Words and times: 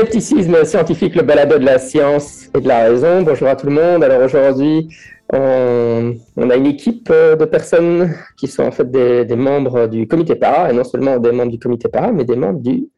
Scepticisme 0.00 0.64
scientifique, 0.64 1.14
le 1.14 1.20
balado 1.20 1.58
de 1.58 1.64
la 1.66 1.78
science 1.78 2.48
et 2.56 2.60
de 2.62 2.66
la 2.66 2.84
raison. 2.84 3.20
Bonjour 3.20 3.48
à 3.48 3.54
tout 3.54 3.66
le 3.66 3.72
monde. 3.72 4.02
Alors 4.02 4.22
aujourd'hui, 4.22 4.88
on, 5.30 6.16
a 6.48 6.56
une 6.56 6.64
équipe 6.64 7.10
de 7.10 7.44
personnes 7.44 8.14
qui 8.38 8.46
sont 8.46 8.62
en 8.62 8.70
fait 8.70 8.90
des, 8.90 9.36
membres 9.36 9.88
du 9.88 10.08
comité 10.08 10.36
para, 10.36 10.70
et 10.70 10.72
non 10.72 10.84
seulement 10.84 11.18
des 11.18 11.32
membres 11.32 11.52
du 11.52 11.58
comité 11.58 11.90
para, 11.90 12.12
mais 12.12 12.24
des 12.24 12.34
membres 12.34 12.60
du 12.60 12.88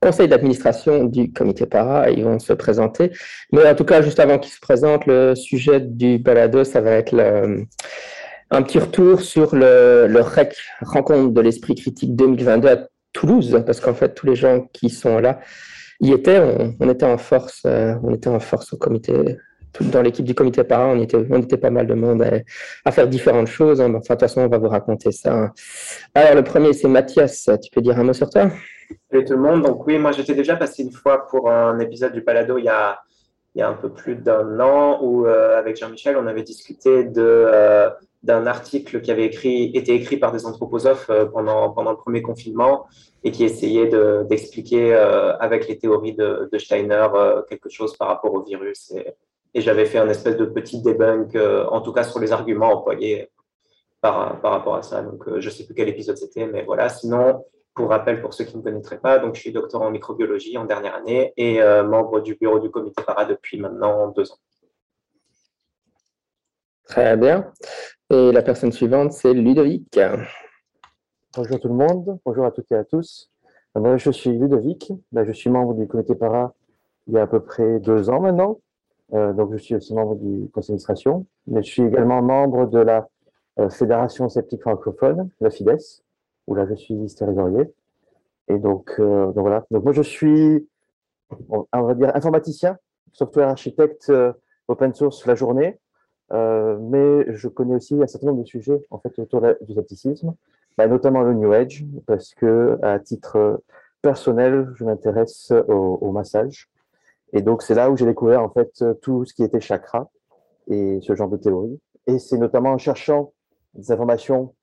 conseil 0.00 0.28
d'administration 0.28 1.02
du 1.06 1.32
comité 1.32 1.66
para. 1.66 2.10
Ils 2.10 2.22
vont 2.22 2.38
se 2.38 2.52
présenter. 2.52 3.10
Mais 3.50 3.68
en 3.68 3.74
tout 3.74 3.84
cas, 3.84 4.00
juste 4.00 4.20
avant 4.20 4.38
qu'ils 4.38 4.52
se 4.52 4.60
présentent, 4.60 5.06
le 5.06 5.34
sujet 5.34 5.80
du 5.80 6.18
balado, 6.18 6.62
ça 6.62 6.80
va 6.80 6.92
être 6.92 7.12
un 8.52 8.62
petit 8.62 8.78
retour 8.78 9.20
sur 9.20 9.56
le, 9.56 10.06
le 10.06 10.20
REC, 10.20 10.54
Rencontre 10.80 11.34
de 11.34 11.40
l'Esprit 11.40 11.74
Critique 11.74 12.14
2022 12.14 12.68
à 12.68 12.86
Toulouse, 13.12 13.64
parce 13.66 13.80
qu'en 13.80 13.94
fait, 13.94 14.14
tous 14.14 14.26
les 14.26 14.36
gens 14.36 14.68
qui 14.72 14.90
sont 14.90 15.18
là, 15.18 15.40
y 16.00 16.12
était, 16.12 16.40
on, 16.80 16.88
était 16.88 17.06
en 17.06 17.18
force, 17.18 17.62
euh, 17.66 17.94
on 18.02 18.12
était 18.14 18.28
en 18.28 18.40
force 18.40 18.72
au 18.72 18.76
comité, 18.76 19.38
dans 19.80 20.02
l'équipe 20.02 20.24
du 20.24 20.34
comité 20.34 20.64
para, 20.64 20.86
on 20.86 21.00
était, 21.00 21.18
on 21.30 21.40
était 21.40 21.56
pas 21.56 21.70
mal 21.70 21.86
de 21.86 21.94
monde 21.94 22.26
à, 22.84 22.92
faire 22.92 23.08
différentes 23.08 23.48
choses. 23.48 23.80
Hein. 23.80 23.94
Enfin, 23.94 24.14
de 24.14 24.18
toute 24.18 24.20
façon, 24.20 24.42
on 24.42 24.48
va 24.48 24.58
vous 24.58 24.68
raconter 24.68 25.12
ça. 25.12 25.52
Alors, 26.14 26.34
le 26.34 26.42
premier, 26.42 26.72
c'est 26.72 26.88
Mathias. 26.88 27.48
Tu 27.62 27.70
peux 27.70 27.80
dire 27.80 27.98
un 27.98 28.04
mot 28.04 28.12
sur 28.12 28.30
toi? 28.30 28.50
Salut 29.10 29.24
tout 29.24 29.34
le 29.34 29.40
monde. 29.40 29.62
Donc 29.62 29.86
oui, 29.86 29.98
moi 29.98 30.12
j'étais 30.12 30.34
déjà 30.34 30.56
passé 30.56 30.82
une 30.82 30.92
fois 30.92 31.26
pour 31.26 31.50
un 31.50 31.78
épisode 31.80 32.12
du 32.12 32.22
Palado 32.22 32.56
il 32.58 32.64
y 32.64 32.68
a, 32.68 33.00
il 33.54 33.58
y 33.58 33.62
a 33.62 33.68
un 33.68 33.74
peu 33.74 33.88
plus 33.88 34.14
d'un 34.14 34.60
an 34.60 35.00
où 35.02 35.26
euh, 35.26 35.58
avec 35.58 35.76
Jean-Michel 35.76 36.16
on 36.16 36.26
avait 36.26 36.44
discuté 36.44 37.10
euh, 37.16 37.90
d'un 38.22 38.46
article 38.46 39.00
qui 39.00 39.10
avait 39.10 39.24
écrit, 39.24 39.72
été 39.74 39.94
écrit 39.94 40.18
par 40.18 40.30
des 40.30 40.46
anthroposophes 40.46 41.10
pendant, 41.32 41.70
pendant 41.70 41.90
le 41.90 41.96
premier 41.96 42.22
confinement 42.22 42.86
et 43.26 43.32
qui 43.32 43.42
essayait 43.42 43.90
d'expliquer 44.24 44.94
euh, 44.94 45.36
avec 45.38 45.66
les 45.66 45.76
théories 45.76 46.14
de, 46.14 46.48
Steiner 46.58 47.08
euh, 47.12 47.42
quelque 47.42 47.68
chose 47.68 47.96
par 47.96 48.06
rapport 48.06 48.32
au 48.32 48.44
virus. 48.44 48.92
Et, 48.92 49.60
j'avais 49.60 49.86
fait 49.86 49.98
un 49.98 50.08
espèce 50.08 50.36
de 50.36 50.44
petit 50.44 50.80
debunk, 50.80 51.34
euh, 51.34 51.66
en 51.70 51.80
tout 51.80 51.92
cas 51.92 52.04
sur 52.04 52.20
les 52.20 52.30
arguments 52.30 52.72
employés 52.72 53.32
par, 54.00 54.40
par 54.40 54.52
rapport 54.52 54.76
à 54.76 54.82
ça. 54.82 55.02
Donc, 55.02 55.24
je 55.26 55.44
ne 55.44 55.50
sais 55.52 55.64
plus 55.64 55.74
quel 55.74 55.88
épisode 55.88 56.16
c'était, 56.16 56.46
mais 56.46 56.62
voilà. 56.62 56.88
Sinon, 56.88 57.44
pour 57.74 57.88
rappel, 57.88 58.20
pour 58.20 58.32
ceux 58.32 58.44
qui 58.44 58.52
ne 58.52 58.58
me 58.58 58.64
connaîtraient 58.64 59.00
pas, 59.00 59.18
donc 59.18 59.34
je 59.34 59.40
suis 59.40 59.52
doctorant 59.52 59.86
en 59.86 59.90
microbiologie 59.90 60.56
en 60.56 60.64
dernière 60.64 60.94
année 60.94 61.32
et 61.36 61.60
membre 61.82 62.20
du 62.20 62.36
bureau 62.36 62.60
du 62.60 62.70
comité 62.70 63.02
para 63.02 63.24
depuis 63.24 63.58
maintenant 63.58 64.08
deux 64.08 64.30
ans. 64.30 64.38
Très 66.84 67.16
bien. 67.16 67.52
Et 68.10 68.30
la 68.30 68.42
personne 68.42 68.72
suivante, 68.72 69.12
c'est 69.12 69.32
Ludovic. 69.32 69.98
Bonjour 71.36 71.60
tout 71.60 71.68
le 71.68 71.74
monde, 71.74 72.18
bonjour 72.24 72.46
à 72.46 72.50
toutes 72.50 72.72
et 72.72 72.76
à 72.76 72.84
tous. 72.84 73.30
Moi, 73.74 73.98
je 73.98 74.10
suis 74.10 74.30
Ludovic, 74.30 74.90
je 75.12 75.32
suis 75.32 75.50
membre 75.50 75.74
du 75.74 75.86
comité 75.86 76.14
para 76.14 76.54
il 77.06 77.12
y 77.12 77.18
a 77.18 77.22
à 77.22 77.26
peu 77.26 77.40
près 77.40 77.78
deux 77.78 78.08
ans 78.08 78.20
maintenant. 78.20 78.58
Euh, 79.12 79.34
donc, 79.34 79.52
je 79.52 79.58
suis 79.58 79.74
aussi 79.74 79.92
membre 79.92 80.14
du 80.14 80.48
conseil 80.48 80.68
d'administration, 80.68 81.26
mais 81.46 81.62
je 81.62 81.70
suis 81.70 81.82
également 81.82 82.22
membre 82.22 82.64
de 82.64 82.78
la 82.78 83.06
euh, 83.58 83.68
Fédération 83.68 84.30
sceptique 84.30 84.62
francophone, 84.62 85.28
la 85.42 85.50
FIDES, 85.50 86.02
où 86.46 86.54
là, 86.54 86.66
je 86.70 86.74
suis 86.74 86.96
vice-trésorier. 86.96 87.70
Et 88.48 88.56
donc, 88.58 88.94
euh, 88.98 89.26
donc, 89.26 89.40
voilà. 89.40 89.66
Donc, 89.70 89.84
moi, 89.84 89.92
je 89.92 90.02
suis, 90.02 90.66
on 91.50 91.82
va 91.82 91.92
dire, 91.92 92.16
informaticien, 92.16 92.78
software 93.12 93.48
architecte 93.48 94.10
open 94.68 94.94
source 94.94 95.26
la 95.26 95.34
journée, 95.34 95.78
mais 96.30 97.30
je 97.34 97.48
connais 97.48 97.74
aussi 97.74 98.02
un 98.02 98.06
certain 98.06 98.28
nombre 98.28 98.42
de 98.42 98.48
sujets 98.48 98.80
en 98.90 98.98
fait 98.98 99.18
autour 99.18 99.42
du 99.60 99.74
scepticisme. 99.74 100.34
Bah, 100.76 100.86
notamment 100.86 101.22
le 101.22 101.34
New 101.34 101.52
Age, 101.52 101.84
parce 102.06 102.34
que 102.34 102.78
à 102.82 102.98
titre 102.98 103.62
personnel, 104.02 104.70
je 104.74 104.84
m'intéresse 104.84 105.52
au, 105.68 106.10
massage. 106.12 106.68
Et 107.32 107.42
donc, 107.42 107.62
c'est 107.62 107.74
là 107.74 107.90
où 107.90 107.96
j'ai 107.96 108.06
découvert 108.06 108.42
en 108.42 108.50
fait 108.50 108.84
tout 109.00 109.24
ce 109.24 109.34
qui 109.34 109.42
était 109.42 109.60
chakra 109.60 110.10
et 110.68 110.98
ce 111.00 111.14
genre 111.14 111.28
de 111.28 111.36
théorie. 111.36 111.80
Et 112.06 112.18
c'est 112.18 112.38
notamment 112.38 112.70
en 112.70 112.78
cherchant 112.78 113.32
des 113.74 113.90
informations 113.90 114.54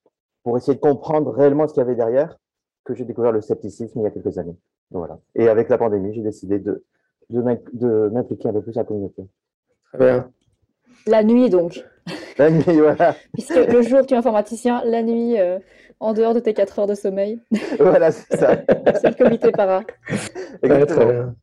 pour 0.43 0.57
essayer 0.57 0.75
de 0.75 0.79
comprendre 0.79 1.31
réellement 1.31 1.67
ce 1.67 1.73
qu'il 1.73 1.81
y 1.81 1.85
avait 1.85 1.95
derrière 1.95 2.37
que 2.83 2.93
j'ai 2.93 3.05
découvert 3.05 3.31
le 3.31 3.41
scepticisme 3.41 3.99
il 3.99 4.03
y 4.03 4.05
a 4.05 4.11
quelques 4.11 4.37
années. 4.37 4.57
voilà. 4.91 5.19
Et 5.35 5.47
avec 5.47 5.69
la 5.69 5.77
pandémie, 5.77 6.13
j'ai 6.13 6.21
décidé 6.21 6.59
de, 6.59 6.83
de 7.29 8.09
m'impliquer 8.11 8.49
un 8.49 8.53
peu 8.53 8.61
plus 8.61 8.77
à 8.77 8.81
la 8.81 8.85
communauté. 8.85 9.23
Très 9.93 9.97
bien. 9.97 10.31
La 11.07 11.23
nuit, 11.23 11.49
donc. 11.49 11.83
La 12.37 12.49
nuit, 12.49 12.79
voilà. 12.79 13.15
Puisque 13.33 13.55
le 13.55 13.81
jour, 13.81 14.05
tu 14.05 14.13
es 14.13 14.17
informaticien, 14.17 14.83
la 14.85 15.03
nuit, 15.03 15.39
euh, 15.39 15.59
en 16.03 16.11
dehors 16.11 16.33
de 16.33 16.41
tes 16.41 16.53
4 16.53 16.79
heures 16.79 16.87
de 16.87 16.95
sommeil. 16.95 17.39
Voilà, 17.79 18.11
c'est 18.11 18.37
ça. 18.37 18.57
c'est 19.01 19.07
le 19.07 19.15
comité 19.15 19.51
para. 19.51 19.83
Exactement. 20.61 21.33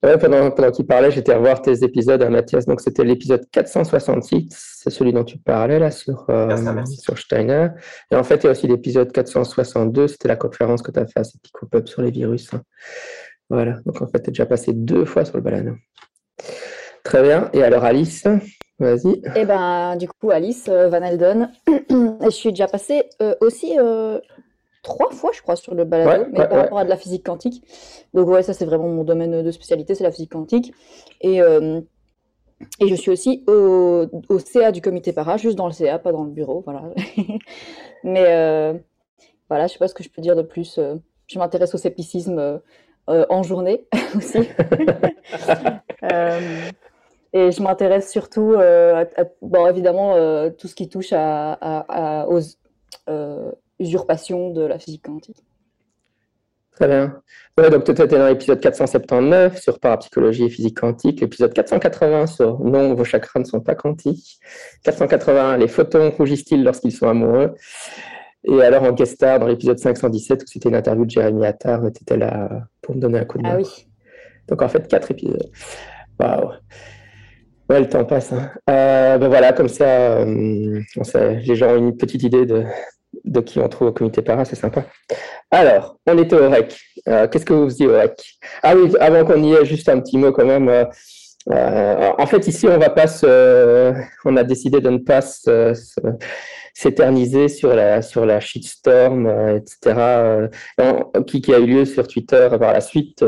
pendant, 0.00 0.50
pendant 0.50 0.70
qu'il 0.70 0.86
parlait, 0.86 1.10
j'étais 1.10 1.32
à 1.32 1.38
voir 1.38 1.60
tes 1.60 1.84
épisodes 1.84 2.22
à 2.22 2.30
Mathias. 2.30 2.64
Donc, 2.64 2.80
c'était 2.80 3.04
l'épisode 3.04 3.44
466, 3.50 4.48
c'est 4.50 4.90
celui 4.90 5.12
dont 5.12 5.24
tu 5.24 5.36
parlais 5.36 5.78
là 5.78 5.90
sur, 5.90 6.24
euh, 6.30 6.56
sur 6.86 7.18
Steiner. 7.18 7.68
Et 8.10 8.16
en 8.16 8.24
fait, 8.24 8.36
il 8.36 8.44
y 8.44 8.48
a 8.48 8.52
aussi 8.52 8.66
l'épisode 8.66 9.12
462, 9.12 10.08
c'était 10.08 10.28
la 10.28 10.36
conférence 10.36 10.80
que 10.80 10.90
tu 10.90 11.00
as 11.00 11.06
fait 11.06 11.20
à 11.20 11.66
Pop 11.70 11.86
sur 11.86 12.00
les 12.00 12.10
virus. 12.10 12.54
Hein. 12.54 12.62
Voilà, 13.50 13.80
donc 13.84 14.00
en 14.00 14.06
fait, 14.06 14.22
tu 14.22 14.30
es 14.30 14.32
déjà 14.32 14.46
passé 14.46 14.72
deux 14.72 15.04
fois 15.04 15.26
sur 15.26 15.36
le 15.36 15.42
balade. 15.42 15.74
Très 17.04 17.22
bien. 17.22 17.50
Et 17.52 17.62
alors, 17.62 17.84
Alice? 17.84 18.26
Vas-y. 18.78 19.08
Et 19.08 19.22
eh 19.34 19.44
ben, 19.44 19.96
du 19.96 20.08
coup, 20.08 20.30
Alice 20.30 20.66
euh, 20.68 20.88
Van 20.88 21.02
Elden, 21.02 21.50
je 21.66 22.30
suis 22.30 22.50
déjà 22.50 22.68
passée 22.68 23.02
euh, 23.20 23.34
aussi 23.40 23.76
euh, 23.76 24.20
trois 24.82 25.10
fois, 25.10 25.30
je 25.34 25.42
crois, 25.42 25.56
sur 25.56 25.74
le 25.74 25.84
balado, 25.84 26.26
mais 26.30 26.46
par 26.46 26.58
rapport 26.58 26.78
à 26.78 26.84
de 26.84 26.88
la 26.88 26.96
physique 26.96 27.26
quantique. 27.26 27.64
Donc, 28.14 28.28
ouais, 28.28 28.44
ça, 28.44 28.54
c'est 28.54 28.66
vraiment 28.66 28.88
mon 28.88 29.02
domaine 29.02 29.42
de 29.42 29.50
spécialité, 29.50 29.96
c'est 29.96 30.04
la 30.04 30.12
physique 30.12 30.30
quantique. 30.30 30.72
Et, 31.20 31.38
et 31.38 32.88
je 32.88 32.94
suis 32.94 33.10
aussi 33.10 33.44
au, 33.48 34.06
au, 34.28 34.38
CA 34.38 34.70
du 34.70 34.80
comité 34.80 35.12
para, 35.12 35.36
juste 35.36 35.56
dans 35.56 35.66
le 35.66 35.72
CA, 35.72 35.98
pas 35.98 36.12
dans 36.12 36.24
le 36.24 36.30
bureau, 36.30 36.62
voilà. 36.64 36.82
mais 38.04 38.80
voilà, 39.48 39.66
je 39.66 39.72
sais 39.72 39.78
pas 39.78 39.88
ce 39.88 39.94
que 39.94 40.04
je 40.04 40.08
peux 40.08 40.22
dire 40.22 40.36
de 40.36 40.42
plus. 40.42 40.78
je 41.26 41.38
m'intéresse 41.38 41.74
au 41.74 41.78
scepticisme 41.78 42.60
en 43.08 43.42
journée 43.42 43.86
aussi. 44.16 44.38
Et 47.32 47.50
je 47.52 47.62
m'intéresse 47.62 48.10
surtout, 48.10 48.54
euh, 48.54 49.04
à, 49.16 49.24
bon, 49.42 49.66
évidemment, 49.66 50.14
euh, 50.14 50.50
tout 50.50 50.66
ce 50.66 50.74
qui 50.74 50.88
touche 50.88 51.12
à, 51.12 52.26
aux 52.28 52.40
euh, 53.08 53.52
usurpations 53.78 54.50
de 54.50 54.62
la 54.62 54.78
physique 54.78 55.04
quantique. 55.04 55.44
Très 56.72 56.86
bien. 56.86 57.20
donc, 57.56 57.84
tu 57.84 57.90
étais 57.90 58.06
dans 58.06 58.28
l'épisode 58.28 58.60
479 58.60 59.60
sur 59.60 59.80
parapsychologie 59.80 60.44
et 60.44 60.48
physique 60.48 60.78
quantique, 60.78 61.20
l'épisode 61.20 61.52
480 61.52 62.26
sur 62.28 62.60
non, 62.60 62.94
vos 62.94 63.04
chakras 63.04 63.40
ne 63.40 63.44
sont 63.44 63.60
pas 63.60 63.74
quantiques, 63.74 64.38
481, 64.84 65.56
les 65.56 65.66
photons 65.66 66.10
rougissent-ils 66.10 66.62
lorsqu'ils 66.62 66.92
sont 66.92 67.08
amoureux, 67.08 67.56
et 68.44 68.62
alors 68.62 68.84
en 68.84 68.92
guest 68.92 69.14
star 69.14 69.40
dans 69.40 69.48
l'épisode 69.48 69.78
517 69.78 70.44
où 70.44 70.46
c'était 70.46 70.68
une 70.68 70.76
interview 70.76 71.04
de 71.04 71.10
Jérémy 71.10 71.44
Attar, 71.46 71.80
tu 71.80 72.02
étais 72.02 72.16
là 72.16 72.48
pour 72.80 72.94
me 72.94 73.00
donner 73.00 73.18
un 73.18 73.24
coup 73.24 73.38
de 73.38 73.42
main. 73.42 73.54
Ah 73.54 73.56
oui. 73.56 73.88
Donc 74.46 74.62
en 74.62 74.68
fait, 74.68 74.86
quatre 74.86 75.10
épisodes. 75.10 75.50
Waouh. 76.20 76.52
Ouais, 77.68 77.80
le 77.80 77.88
temps 77.88 78.04
passe. 78.04 78.32
Hein. 78.32 78.50
Euh, 78.70 79.18
ben 79.18 79.28
voilà, 79.28 79.52
comme 79.52 79.68
ça, 79.68 80.20
euh, 80.20 80.80
les 81.14 81.56
gens 81.56 81.68
ont 81.72 81.76
une 81.76 81.96
petite 81.98 82.22
idée 82.22 82.46
de, 82.46 82.64
qui 83.42 83.58
on 83.58 83.68
trouve 83.68 83.88
au 83.88 83.92
comité 83.92 84.22
para, 84.22 84.46
c'est 84.46 84.56
sympa. 84.56 84.84
Alors, 85.50 85.98
on 86.06 86.16
était 86.16 86.36
au 86.36 86.48
REC. 86.48 86.74
Euh, 87.08 87.28
qu'est-ce 87.28 87.44
que 87.44 87.52
vous 87.52 87.68
faisiez 87.68 87.86
au 87.86 87.92
REC? 87.92 88.22
Ah 88.62 88.74
oui, 88.74 88.90
avant 89.00 89.24
qu'on 89.24 89.42
y 89.42 89.52
ait, 89.52 89.66
juste 89.66 89.88
un 89.90 90.00
petit 90.00 90.16
mot 90.16 90.32
quand 90.32 90.46
même. 90.46 90.70
en 91.50 92.26
fait, 92.26 92.46
ici, 92.46 92.66
on 92.66 92.78
va 92.78 92.88
pas 92.88 93.06
on 94.24 94.36
a 94.36 94.44
décidé 94.44 94.80
de 94.80 94.88
ne 94.88 94.98
pas 94.98 95.20
s'éterniser 96.72 97.48
sur 97.48 97.74
la, 97.74 98.00
sur 98.00 98.24
la 98.24 98.40
shitstorm, 98.40 99.26
etc., 99.56 100.48
qui, 101.26 101.42
qui, 101.42 101.52
a 101.52 101.58
eu 101.58 101.66
lieu 101.66 101.84
sur 101.84 102.08
Twitter 102.08 102.48
par 102.58 102.72
la 102.72 102.80
suite. 102.80 103.22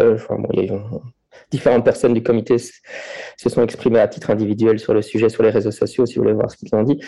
Différentes 1.50 1.84
personnes 1.84 2.14
du 2.14 2.22
comité 2.22 2.56
se 2.58 3.48
sont 3.48 3.62
exprimées 3.62 4.00
à 4.00 4.08
titre 4.08 4.30
individuel 4.30 4.78
sur 4.78 4.94
le 4.94 5.02
sujet 5.02 5.28
sur 5.28 5.42
les 5.42 5.50
réseaux 5.50 5.70
sociaux, 5.70 6.06
si 6.06 6.16
vous 6.16 6.22
voulez 6.22 6.34
voir 6.34 6.50
ce 6.50 6.56
qu'ils 6.56 6.74
ont 6.74 6.82
dit. 6.82 7.00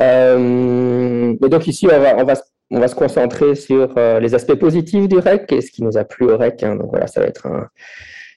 Euh, 0.00 1.34
et 1.44 1.48
donc 1.48 1.66
ici, 1.66 1.86
on 1.86 1.98
va, 1.98 2.16
on 2.16 2.24
va, 2.24 2.34
on 2.70 2.80
va 2.80 2.88
se 2.88 2.94
concentrer 2.94 3.54
sur 3.54 3.94
euh, 3.96 4.20
les 4.20 4.34
aspects 4.34 4.54
positifs 4.54 5.08
du 5.08 5.18
REC 5.18 5.52
et 5.52 5.60
ce 5.60 5.70
qui 5.70 5.82
nous 5.82 5.96
a 5.96 6.04
plu 6.04 6.30
au 6.30 6.36
REC. 6.36 6.62
Hein. 6.62 6.76
donc 6.76 6.90
voilà, 6.90 7.06
ça 7.06 7.20
va 7.20 7.26
être 7.26 7.46
un, 7.46 7.68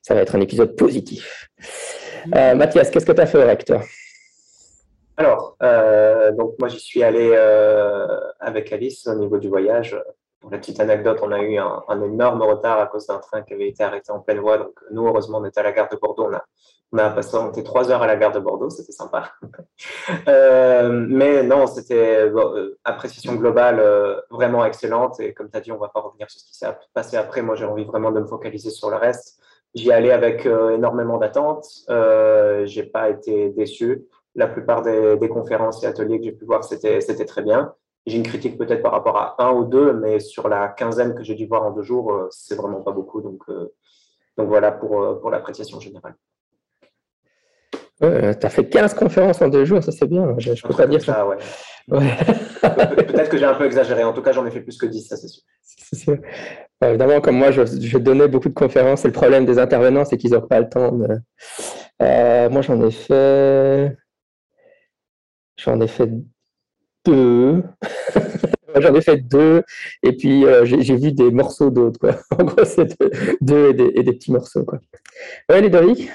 ça 0.01 0.15
va 0.15 0.21
être 0.21 0.35
un 0.35 0.41
épisode 0.41 0.75
positif. 0.75 1.49
Euh, 2.35 2.55
Mathias, 2.55 2.89
qu'est-ce 2.89 3.05
que 3.05 3.11
tu 3.11 3.21
as 3.21 3.25
fait 3.25 3.37
au 3.37 3.45
REC, 3.45 3.65
toi? 3.65 3.81
Alors, 5.17 5.55
donc 6.35 6.55
moi 6.57 6.67
j'y 6.67 6.79
suis 6.79 7.03
allé 7.03 7.35
avec 8.39 8.71
Alice 8.73 9.05
au 9.05 9.15
niveau 9.15 9.37
du 9.37 9.49
voyage. 9.49 9.95
Pour 10.41 10.51
la 10.51 10.57
petite 10.57 10.79
anecdote, 10.79 11.19
on 11.21 11.31
a 11.31 11.39
eu 11.39 11.57
un, 11.57 12.01
énorme 12.01 12.41
retard 12.41 12.79
à 12.79 12.88
cause 12.88 13.07
d'un 13.07 13.19
train 13.19 13.43
qui 13.43 13.53
avait 13.53 13.69
été 13.69 13.83
arrêté 13.83 14.11
en 14.11 14.19
pleine 14.19 14.39
voie. 14.39 14.57
Donc, 14.57 14.73
nous, 14.91 15.07
heureusement, 15.07 15.38
on 15.38 15.45
était 15.45 15.59
à 15.59 15.63
la 15.63 15.71
gare 15.71 15.88
de 15.89 15.95
Bordeaux. 15.95 16.25
On 16.29 16.33
a, 16.33 16.43
on 16.91 16.97
a 16.97 17.09
passé 17.11 17.38
trois 17.63 17.91
heures 17.91 18.01
à 18.01 18.07
la 18.07 18.15
gare 18.15 18.31
de 18.31 18.39
Bordeaux. 18.39 18.69
C'était 18.69 18.91
sympa. 18.91 19.31
euh, 20.27 20.89
mais 20.91 21.43
non, 21.43 21.67
c'était 21.67 22.27
euh, 22.27 22.79
appréciation 22.83 23.35
globale 23.35 23.79
euh, 23.79 24.19
vraiment 24.31 24.65
excellente. 24.65 25.19
Et 25.19 25.33
comme 25.33 25.49
tu 25.49 25.57
as 25.57 25.61
dit, 25.61 25.71
on 25.71 25.77
va 25.77 25.89
pas 25.89 26.01
revenir 26.01 26.29
sur 26.29 26.41
ce 26.41 26.47
qui 26.47 26.57
s'est 26.57 26.67
passé 26.94 27.17
après. 27.17 27.44
Moi, 27.44 27.55
j'ai 27.55 27.65
envie 27.65 27.85
vraiment 27.85 28.11
de 28.11 28.19
me 28.19 28.27
focaliser 28.27 28.71
sur 28.71 28.89
le 28.89 28.97
reste. 28.97 29.41
J'y 29.73 29.91
allais 29.91 30.11
avec 30.11 30.45
euh, 30.45 30.75
énormément 30.75 31.17
d'attentes. 31.17 31.65
Euh, 31.89 32.65
j'ai 32.65 32.83
pas 32.83 33.09
été 33.09 33.49
déçu. 33.49 34.05
La 34.35 34.47
plupart 34.47 34.81
des, 34.81 35.17
des 35.17 35.29
conférences 35.29 35.83
et 35.83 35.87
ateliers 35.87 36.19
que 36.19 36.25
j'ai 36.25 36.31
pu 36.31 36.45
voir, 36.45 36.63
c'était 36.63 36.99
très 37.25 37.41
bien. 37.41 37.73
J'ai 38.07 38.18
une 38.18 38.24
critique 38.24 38.57
peut-être 38.57 38.81
par 38.81 38.94
rapport 38.94 39.18
à 39.18 39.36
un 39.38 39.51
ou 39.51 39.63
deux, 39.63 39.94
mais 39.94 40.19
sur 40.19 40.50
la 40.50 40.69
quinzaine 40.69 41.13
que 41.13 41.24
j'ai 41.24 41.36
dû 41.36 41.45
voir 41.45 41.63
en 41.63 41.71
deux 41.71 41.83
jours, 41.83 42.12
euh, 42.12 42.27
c'est 42.31 42.56
vraiment 42.56 42.81
pas 42.81 42.92
beaucoup. 42.92 43.21
Donc, 43.21 43.44
euh, 43.50 43.74
donc 44.38 44.48
voilà 44.48 44.71
pour, 44.71 45.01
euh, 45.03 45.19
pour 45.19 45.30
l'appréciation 45.30 45.80
générale. 45.80 46.15
tu 48.00 48.06
as 48.07 48.50
fait 48.50 48.68
15 48.68 48.95
conférences 48.95 49.39
en 49.44 49.50
deux 49.50 49.65
jours, 49.65 49.83
ça 49.83 49.92
c'est 49.92 50.07
bien. 50.07 50.33
Je 50.39 50.51
ne 50.51 50.68
peux 50.68 50.74
pas 50.74 50.88
dire 50.88 51.01
ça. 51.01 51.27
ouais. 51.27 51.38
peut-être 51.89 53.30
que 53.30 53.38
j'ai 53.38 53.45
un 53.45 53.53
peu 53.53 53.65
exagéré. 53.65 54.04
En 54.04 54.13
tout 54.13 54.24
cas, 54.24 54.31
j'en 54.31 54.47
ai 54.47 54.51
fait 54.51 54.62
plus 54.62 54.80
que 54.80 54.88
10, 54.88 55.07
ça 55.07 55.15
c'est 55.15 55.27
sûr. 55.27 55.44
C'est 55.62 55.95
sûr. 55.95 56.18
évidemment, 56.83 57.21
comme 57.21 57.36
moi, 57.36 57.51
je, 57.51 57.63
je, 57.65 57.97
donnais 58.00 58.27
beaucoup 58.27 58.50
de 58.50 58.56
conférences. 58.56 59.06
Et 59.06 59.09
le 59.09 59.13
problème 59.13 59.45
des 59.45 59.59
intervenants, 59.59 60.06
c'est 60.06 60.18
qu'ils 60.18 60.31
n'ont 60.31 60.42
pas 60.42 60.59
le 60.59 60.69
temps. 60.69 60.92
moi, 60.92 62.62
j'en 62.62 62.81
ai 62.83 62.92
fait. 62.92 63.95
J'en 65.57 65.80
ai 65.80 65.88
fait 65.88 66.09
deux. 67.06 67.63
J'en 68.80 68.94
ai 68.94 69.01
fait 69.01 69.18
deux, 69.18 69.63
et 70.03 70.13
puis 70.13 70.45
euh, 70.45 70.63
j'ai 70.65 70.95
vu 70.95 71.12
des 71.12 71.31
morceaux 71.31 71.69
d'autres. 71.69 72.00
En 72.39 72.44
gros, 72.44 72.63
c'est 72.63 72.98
deux, 73.42 73.69
et, 73.69 73.74
des, 73.74 73.92
et, 73.95 74.03
des, 74.03 74.13
petits 74.13 74.31
morceaux. 74.31 74.63
Quoi. 74.63 74.80
Ouais, 75.50 75.62
Ludovic? 75.62 76.09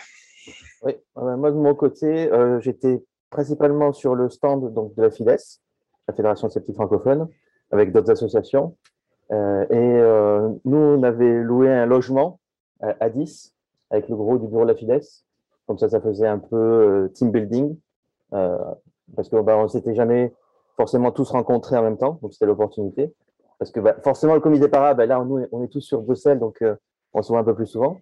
Oui, 0.83 0.95
euh, 1.19 1.37
moi 1.37 1.51
de 1.51 1.57
mon 1.57 1.75
côté, 1.75 2.33
euh, 2.33 2.61
j'étais 2.61 3.03
principalement 3.31 3.93
sur 3.93 4.15
le 4.15 4.31
stand 4.31 4.73
donc, 4.73 4.95
de 4.95 5.03
la 5.03 5.11
FIDES, 5.11 5.61
la 6.09 6.15
Fédération 6.15 6.49
sceptique 6.49 6.77
francophone, 6.77 7.29
avec 7.71 7.93
d'autres 7.93 8.11
associations. 8.11 8.77
Et 9.31 10.01
nous, 10.65 10.77
on 10.77 11.03
avait 11.03 11.43
loué 11.43 11.69
un 11.69 11.85
logement 11.85 12.39
à 12.81 13.11
10 13.11 13.53
avec 13.91 14.09
le 14.09 14.15
gros 14.15 14.39
du 14.39 14.47
bureau 14.47 14.63
de 14.63 14.69
la 14.69 14.77
FIDES. 14.77 15.03
Comme 15.67 15.79
ça, 15.79 15.89
ça 15.89 16.01
faisait 16.01 16.29
un 16.29 16.39
peu 16.39 17.11
team 17.13 17.33
building, 17.33 17.77
parce 18.31 19.29
qu'on 19.29 19.43
bah, 19.43 19.61
ne 19.61 19.67
s'était 19.67 19.97
jamais 19.97 20.33
forcément 20.77 21.11
tous 21.11 21.31
rencontrés 21.31 21.77
en 21.77 21.83
même 21.83 21.97
temps, 21.97 22.19
donc 22.23 22.33
c'était 22.33 22.47
l'opportunité. 22.47 23.13
Parce 23.59 23.71
que 23.71 23.81
bah, 23.81 23.97
forcément, 24.03 24.35
le 24.35 24.41
comité 24.41 24.69
para, 24.69 24.95
bah, 24.95 25.07
là, 25.07 25.23
nous, 25.25 25.45
on 25.53 25.63
est 25.63 25.69
tous 25.69 25.81
sur 25.81 26.03
Bruxelles, 26.03 26.39
donc 26.39 26.61
euh, 26.63 26.77
on 27.15 27.23
se 27.23 27.29
voit 27.29 27.41
un 27.41 27.45
peu 27.45 27.55
plus 27.55 27.67
souvent. 27.67 27.99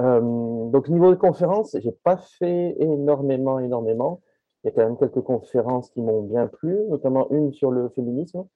Euh, 0.00 0.70
donc, 0.70 0.88
niveau 0.88 1.10
de 1.10 1.16
conférences, 1.16 1.76
j'ai 1.78 1.92
pas 1.92 2.16
fait 2.16 2.74
énormément, 2.78 3.58
énormément. 3.58 4.20
Il 4.64 4.68
y 4.68 4.70
a 4.70 4.72
quand 4.72 4.84
même 4.84 4.96
quelques 4.96 5.20
conférences 5.20 5.90
qui 5.90 6.00
m'ont 6.00 6.22
bien 6.22 6.46
plu, 6.46 6.78
notamment 6.88 7.30
une 7.30 7.52
sur 7.52 7.70
le 7.70 7.88
féminisme 7.90 8.46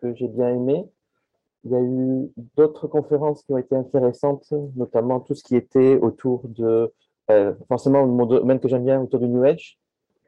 que 0.00 0.14
j'ai 0.14 0.28
bien 0.28 0.48
aimé. 0.48 0.88
Il 1.64 1.72
y 1.72 1.74
a 1.74 1.80
eu 1.80 2.30
d'autres 2.56 2.86
conférences 2.86 3.42
qui 3.42 3.52
ont 3.52 3.58
été 3.58 3.74
intéressantes, 3.74 4.52
notamment 4.76 5.20
tout 5.20 5.34
ce 5.34 5.42
qui 5.42 5.56
était 5.56 5.98
autour 6.00 6.42
de, 6.44 6.92
euh, 7.30 7.54
forcément, 7.68 8.06
mon 8.06 8.24
domaine 8.26 8.60
que 8.60 8.68
j'aime 8.68 8.84
bien, 8.84 9.02
autour 9.02 9.20
du 9.20 9.28
New 9.28 9.42
Age, 9.42 9.78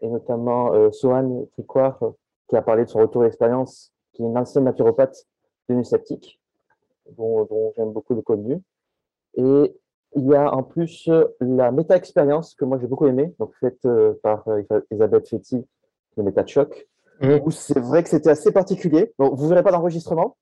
et 0.02 0.08
notamment 0.08 0.72
euh, 0.72 0.90
Sohan 0.90 1.46
Tricoire, 1.52 2.00
qui 2.48 2.56
a 2.56 2.62
parlé 2.62 2.84
de 2.84 2.88
son 2.88 3.00
retour 3.00 3.22
d'expérience, 3.22 3.92
qui 4.12 4.22
est 4.22 4.26
une 4.26 4.36
ancienne 4.36 4.64
naturopathe 4.64 5.26
devenue 5.68 5.84
sceptique, 5.84 6.40
dont, 7.16 7.44
dont 7.44 7.72
j'aime 7.76 7.92
beaucoup 7.92 8.14
le 8.14 8.22
contenu. 8.22 8.60
Et 9.34 9.76
il 10.16 10.26
y 10.26 10.34
a 10.34 10.52
en 10.52 10.62
plus 10.62 11.10
la 11.40 11.70
méta-expérience 11.70 12.54
que 12.54 12.64
moi 12.64 12.78
j'ai 12.80 12.86
beaucoup 12.86 13.06
aimée, 13.06 13.34
donc 13.38 13.54
faite 13.60 13.84
euh, 13.84 14.14
par 14.22 14.48
euh, 14.48 14.62
Elisabeth 14.90 15.28
Fetty, 15.28 15.66
de 16.16 16.22
Méta 16.22 16.42
de 16.42 16.48
choc, 16.48 16.88
mmh. 17.20 17.36
où 17.44 17.50
c'est 17.50 17.78
vrai 17.78 18.02
que 18.02 18.08
c'était 18.08 18.30
assez 18.30 18.50
particulier. 18.50 19.12
Donc 19.18 19.34
vous 19.34 19.48
verrez 19.48 19.62
pas 19.62 19.70
l'enregistrement. 19.70 20.36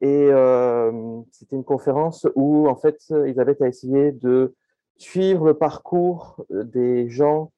Et 0.00 0.28
euh, 0.30 1.20
c'était 1.30 1.56
une 1.56 1.64
conférence 1.64 2.26
où 2.34 2.68
en 2.68 2.74
fait 2.74 2.98
Elisabeth 3.10 3.62
a 3.62 3.68
essayé 3.68 4.12
de 4.12 4.54
suivre 4.96 5.46
le 5.46 5.54
parcours 5.54 6.44
des 6.50 7.08
gens 7.08 7.52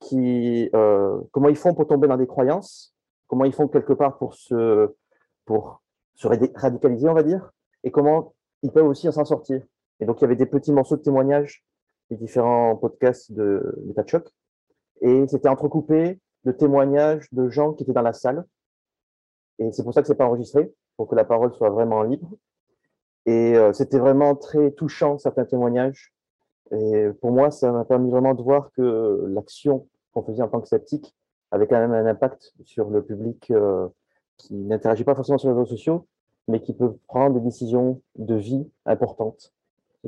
qui, 0.00 0.70
euh, 0.74 1.20
comment 1.30 1.48
ils 1.48 1.56
font 1.56 1.74
pour 1.74 1.86
tomber 1.86 2.08
dans 2.08 2.16
des 2.16 2.26
croyances, 2.26 2.94
comment 3.30 3.44
ils 3.44 3.54
font 3.54 3.68
quelque 3.68 3.92
part 3.92 4.18
pour 4.18 4.34
se, 4.34 4.92
radicaliser, 6.24 7.08
on 7.08 7.14
va 7.14 7.22
dire, 7.22 7.52
et 7.84 7.92
comment 7.92 8.34
ils 8.62 8.72
peuvent 8.72 8.88
aussi 8.88 9.10
s'en 9.10 9.24
sortir. 9.24 9.62
Et 10.00 10.04
donc, 10.04 10.18
il 10.18 10.22
y 10.22 10.24
avait 10.24 10.34
des 10.34 10.46
petits 10.46 10.72
morceaux 10.72 10.96
de 10.96 11.02
témoignages 11.02 11.64
des 12.10 12.16
différents 12.16 12.74
podcasts 12.76 13.30
de 13.30 13.72
de 13.78 14.08
choc. 14.08 14.28
Et 15.00 15.28
c'était 15.28 15.48
entrecoupé 15.48 16.18
de 16.44 16.50
témoignages 16.50 17.28
de 17.30 17.48
gens 17.48 17.72
qui 17.72 17.84
étaient 17.84 17.92
dans 17.92 18.02
la 18.02 18.12
salle. 18.12 18.44
Et 19.60 19.70
c'est 19.70 19.84
pour 19.84 19.94
ça 19.94 20.02
que 20.02 20.08
c'est 20.08 20.16
pas 20.16 20.26
enregistré, 20.26 20.72
pour 20.96 21.06
que 21.06 21.14
la 21.14 21.24
parole 21.24 21.54
soit 21.54 21.70
vraiment 21.70 22.02
libre. 22.02 22.32
Et 23.26 23.54
euh, 23.56 23.72
c'était 23.72 24.00
vraiment 24.00 24.34
très 24.34 24.72
touchant, 24.72 25.18
certains 25.18 25.44
témoignages. 25.44 26.12
Et 26.72 27.10
pour 27.20 27.30
moi, 27.30 27.52
ça 27.52 27.70
m'a 27.70 27.84
permis 27.84 28.10
vraiment 28.10 28.34
de 28.34 28.42
voir 28.42 28.72
que 28.72 29.24
l'action 29.28 29.86
qu'on 30.12 30.24
faisait 30.24 30.42
en 30.42 30.48
tant 30.48 30.60
que 30.60 30.68
sceptique 30.68 31.14
avait 31.50 31.66
quand 31.66 31.78
même 31.78 31.92
un 31.92 32.06
impact 32.06 32.52
sur 32.64 32.90
le 32.90 33.02
public 33.02 33.50
euh, 33.50 33.88
qui 34.36 34.54
n'interagit 34.54 35.04
pas 35.04 35.14
forcément 35.14 35.38
sur 35.38 35.48
les 35.48 35.54
réseaux 35.54 35.70
sociaux, 35.70 36.06
mais 36.48 36.60
qui 36.60 36.74
peut 36.74 36.96
prendre 37.06 37.38
des 37.38 37.44
décisions 37.44 38.00
de 38.16 38.34
vie 38.34 38.68
importantes 38.86 39.52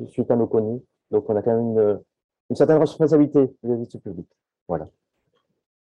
suite 0.09 0.31
à 0.31 0.37
nos 0.37 0.47
connus. 0.47 0.81
Donc, 1.11 1.29
on 1.29 1.37
a 1.37 1.43
quand 1.43 1.55
même 1.55 2.01
une, 2.49 2.57
certaine 2.57 2.79
responsabilité 2.79 3.55
vis-à-vis 3.63 3.89
du 3.89 3.99
public. 3.99 4.27
Voilà. 4.69 4.89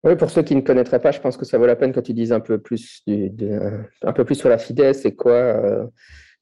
Oui, 0.03 0.15
pour 0.15 0.29
ceux 0.29 0.43
qui 0.43 0.55
ne 0.55 0.61
connaîtraient 0.61 1.01
pas, 1.01 1.11
je 1.11 1.19
pense 1.19 1.37
que 1.37 1.45
ça 1.45 1.57
vaut 1.57 1.65
la 1.65 1.75
peine 1.75 1.91
que 1.91 1.99
tu 1.99 2.13
dises 2.13 2.31
un 2.31 2.39
peu 2.39 2.59
plus, 2.59 3.01
du, 3.07 3.31
peu 4.15 4.25
plus 4.25 4.35
sur 4.35 4.49
la 4.49 4.57
FIDES 4.57 4.93
et 5.05 5.15
quoi, 5.15 5.31
euh, 5.31 5.87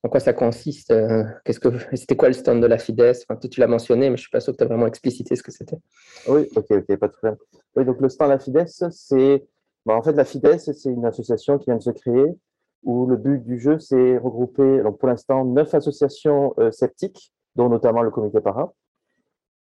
en 0.03 0.09
quoi 0.09 0.19
ça 0.19 0.33
consiste 0.33 0.91
euh, 0.91 1.23
que 1.45 1.53
c'était 1.93 2.17
quoi 2.17 2.27
le 2.27 2.33
stand 2.33 2.61
de 2.61 2.67
la 2.67 2.77
Fides 2.77 3.13
enfin, 3.29 3.39
Tu 3.39 3.59
l'as 3.59 3.67
mentionné, 3.67 4.09
mais 4.09 4.17
je 4.17 4.23
suis 4.23 4.29
pas 4.29 4.41
sûr 4.41 4.51
que 4.51 4.57
tu 4.57 4.63
as 4.63 4.67
vraiment 4.67 4.87
explicité 4.87 5.35
ce 5.35 5.43
que 5.43 5.51
c'était. 5.51 5.79
Oui, 6.27 6.47
ok, 6.55 6.65
ok, 6.71 6.97
pas 6.97 7.07
de 7.07 7.13
problème. 7.13 7.37
Oui, 7.75 7.85
donc 7.85 8.01
le 8.01 8.09
stand 8.09 8.27
de 8.27 8.33
la 8.33 8.39
Fides, 8.39 8.67
c'est 8.91 9.47
bah, 9.85 9.95
en 9.95 10.01
fait 10.03 10.11
la 10.13 10.25
Fides, 10.25 10.59
c'est 10.59 10.89
une 10.89 11.05
association 11.05 11.57
qui 11.57 11.65
vient 11.65 11.77
de 11.77 11.83
se 11.83 11.91
créer 11.91 12.35
où 12.83 13.05
le 13.05 13.15
but 13.15 13.41
du 13.43 13.59
jeu, 13.59 13.79
c'est 13.79 14.17
regrouper, 14.17 14.83
donc 14.83 14.97
pour 14.97 15.07
l'instant, 15.07 15.45
neuf 15.45 15.73
associations 15.73 16.53
euh, 16.59 16.69
sceptiques, 16.71 17.33
dont 17.55 17.69
notamment 17.69 18.01
le 18.01 18.11
Comité 18.11 18.41
Para, 18.41 18.73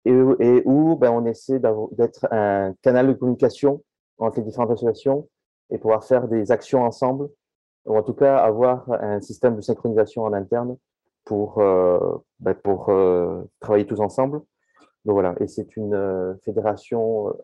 et, 0.05 0.11
et 0.11 0.61
où 0.65 0.95
ben, 0.95 1.11
on 1.11 1.25
essaie 1.25 1.59
d'être 1.59 2.27
un 2.31 2.73
canal 2.81 3.07
de 3.07 3.13
communication 3.13 3.83
entre 4.17 4.37
les 4.37 4.45
différentes 4.45 4.71
associations 4.71 5.27
et 5.69 5.77
pouvoir 5.77 6.05
faire 6.05 6.27
des 6.29 6.51
actions 6.51 6.83
ensemble 6.83 7.29
ou 7.85 7.97
en 7.97 8.03
tout 8.03 8.13
cas 8.13 8.37
avoir 8.37 8.89
un 8.91 9.21
système 9.21 9.55
de 9.55 9.61
synchronisation 9.61 10.23
en 10.23 10.33
interne 10.33 10.77
pour, 11.25 11.59
euh, 11.59 11.99
ben 12.39 12.53
pour 12.53 12.89
euh, 12.89 13.43
travailler 13.59 13.85
tous 13.85 13.99
ensemble. 13.99 14.41
Donc 15.05 15.13
voilà, 15.13 15.35
et 15.39 15.47
c'est 15.47 15.75
une 15.77 15.95
euh, 15.95 16.35
fédération 16.43 17.35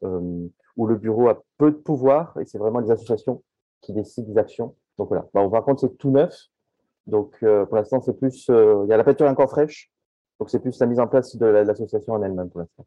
où 0.76 0.86
le 0.86 0.96
bureau 0.96 1.28
a 1.28 1.42
peu 1.58 1.72
de 1.72 1.78
pouvoir 1.78 2.38
et 2.40 2.46
c'est 2.46 2.60
vraiment 2.60 2.80
les 2.80 2.92
associations 2.92 3.44
qui 3.82 3.94
décident 3.94 4.28
des 4.32 4.38
actions. 4.38 4.76
Donc 4.98 5.10
voilà, 5.10 5.28
ben, 5.34 5.50
par 5.50 5.64
contre 5.64 5.82
c'est 5.82 5.98
tout 5.98 6.12
neuf. 6.12 6.36
Donc 7.08 7.40
pour 7.40 7.76
l'instant 7.76 8.02
c'est 8.02 8.14
plus, 8.14 8.48
il 8.50 8.88
y 8.90 8.94
a 8.94 8.98
la 8.98 9.04
peinture 9.04 9.28
encore 9.28 9.50
fraîche, 9.50 9.92
donc 10.40 10.50
c'est 10.50 10.60
plus 10.60 10.78
la 10.80 10.86
mise 10.86 11.00
en 11.00 11.08
place 11.08 11.36
de 11.36 11.46
l'association 11.46 12.14
en 12.14 12.22
elle-même 12.22 12.50
pour 12.50 12.60
l'instant. 12.60 12.86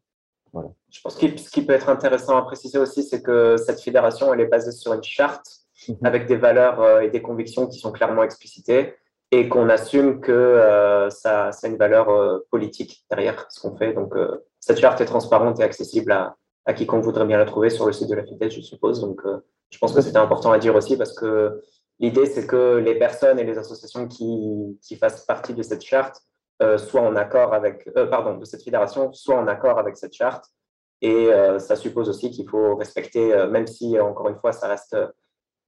Voilà. 0.53 0.69
Je 0.89 0.99
pense 1.01 1.15
que 1.15 1.37
ce 1.37 1.49
qui 1.49 1.65
peut 1.65 1.73
être 1.73 1.89
intéressant 1.89 2.35
à 2.35 2.41
préciser 2.41 2.77
aussi, 2.77 3.03
c'est 3.03 3.21
que 3.21 3.55
cette 3.57 3.81
fédération, 3.81 4.33
elle 4.33 4.41
est 4.41 4.47
basée 4.47 4.71
sur 4.71 4.93
une 4.93 5.03
charte. 5.03 5.60
Avec 6.03 6.27
des 6.27 6.35
valeurs 6.35 6.81
euh, 6.81 7.01
et 7.01 7.09
des 7.09 7.21
convictions 7.21 7.67
qui 7.67 7.79
sont 7.79 7.91
clairement 7.91 8.23
explicitées 8.23 8.95
et 9.31 9.47
qu'on 9.47 9.69
assume 9.69 10.19
que 10.19 10.31
euh, 10.31 11.09
ça, 11.09 11.51
ça, 11.51 11.67
a 11.67 11.69
une 11.69 11.77
valeur 11.77 12.09
euh, 12.09 12.39
politique 12.51 13.05
derrière 13.09 13.45
ce 13.49 13.61
qu'on 13.61 13.75
fait. 13.77 13.93
Donc, 13.93 14.13
cette 14.59 14.79
charte 14.79 14.99
est 15.01 15.05
transparente 15.05 15.59
et 15.59 15.63
accessible 15.63 16.11
à, 16.11 16.35
à, 16.65 16.73
quiconque 16.73 17.03
voudrait 17.03 17.25
bien 17.25 17.37
la 17.37 17.45
trouver 17.45 17.69
sur 17.69 17.85
le 17.85 17.93
site 17.93 18.09
de 18.09 18.15
la 18.15 18.25
FIDES, 18.25 18.49
je 18.49 18.61
suppose. 18.61 18.99
Donc, 18.99 19.21
je 19.69 19.77
pense 19.77 19.93
que 19.93 20.01
c'était 20.01 20.17
important 20.17 20.51
à 20.51 20.59
dire 20.59 20.75
aussi 20.75 20.97
parce 20.97 21.13
que 21.13 21.61
l'idée, 21.99 22.25
c'est 22.25 22.45
que 22.45 22.75
les 22.75 22.95
personnes 22.95 23.39
et 23.39 23.45
les 23.45 23.57
associations 23.57 24.07
qui, 24.07 24.77
qui 24.81 24.97
fassent 24.97 25.25
partie 25.25 25.53
de 25.53 25.63
cette 25.63 25.81
charte 25.81 26.21
soit 26.77 27.01
en 27.01 27.15
accord 27.15 27.55
avec, 27.55 27.91
pardon, 28.11 28.37
de 28.37 28.45
cette 28.45 28.63
fédération, 28.63 29.11
soit 29.13 29.35
en 29.35 29.47
accord 29.47 29.79
avec 29.79 29.97
cette 29.97 30.13
charte. 30.13 30.45
Et 31.01 31.29
ça 31.57 31.75
suppose 31.75 32.07
aussi 32.09 32.29
qu'il 32.29 32.47
faut 32.47 32.75
respecter, 32.75 33.47
même 33.47 33.65
si, 33.65 33.97
encore 33.99 34.27
une 34.29 34.37
fois, 34.37 34.51
ça 34.51 34.67
reste, 34.67 34.95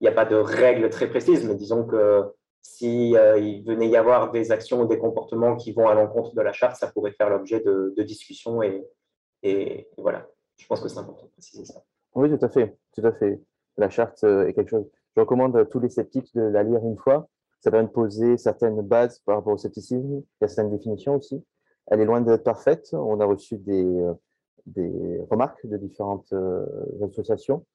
n'y 0.03 0.10
a 0.10 0.13
pas 0.13 0.25
de 0.25 0.36
règles 0.36 0.89
très 0.89 1.07
précises, 1.10 1.45
mais 1.48 1.55
disons 1.55 1.86
que 1.86 2.24
si 2.62 3.12
il 3.12 3.63
venait 3.65 3.89
y 3.89 3.98
avoir 3.98 4.31
des 4.31 4.51
actions 4.51 4.81
ou 4.81 4.86
des 4.86 4.98
comportements 4.98 5.57
qui 5.57 5.74
vont 5.74 5.88
à 5.88 5.95
l'encontre 5.95 6.33
de 6.33 6.41
la 6.41 6.53
charte, 6.53 6.77
ça 6.77 6.88
pourrait 6.88 7.12
faire 7.12 7.29
l'objet 7.29 7.60
de, 7.60 7.93
discussions 8.03 8.62
et, 8.63 9.88
voilà. 9.98 10.27
Je 10.57 10.67
pense 10.67 10.81
que 10.81 10.88
c'est 10.88 11.00
important 11.00 11.25
de 11.25 11.31
préciser 11.31 11.65
ça. 11.65 11.83
Oui, 12.15 12.29
tout 12.29 12.45
à 12.45 12.50
fait, 12.50 12.77
tout 12.95 13.05
à 13.05 13.12
fait. 13.12 13.41
La 13.77 13.89
charte 13.89 14.24
est 14.24 14.53
quelque 14.53 14.69
chose. 14.69 14.89
Je 15.15 15.22
recommande 15.22 15.57
à 15.57 15.65
tous 15.65 15.79
les 15.79 15.89
sceptiques 15.89 16.33
de 16.36 16.41
la 16.41 16.63
lire 16.63 16.79
une 16.83 16.98
fois 16.98 17.27
ça 17.63 17.72
permet 17.72 17.88
de 17.88 17.93
poser 17.93 18.38
certaines 18.38 18.81
bases 18.81 19.19
par 19.19 19.38
rapport 19.38 19.53
au 19.53 19.57
scepticisme. 19.57 20.22
Il 20.22 20.41
y 20.41 20.43
a 20.43 20.48
certaines 20.50 20.75
définitions 20.75 21.15
aussi. 21.15 21.41
Elle 21.88 22.01
est 22.01 22.05
loin 22.05 22.19
d'être 22.19 22.43
parfaite. 22.43 22.89
On 22.91 23.22
a 23.22 23.25
reçu 23.25 23.57
des, 23.57 23.86
euh, 23.86 25.25
remarques 25.31 25.65
de 25.65 25.77
différentes 25.77 26.33
euh, 26.33 26.65
associations 27.01 27.65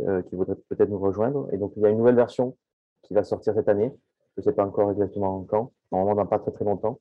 euh, 0.00 0.22
qui 0.22 0.34
voudraient 0.36 0.56
peut-être 0.68 0.90
nous 0.90 0.98
rejoindre. 0.98 1.48
Et 1.52 1.58
donc, 1.58 1.72
il 1.76 1.82
y 1.82 1.86
a 1.86 1.90
une 1.90 1.98
nouvelle 1.98 2.16
version 2.16 2.56
qui 3.02 3.14
va 3.14 3.24
sortir 3.24 3.54
cette 3.54 3.68
année. 3.68 3.92
Je 4.36 4.40
ne 4.40 4.44
sais 4.44 4.52
pas 4.52 4.64
encore 4.64 4.90
exactement 4.90 5.44
quand. 5.48 5.72
Normalement, 5.92 6.22
dans 6.22 6.26
pas 6.26 6.38
très 6.38 6.50
très 6.50 6.64
longtemps. 6.64 7.00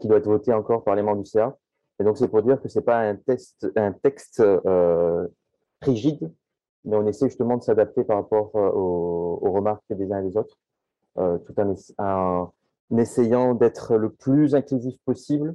qui 0.00 0.08
doit 0.08 0.18
être 0.18 0.28
votée 0.28 0.52
encore 0.52 0.84
par 0.84 0.94
les 0.94 1.02
membres 1.02 1.22
du 1.22 1.28
CA. 1.28 1.56
Et 1.98 2.04
donc, 2.04 2.18
c'est 2.18 2.28
pour 2.28 2.42
dire 2.42 2.60
que 2.60 2.68
c'est 2.68 2.82
pas 2.82 2.98
un, 2.98 3.16
test, 3.16 3.66
un 3.76 3.92
texte 3.92 4.42
rigide, 5.80 6.30
mais 6.84 6.96
on 6.96 7.06
essaie 7.06 7.26
justement 7.28 7.56
de 7.56 7.62
s'adapter 7.62 8.04
par 8.04 8.18
rapport 8.18 8.54
aux, 8.54 9.50
remarques 9.50 9.84
des 9.90 10.12
uns 10.12 10.20
et 10.20 10.28
des 10.28 10.36
autres. 10.36 10.58
Euh, 11.16 11.38
tout 11.38 11.54
en, 11.60 12.52
essayant 12.98 13.54
d'être 13.54 13.96
le 13.96 14.10
plus 14.10 14.54
inclusif 14.54 14.96
possible. 15.04 15.54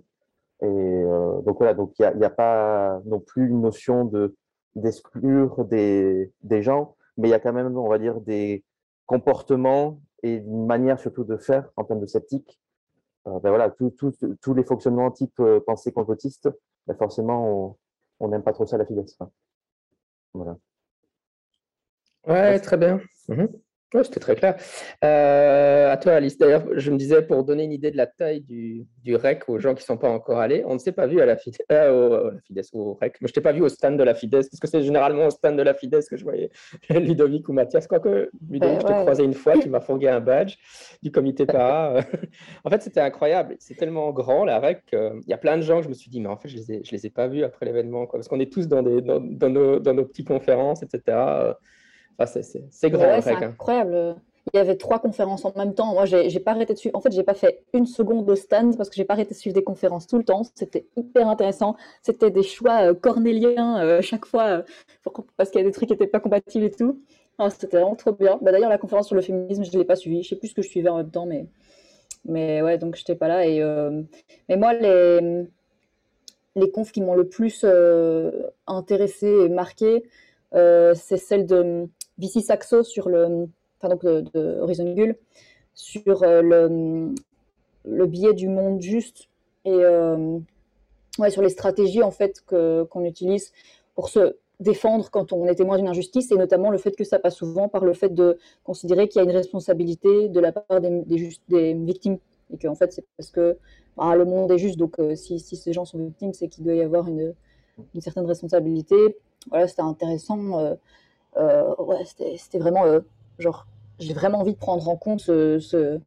Et 0.62 0.68
euh, 0.68 1.41
donc 1.41 1.58
voilà, 1.58 1.74
donc 1.74 1.94
il 2.00 2.12
n'y 2.15 2.25
a, 2.25 2.29
pas 2.29 3.01
non 3.06 3.20
plus 3.20 3.50
une 3.50 3.62
notion 3.62 4.06
de 4.06 4.36
d'exclure 4.79 5.65
des, 5.65 6.31
des 6.41 6.62
gens, 6.62 6.95
mais 7.17 7.27
il 7.27 7.31
y 7.31 7.36
a 7.36 7.39
quand 7.39 7.53
même, 7.53 7.77
on 7.77 7.89
va 7.89 8.00
dire, 8.00 8.21
des 8.21 8.63
comportements 9.05 10.01
et 10.24 10.36
une 10.36 10.65
manière 10.65 11.00
surtout 11.00 11.24
de 11.24 11.38
faire 11.38 11.69
en 11.75 11.83
termes 11.83 12.01
de 12.01 12.05
sceptique. 12.05 12.59
Euh, 13.27 13.39
ben 13.39 13.50
voilà, 13.50 13.69
tous 13.69 14.53
les 14.53 14.63
fonctionnements 14.63 15.12
type 15.12 15.41
pensée 15.65 15.91
complotiste, 15.91 16.50
ben 16.88 16.95
forcément, 16.95 17.77
on 18.19 18.27
n'aime 18.27 18.43
pas 18.43 18.53
trop 18.53 18.65
ça 18.65 18.77
la 18.77 18.86
finesse. 18.86 19.17
Voilà. 20.33 20.57
Ouais, 22.27 22.59
très 22.59 22.77
bien. 22.77 23.00
Mhm. 23.27 23.50
Oui, 23.96 24.01
c'était 24.03 24.19
très 24.19 24.36
clair. 24.36 24.55
Euh, 25.03 25.91
à 25.91 25.98
toi, 25.98 26.13
Alice. 26.13 26.38
D'ailleurs, 26.38 26.63
je 26.75 26.91
me 26.91 26.98
disais, 26.98 27.24
pour 27.24 27.43
donner 27.43 27.63
une 27.63 27.72
idée 27.72 27.89
de 27.89 27.98
la 27.98 28.05
taille 28.05 28.41
du, 28.41 28.86
du 29.03 29.15
REC 29.15 29.50
aux 29.50 29.58
gens 29.58 29.74
qui 29.74 29.81
ne 29.81 29.86
sont 29.86 29.98
pas 29.98 30.10
encore 30.10 30.38
allés, 30.38 30.63
on 30.67 30.75
ne 30.75 30.79
s'est 30.79 30.91
pas 30.91 31.08
vu 31.08 31.19
à 31.22 31.25
la 31.25 31.36
FIDES, 31.38 31.58
euh, 31.72 32.31
au, 32.74 32.79
au 32.79 32.93
REC, 32.93 33.17
mais 33.19 33.27
je 33.27 33.31
ne 33.31 33.34
t'ai 33.34 33.41
pas 33.41 33.51
vu 33.51 33.63
au 33.63 33.69
stand 33.69 33.98
de 33.98 34.03
la 34.03 34.13
FIDES, 34.13 34.41
parce 34.51 34.60
que 34.60 34.67
c'est 34.67 34.84
généralement 34.84 35.25
au 35.25 35.31
stand 35.31 35.58
de 35.58 35.63
la 35.63 35.74
FIDES 35.74 36.01
que 36.08 36.17
je 36.17 36.24
voyais 36.24 36.51
Ludovic 36.91 37.50
ou 37.50 37.53
Mathias. 37.53 37.88
Quoique, 37.88 38.29
Ludovic, 38.48 38.81
je 38.81 38.86
t'ai 38.86 38.93
croisé 38.93 39.24
une 39.24 39.34
fois, 39.34 39.58
tu 39.58 39.69
m'as 39.69 39.81
fourgué 39.81 40.08
un 40.08 40.19
badge 40.19 40.58
du 41.01 41.12
comité 41.12 41.46
para. 41.48 42.01
en 42.63 42.69
fait, 42.69 42.84
c'était 42.84 43.01
incroyable. 43.01 43.55
C'est 43.58 43.75
tellement 43.75 44.12
grand, 44.12 44.46
la 44.46 44.60
REC. 44.60 44.84
Il 44.91 45.27
y 45.27 45.34
a 45.34 45.38
plein 45.38 45.58
de 45.58 45.63
gens 45.63 45.77
que 45.77 45.86
je 45.86 45.89
me 45.89 45.96
suis 45.96 46.12
dit, 46.12 46.22
mais 46.22 46.29
en 46.29 46.38
fait, 46.38 46.48
je 46.48 46.58
ne 46.58 46.63
les, 46.67 46.84
les 46.91 47.05
ai 47.08 47.10
pas 47.10 47.27
vus 47.27 47.43
après 47.43 47.65
l'événement, 47.65 48.05
parce 48.05 48.27
qu'on 48.27 48.39
est 48.39 48.53
tous 48.53 48.67
dans, 48.67 48.84
des, 48.84 49.01
dans, 49.01 49.19
dans, 49.19 49.50
nos, 49.50 49.79
dans 49.79 49.96
nos 49.96 50.05
petites 50.05 50.27
conférences, 50.27 50.84
etc 50.84 51.55
c'est 52.25 52.89
grand. 52.89 53.21
c'est 53.21 53.31
hein. 53.31 53.39
incroyable. 53.41 54.15
Il 54.53 54.57
y 54.57 54.59
avait 54.59 54.77
trois 54.77 54.99
conférences 54.99 55.45
en 55.45 55.53
même 55.55 55.75
temps. 55.75 55.93
Moi, 55.93 56.05
j'ai 56.05 56.39
pas 56.39 56.51
arrêté 56.51 56.73
de 56.73 56.79
suivre. 56.79 56.95
En 56.95 57.01
fait, 57.01 57.11
j'ai 57.11 57.23
pas 57.23 57.33
fait 57.33 57.63
une 57.73 57.85
seconde 57.85 58.25
de 58.25 58.35
stand 58.35 58.77
parce 58.77 58.89
que 58.89 58.95
j'ai 58.95 59.05
pas 59.05 59.13
arrêté 59.13 59.33
de 59.33 59.39
suivre 59.39 59.53
des 59.53 59.63
conférences 59.63 60.07
tout 60.07 60.17
le 60.17 60.23
temps. 60.23 60.41
C'était 60.55 60.88
hyper 60.95 61.27
intéressant. 61.27 61.75
C'était 62.01 62.31
des 62.31 62.43
choix 62.43 62.89
euh, 62.89 62.93
cornéliens 62.93 63.83
euh, 63.83 64.01
chaque 64.01 64.25
fois 64.25 64.63
euh, 65.05 65.21
parce 65.38 65.51
qu'il 65.51 65.61
y 65.61 65.63
a 65.63 65.67
des 65.67 65.71
trucs 65.71 65.88
qui 65.88 65.93
n'étaient 65.93 66.07
pas 66.07 66.19
compatibles 66.19 66.65
et 66.65 66.71
tout. 66.71 67.01
C'était 67.49 67.77
vraiment 67.77 67.95
trop 67.95 68.11
bien. 68.11 68.39
Bah, 68.41 68.51
D'ailleurs, 68.51 68.69
la 68.69 68.77
conférence 68.77 69.07
sur 69.07 69.15
le 69.15 69.21
féminisme, 69.21 69.63
je 69.63 69.71
ne 69.71 69.77
l'ai 69.77 69.85
pas 69.85 69.95
suivie. 69.95 70.23
Je 70.23 70.29
sais 70.29 70.35
plus 70.35 70.49
ce 70.49 70.55
que 70.55 70.61
je 70.61 70.69
suivais 70.69 70.89
en 70.89 70.97
même 70.97 71.11
temps, 71.11 71.25
mais, 71.25 71.45
mais 72.25 72.61
ouais, 72.61 72.77
donc 72.77 72.95
je 72.95 73.01
n'étais 73.01 73.15
pas 73.15 73.27
là. 73.27 73.45
Et, 73.45 73.61
Mais 74.49 74.57
moi, 74.57 74.73
les, 74.73 75.45
les 76.57 76.71
confs 76.71 76.91
qui 76.91 77.01
m'ont 77.01 77.15
le 77.15 77.29
plus 77.29 77.65
intéressé 78.67 79.27
et 79.27 79.47
marqué, 79.47 80.03
c'est 80.51 81.17
celle 81.17 81.45
de 81.45 81.88
Vici 82.19 82.41
Saxo 82.41 82.83
sur 82.83 83.09
le, 83.09 83.47
enfin 83.79 83.89
donc 83.89 84.03
de, 84.03 84.59
Horizon 84.59 84.93
Gull, 84.93 85.15
sur 85.73 86.23
euh, 86.23 86.41
le, 86.41 87.15
le 87.85 88.05
biais 88.05 88.33
du 88.33 88.47
monde 88.47 88.81
juste 88.81 89.29
et 89.65 89.71
euh, 89.71 90.38
ouais, 91.17 91.29
sur 91.29 91.41
les 91.41 91.49
stratégies 91.49 92.03
en 92.03 92.11
fait 92.11 92.43
qu'on 92.45 93.05
utilise 93.05 93.51
pour 93.95 94.09
se 94.09 94.35
défendre 94.59 95.09
quand 95.09 95.31
on 95.31 95.45
est 95.45 95.55
témoin 95.55 95.77
d'une 95.77 95.88
injustice 95.88 96.31
et 96.31 96.35
notamment 96.35 96.69
le 96.69 96.77
fait 96.77 96.91
que 96.91 97.05
ça 97.05 97.19
passe 97.19 97.35
souvent 97.35 97.69
par 97.69 97.85
le 97.85 97.93
fait 97.93 98.13
de 98.13 98.38
considérer 98.65 99.07
qu'il 99.07 99.21
y 99.21 99.25
a 99.25 99.29
une 99.29 99.35
responsabilité 99.35 100.27
de 100.27 100.39
la 100.41 100.51
part 100.51 100.81
des, 100.81 101.03
des, 101.47 101.73
victimes 101.73 102.17
et 102.51 102.57
qu'en 102.57 102.75
fait 102.75 102.91
c'est 102.91 103.05
parce 103.15 103.31
que 103.31 103.57
bah, 103.95 104.15
le 104.15 104.25
monde 104.25 104.51
est 104.51 104.57
juste. 104.57 104.77
Donc 104.77 104.99
euh, 104.99 105.15
si, 105.15 105.39
si, 105.39 105.55
ces 105.55 105.71
gens 105.71 105.85
sont 105.85 105.97
victimes 105.99 106.33
c'est 106.33 106.49
qu'il 106.49 106.65
doit 106.65 106.73
y 106.73 106.81
avoir 106.81 107.07
une, 107.07 107.33
une 107.95 108.01
certaine 108.01 108.25
responsabilité. 108.25 109.17
Voilà 109.49 109.67
c'était 109.67 109.81
intéressant 109.81 110.75
ouais, 111.36 112.03
c'était 112.05 112.59
vraiment 112.59 112.86
euh, 112.86 113.01
genre, 113.38 113.67
j'ai 114.00 114.13
vraiment 114.13 114.39
envie 114.39 114.53
de 114.53 114.57
prendre 114.57 114.88
en 114.88 114.98
compte 114.98 115.21
ce, 115.21 116.00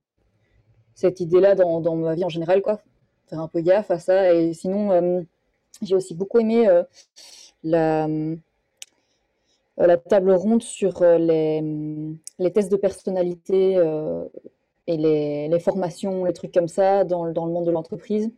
cette 0.94 1.20
idée-là 1.20 1.54
dans, 1.54 1.80
dans, 1.80 1.96
ma 1.96 2.14
vie 2.14 2.24
en 2.24 2.28
général, 2.28 2.62
quoi. 2.62 2.80
Faire 3.28 3.40
un 3.40 3.48
peu 3.48 3.60
gaffe 3.60 3.90
à 3.90 3.98
ça. 3.98 4.34
Et 4.34 4.52
sinon, 4.52 4.92
euh, 4.92 5.22
j'ai 5.80 5.94
aussi 5.94 6.14
beaucoup 6.14 6.38
aimé 6.38 6.68
la, 7.62 8.08
la 9.76 9.96
table 9.96 10.32
ronde 10.32 10.62
sur 10.62 11.02
les, 11.02 11.62
les 12.38 12.52
tests 12.52 12.70
de 12.70 12.76
personnalité 12.76 13.74
et 14.86 14.96
les, 14.96 15.48
les, 15.48 15.60
formations, 15.60 16.24
les 16.24 16.32
trucs 16.32 16.52
comme 16.52 16.68
ça 16.68 17.04
dans, 17.04 17.30
dans 17.32 17.46
le 17.46 17.52
monde 17.52 17.66
de 17.66 17.70
l'entreprise. 17.70 18.30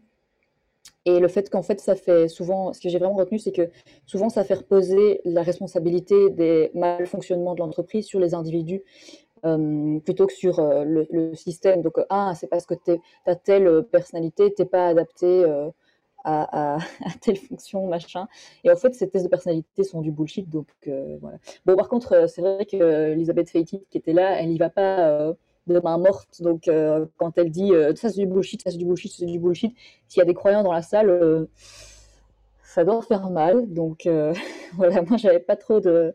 Et 1.06 1.20
le 1.20 1.28
fait 1.28 1.50
qu'en 1.50 1.62
fait, 1.62 1.80
ça 1.80 1.94
fait 1.94 2.28
souvent, 2.28 2.72
ce 2.72 2.80
que 2.80 2.88
j'ai 2.88 2.98
vraiment 2.98 3.16
retenu, 3.16 3.38
c'est 3.38 3.52
que 3.52 3.70
souvent, 4.06 4.30
ça 4.30 4.42
fait 4.44 4.54
reposer 4.54 5.20
la 5.24 5.42
responsabilité 5.42 6.30
des 6.30 6.70
malfonctionnements 6.74 7.54
de 7.54 7.60
l'entreprise 7.60 8.06
sur 8.06 8.20
les 8.20 8.34
individus 8.34 8.82
euh, 9.44 9.98
plutôt 10.00 10.26
que 10.26 10.32
sur 10.32 10.58
euh, 10.58 10.84
le, 10.84 11.34
système. 11.34 11.82
Donc, 11.82 11.98
ah, 12.08 12.32
c'est 12.34 12.46
parce 12.46 12.64
que 12.64 12.74
tu 12.74 12.92
as 13.26 13.36
telle 13.36 13.82
personnalité, 13.84 14.54
tu 14.54 14.62
n'es 14.62 14.68
pas 14.68 14.88
adapté 14.88 15.26
euh, 15.26 15.68
à, 16.24 16.78
telle 17.20 17.36
fonction, 17.36 17.86
machin. 17.86 18.26
Et 18.64 18.70
en 18.70 18.76
fait, 18.76 18.94
ces 18.94 19.10
tests 19.10 19.24
de 19.24 19.30
personnalité 19.30 19.84
sont 19.84 20.00
du 20.00 20.10
bullshit. 20.10 20.48
Donc, 20.48 20.68
voilà. 21.20 21.36
Bon, 21.66 21.76
par 21.76 21.88
contre, 21.90 22.26
c'est 22.28 22.40
vrai 22.40 22.64
que 22.64 23.12
Elisabeth 23.12 23.52
qui 23.52 23.84
était 23.92 24.14
là, 24.14 24.40
elle 24.40 24.48
n'y 24.48 24.58
va 24.58 24.70
pas 24.70 25.34
de 25.66 25.80
main 25.80 25.98
morte. 25.98 26.42
Donc, 26.42 26.68
euh, 26.68 27.06
quand 27.16 27.38
elle 27.38 27.50
dit 27.50 27.72
euh, 27.72 27.94
ça 27.94 28.10
c'est 28.10 28.20
du 28.20 28.26
bullshit, 28.26 28.62
ça 28.62 28.70
c'est 28.70 28.76
du 28.78 28.84
bullshit, 28.84 29.12
c'est 29.12 29.26
du 29.26 29.38
bullshit, 29.38 29.74
s'il 30.08 30.18
y 30.20 30.22
a 30.22 30.26
des 30.26 30.34
croyants 30.34 30.62
dans 30.62 30.72
la 30.72 30.82
salle, 30.82 31.10
euh, 31.10 31.46
ça 32.62 32.84
doit 32.84 33.02
faire 33.02 33.30
mal. 33.30 33.72
Donc, 33.72 34.08
voilà, 34.74 35.02
moi 35.02 35.16
j'avais 35.16 35.40
pas 35.40 35.56
trop 35.56 35.80
de. 35.80 36.14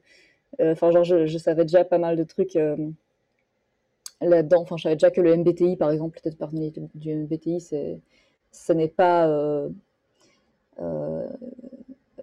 Enfin, 0.59 0.91
genre, 0.91 1.03
je, 1.03 1.37
savais 1.37 1.63
déjà 1.63 1.85
pas 1.85 1.99
mal 1.99 2.17
de 2.17 2.23
trucs 2.23 2.57
là-dedans. 4.21 4.61
Enfin, 4.61 4.77
je 4.77 4.83
savais 4.83 4.95
déjà 4.95 5.11
que 5.11 5.21
le 5.21 5.35
MBTI, 5.37 5.77
par 5.77 5.91
exemple, 5.91 6.19
peut-être 6.21 6.37
parmi 6.37 6.73
du 6.95 7.15
MBTI, 7.15 7.61
c'est, 7.61 7.99
ce 8.51 8.73
n'est 8.73 8.87
pas. 8.89 9.23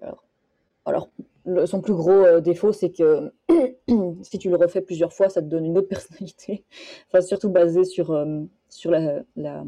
alors, 0.02 0.24
alors, 0.84 1.08
son 1.66 1.80
plus 1.80 1.94
gros 1.94 2.10
euh, 2.10 2.40
défaut, 2.40 2.72
c'est 2.72 2.90
que 2.90 3.32
si 4.22 4.38
tu 4.38 4.50
le 4.50 4.56
refais 4.56 4.80
plusieurs 4.80 5.12
fois, 5.12 5.28
ça 5.28 5.40
te 5.40 5.46
donne 5.46 5.64
une 5.64 5.78
autre 5.78 5.88
personnalité. 5.88 6.64
enfin, 7.08 7.20
surtout 7.20 7.50
basé 7.50 7.84
sur, 7.84 8.10
euh, 8.10 8.40
sur 8.68 8.90
la, 8.90 9.22
la... 9.36 9.64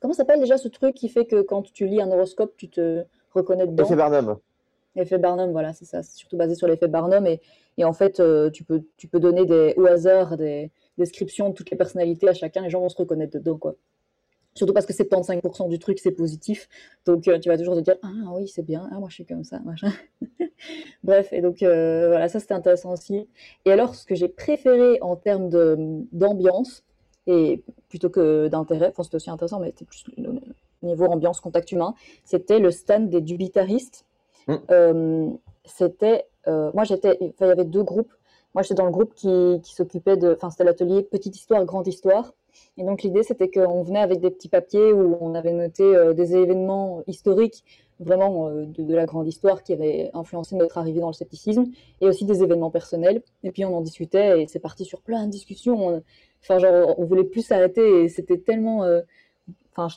Comment 0.00 0.14
s'appelle 0.14 0.40
déjà 0.40 0.56
ce 0.56 0.68
truc 0.68 0.94
qui 0.94 1.08
fait 1.08 1.26
que 1.26 1.42
quand 1.42 1.62
tu 1.62 1.86
lis 1.86 2.00
un 2.00 2.10
horoscope, 2.10 2.54
tu 2.56 2.68
te 2.68 3.04
reconnais 3.32 3.66
dedans? 3.66 3.82
L'effet 3.82 3.96
Barnum. 3.96 4.38
L'effet 4.94 5.18
Barnum, 5.18 5.52
voilà, 5.52 5.72
c'est 5.72 5.84
ça. 5.84 6.02
C'est 6.02 6.16
surtout 6.16 6.36
basé 6.36 6.54
sur 6.54 6.66
l'effet 6.66 6.88
Barnum. 6.88 7.26
Et, 7.26 7.40
et 7.76 7.84
en 7.84 7.92
fait, 7.92 8.20
euh, 8.20 8.50
tu, 8.50 8.64
peux, 8.64 8.82
tu 8.96 9.08
peux 9.08 9.20
donner 9.20 9.44
des, 9.44 9.74
au 9.76 9.86
hasard 9.86 10.36
des 10.36 10.70
descriptions 10.96 11.50
de 11.50 11.54
toutes 11.54 11.70
les 11.70 11.76
personnalités 11.76 12.28
à 12.28 12.34
chacun. 12.34 12.62
Les 12.62 12.70
gens 12.70 12.80
vont 12.80 12.88
se 12.88 12.96
reconnaître 12.96 13.34
dedans, 13.34 13.58
quoi. 13.58 13.74
Surtout 14.54 14.72
parce 14.72 14.86
que 14.86 14.92
75% 14.92 15.68
du 15.68 15.78
truc, 15.78 15.98
c'est 16.00 16.10
positif. 16.10 16.68
Donc, 17.06 17.28
euh, 17.28 17.38
tu 17.38 17.48
vas 17.48 17.56
toujours 17.56 17.76
te 17.76 17.80
dire 17.80 17.96
Ah 18.02 18.32
oui, 18.32 18.48
c'est 18.48 18.64
bien. 18.64 18.88
Ah, 18.90 18.98
moi, 18.98 19.08
je 19.08 19.14
suis 19.14 19.24
comme 19.24 19.44
ça. 19.44 19.60
Bref, 21.04 21.32
et 21.32 21.40
donc, 21.40 21.62
euh, 21.62 22.08
voilà, 22.08 22.28
ça, 22.28 22.40
c'était 22.40 22.54
intéressant 22.54 22.92
aussi. 22.92 23.28
Et 23.64 23.70
alors, 23.70 23.94
ce 23.94 24.04
que 24.04 24.14
j'ai 24.14 24.28
préféré 24.28 24.98
en 25.00 25.14
termes 25.14 25.48
d'ambiance, 26.12 26.82
et 27.26 27.62
plutôt 27.88 28.10
que 28.10 28.48
d'intérêt, 28.48 28.88
enfin, 28.88 29.04
c'était 29.04 29.16
aussi 29.16 29.30
intéressant, 29.30 29.60
mais 29.60 29.68
c'était 29.68 29.84
plus 29.84 30.04
au 30.82 30.86
niveau 30.86 31.04
ambiance, 31.06 31.40
contact 31.40 31.70
humain, 31.72 31.94
c'était 32.24 32.58
le 32.58 32.70
stand 32.70 33.10
des 33.10 33.20
dubitaristes. 33.20 34.06
Mm. 34.48 34.54
Euh, 34.70 35.30
c'était. 35.64 36.26
moi, 36.46 36.82
j'étais. 36.84 37.16
il 37.20 37.32
y 37.40 37.44
avait 37.44 37.64
deux 37.64 37.84
groupes. 37.84 38.12
Moi, 38.54 38.62
j'étais 38.62 38.74
dans 38.74 38.86
le 38.86 38.90
groupe 38.90 39.14
qui, 39.14 39.60
qui 39.62 39.74
s'occupait 39.74 40.16
de. 40.16 40.32
Enfin, 40.34 40.50
c'était 40.50 40.64
l'atelier 40.64 41.02
Petite 41.02 41.36
Histoire, 41.36 41.64
Grande 41.64 41.86
Histoire. 41.86 42.32
Et 42.76 42.84
donc 42.84 43.02
l'idée, 43.02 43.22
c'était 43.22 43.50
qu'on 43.50 43.82
venait 43.82 44.00
avec 44.00 44.20
des 44.20 44.30
petits 44.30 44.48
papiers 44.48 44.92
où 44.92 45.16
on 45.20 45.34
avait 45.34 45.52
noté 45.52 45.82
euh, 45.82 46.12
des 46.12 46.36
événements 46.36 47.02
historiques, 47.06 47.64
vraiment 48.00 48.48
euh, 48.48 48.66
de, 48.66 48.94
la 48.94 49.06
grande 49.06 49.26
histoire 49.26 49.62
qui 49.62 49.72
avaient 49.72 50.10
influencé 50.14 50.54
notre 50.56 50.78
arrivée 50.78 51.00
dans 51.00 51.08
le 51.08 51.12
scepticisme, 51.12 51.64
et 52.00 52.06
aussi 52.06 52.24
des 52.24 52.42
événements 52.42 52.70
personnels. 52.70 53.22
Et 53.42 53.50
puis 53.50 53.64
on 53.64 53.76
en 53.76 53.80
discutait, 53.80 54.42
et 54.42 54.46
c'est 54.46 54.60
parti 54.60 54.84
sur 54.84 55.00
plein 55.00 55.26
de 55.26 55.30
discussions. 55.30 56.02
enfin, 56.42 56.58
genre, 56.58 56.98
on 56.98 57.04
voulait 57.04 57.24
plus 57.24 57.42
s'arrêter, 57.42 58.04
et 58.04 58.08
c'était 58.08 58.38
tellement, 58.38 58.84
euh, 58.84 59.00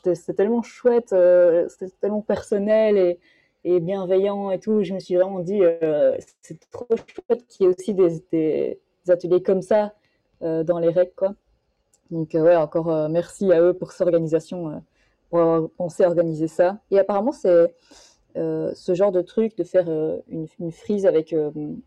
c'était 0.04 0.34
tellement 0.34 0.62
chouette, 0.64 1.16
c'était 1.70 1.92
tellement 2.02 2.22
personnel 2.22 3.18
et, 3.64 3.80
bienveillant 3.80 4.52
et 4.52 4.60
tout. 4.60 4.84
Je 4.84 4.94
me 4.94 5.00
suis 5.00 5.16
vraiment 5.16 5.40
dit, 5.40 5.62
c'est 6.42 6.60
trop 6.72 6.88
chouette 6.96 7.46
qu'il 7.48 7.66
y 7.66 7.70
ait 7.70 7.74
aussi 7.74 7.94
des, 7.94 8.24
des, 8.32 8.80
ateliers 9.08 9.42
comme 9.42 9.62
ça 9.62 9.94
dans 10.42 10.80
les 10.80 10.90
règles, 10.90 11.14
quoi. 11.16 11.36
Donc, 12.12 12.36
euh, 12.36 12.42
ouais, 12.42 12.56
encore 12.58 12.90
euh, 12.90 13.08
merci 13.08 13.52
à 13.52 13.62
eux 13.62 13.74
pour 13.74 13.94
cette 13.94 14.02
organisation, 14.02 14.70
euh, 14.70 14.78
pour 15.30 15.40
avoir 15.40 15.70
pensé 15.72 16.04
à 16.04 16.08
organiser 16.08 16.48
ça. 16.48 16.80
Et 16.92 17.00
apparemment, 17.00 17.32
c'est 17.32 17.74
ce 18.36 18.94
genre 18.94 19.12
de 19.12 19.22
truc, 19.22 19.58
de 19.58 19.64
faire 19.64 19.90
une, 20.30 20.72
frise 20.72 21.06
avec 21.06 21.36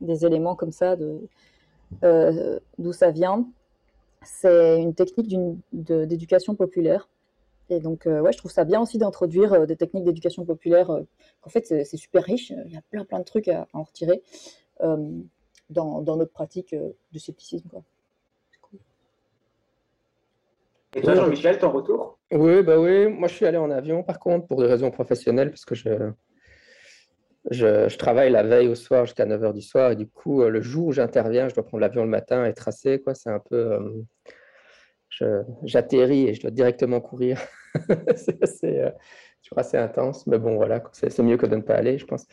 des 0.01 0.27
éléments 0.27 0.55
comme 0.55 0.73
ça, 0.73 0.97
d'où 0.97 2.93
ça 2.93 3.11
vient, 3.11 3.47
c'est 4.23 4.79
une 4.81 4.95
technique 4.95 5.35
d'éducation 5.73 6.55
populaire. 6.55 7.09
Et 7.71 7.81
donc, 7.81 8.05
ouais, 8.05 8.33
je 8.33 8.39
trouve 8.39 8.51
ça 8.51 8.65
bien 8.65 8.81
aussi 8.81 8.99
d'introduire 8.99 9.67
des 9.67 9.77
techniques 9.77 10.05
d'éducation 10.05 10.45
populaire. 10.45 10.91
en 10.91 11.49
fait, 11.49 11.67
c'est 11.67 11.97
super 11.97 12.25
riche. 12.25 12.51
Il 12.67 12.73
y 12.73 12.77
a 12.77 12.83
plein, 12.91 13.07
plein 13.07 13.21
de 13.21 13.25
trucs 13.25 13.49
à, 13.49 13.67
en 13.73 13.83
retirer 13.83 14.23
dans, 15.71 16.03
notre 16.03 16.33
pratique 16.33 16.75
de 16.75 17.19
scepticisme. 17.19 17.71
Et 20.97 21.01
toi, 21.01 21.15
Jean-Michel, 21.15 21.59
ton 21.59 21.71
retour? 21.71 22.19
Oui, 22.31 22.63
bah 22.63 22.79
oui. 22.79 23.09
Moi, 23.09 23.29
je 23.29 23.35
suis 23.35 23.47
allé 23.47 23.59
en 23.59 23.71
avion, 23.71 24.03
par 24.03 24.19
contre, 24.19 24.47
pour 24.47 24.61
des 24.61 24.69
raisons 24.69 24.91
professionnelles, 24.91 25.51
parce 25.51 25.65
que 25.65 25.75
je, 25.75 25.91
je, 27.51 27.97
travaille 27.97 28.31
la 28.31 28.43
veille 28.43 28.69
au 28.69 28.75
soir 28.75 29.05
jusqu'à 29.05 29.27
9h 29.27 29.53
du 29.53 29.61
soir. 29.61 29.93
Et 29.93 29.97
du 29.97 30.07
coup, 30.07 30.43
euh, 30.43 30.49
le 30.49 30.61
jour 30.61 30.87
où 30.89 30.93
j'interviens, 30.93 31.49
je 31.49 31.55
dois 31.55 31.65
prendre 31.65 31.81
l'avion 31.81 32.05
le 32.05 32.11
matin 32.11 32.45
et 32.45 32.55
tracer. 32.55 33.01
Quoi. 33.03 33.15
C'est 33.15 33.31
un 33.31 33.41
peu. 33.41 33.79
Euh, 35.21 35.43
j'atterris 35.63 36.29
et 36.29 36.35
je 36.35 36.41
dois 36.41 36.51
directement 36.51 37.01
courir. 37.01 37.41
c'est, 38.17 38.81
euh, 38.81 38.91
toujours 39.45 39.59
assez 39.59 39.77
intense. 39.77 40.27
Mais 40.27 40.39
bon, 40.39 40.57
voilà, 40.57 40.83
c'est 40.93 41.19
mieux 41.21 41.37
que 41.37 41.47
de 41.47 41.57
ne 41.57 41.61
pas 41.61 41.75
aller, 41.75 41.99
je 41.99 42.07
pense. 42.07 42.27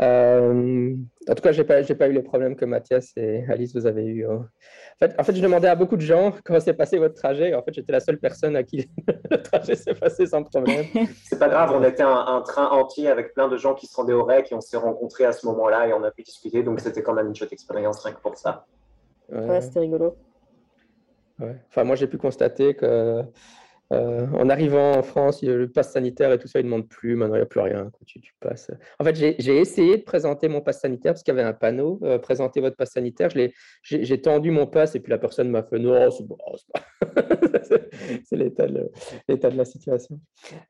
Euh, 0.00 0.94
en 1.28 1.34
tout 1.34 1.42
cas, 1.42 1.52
je 1.52 1.60
n'ai 1.60 1.66
pas, 1.66 1.82
pas 1.82 2.08
eu 2.08 2.12
les 2.12 2.22
problèmes 2.22 2.54
que 2.54 2.64
Mathias 2.64 3.12
et 3.16 3.44
Alice, 3.48 3.74
vous 3.74 3.86
avez 3.86 4.04
eu. 4.04 4.26
Hein. 4.26 4.46
En, 4.94 4.98
fait, 4.98 5.14
en 5.18 5.24
fait, 5.24 5.34
je 5.34 5.42
demandais 5.42 5.68
à 5.68 5.74
beaucoup 5.74 5.96
de 5.96 6.02
gens 6.02 6.32
comment 6.44 6.60
s'est 6.60 6.74
passé 6.74 6.98
votre 6.98 7.14
trajet. 7.14 7.54
En 7.54 7.62
fait, 7.62 7.72
j'étais 7.74 7.92
la 7.92 8.00
seule 8.00 8.18
personne 8.18 8.56
à 8.56 8.62
qui 8.62 8.88
le 9.30 9.42
trajet 9.42 9.74
s'est 9.74 9.94
passé 9.94 10.26
sans 10.26 10.44
problème. 10.44 10.84
C'est 11.24 11.38
pas 11.38 11.48
grave, 11.48 11.72
on 11.74 11.82
était 11.82 12.02
un, 12.02 12.42
train 12.42 12.68
entier 12.68 13.08
avec 13.08 13.34
plein 13.34 13.48
de 13.48 13.56
gens 13.56 13.74
qui 13.74 13.86
se 13.86 13.96
rendaient 13.96 14.12
au 14.12 14.24
REC 14.24 14.52
et 14.52 14.54
on 14.54 14.60
s'est 14.60 14.76
rencontrés 14.76 15.24
à 15.24 15.32
ce 15.32 15.46
moment-là 15.46 15.88
et 15.88 15.92
on 15.92 16.04
a 16.04 16.10
pu 16.10 16.22
discuter. 16.22 16.62
Donc, 16.62 16.80
c'était 16.80 17.02
quand 17.02 17.14
même 17.14 17.28
une 17.28 17.34
chouette 17.34 17.52
expérience, 17.52 18.04
rien 18.04 18.14
que 18.14 18.20
pour 18.20 18.36
ça. 18.36 18.66
Ouais, 19.30 19.60
c'était 19.60 19.80
rigolo. 19.80 20.16
Ouais. 21.38 21.56
Enfin, 21.68 21.84
moi, 21.84 21.96
j'ai 21.96 22.06
pu 22.06 22.18
constater 22.18 22.74
que 22.74 23.24
euh, 23.92 24.26
en 24.34 24.48
arrivant 24.48 24.92
en 24.92 25.02
France, 25.02 25.42
le 25.42 25.68
pass 25.68 25.92
sanitaire 25.92 26.32
et 26.32 26.38
tout 26.38 26.46
ça, 26.46 26.60
ils 26.60 26.62
ne 26.62 26.68
demandent 26.68 26.88
plus. 26.88 27.16
Maintenant, 27.16 27.34
il 27.34 27.38
n'y 27.38 27.42
a 27.42 27.46
plus 27.46 27.60
rien. 27.60 27.90
Tu, 28.06 28.20
passes. 28.38 28.70
En 29.00 29.04
fait, 29.04 29.16
j'ai 29.16 29.56
essayé 29.56 29.96
de 29.96 30.02
présenter 30.02 30.48
mon 30.48 30.60
pass 30.60 30.80
sanitaire 30.80 31.12
parce 31.12 31.24
qu'il 31.24 31.34
y 31.34 31.38
avait 31.38 31.48
un 31.48 31.52
panneau 31.52 31.98
euh, 32.04 32.18
présentez 32.18 32.60
votre 32.60 32.76
pass 32.76 32.92
sanitaire. 32.92 33.30
J'ai 33.82 34.22
tendu 34.22 34.52
mon 34.52 34.66
pass 34.66 34.94
et 34.94 35.00
puis 35.00 35.10
la 35.10 35.18
personne 35.18 35.50
m'a 35.50 35.64
fait 35.64 35.78
non, 35.78 36.10
c'est 36.10 36.24
bon, 36.24 36.36
c'est 38.24 38.36
l'état 38.36 38.66
de, 38.68 39.56
la 39.56 39.64
situation. 39.64 40.20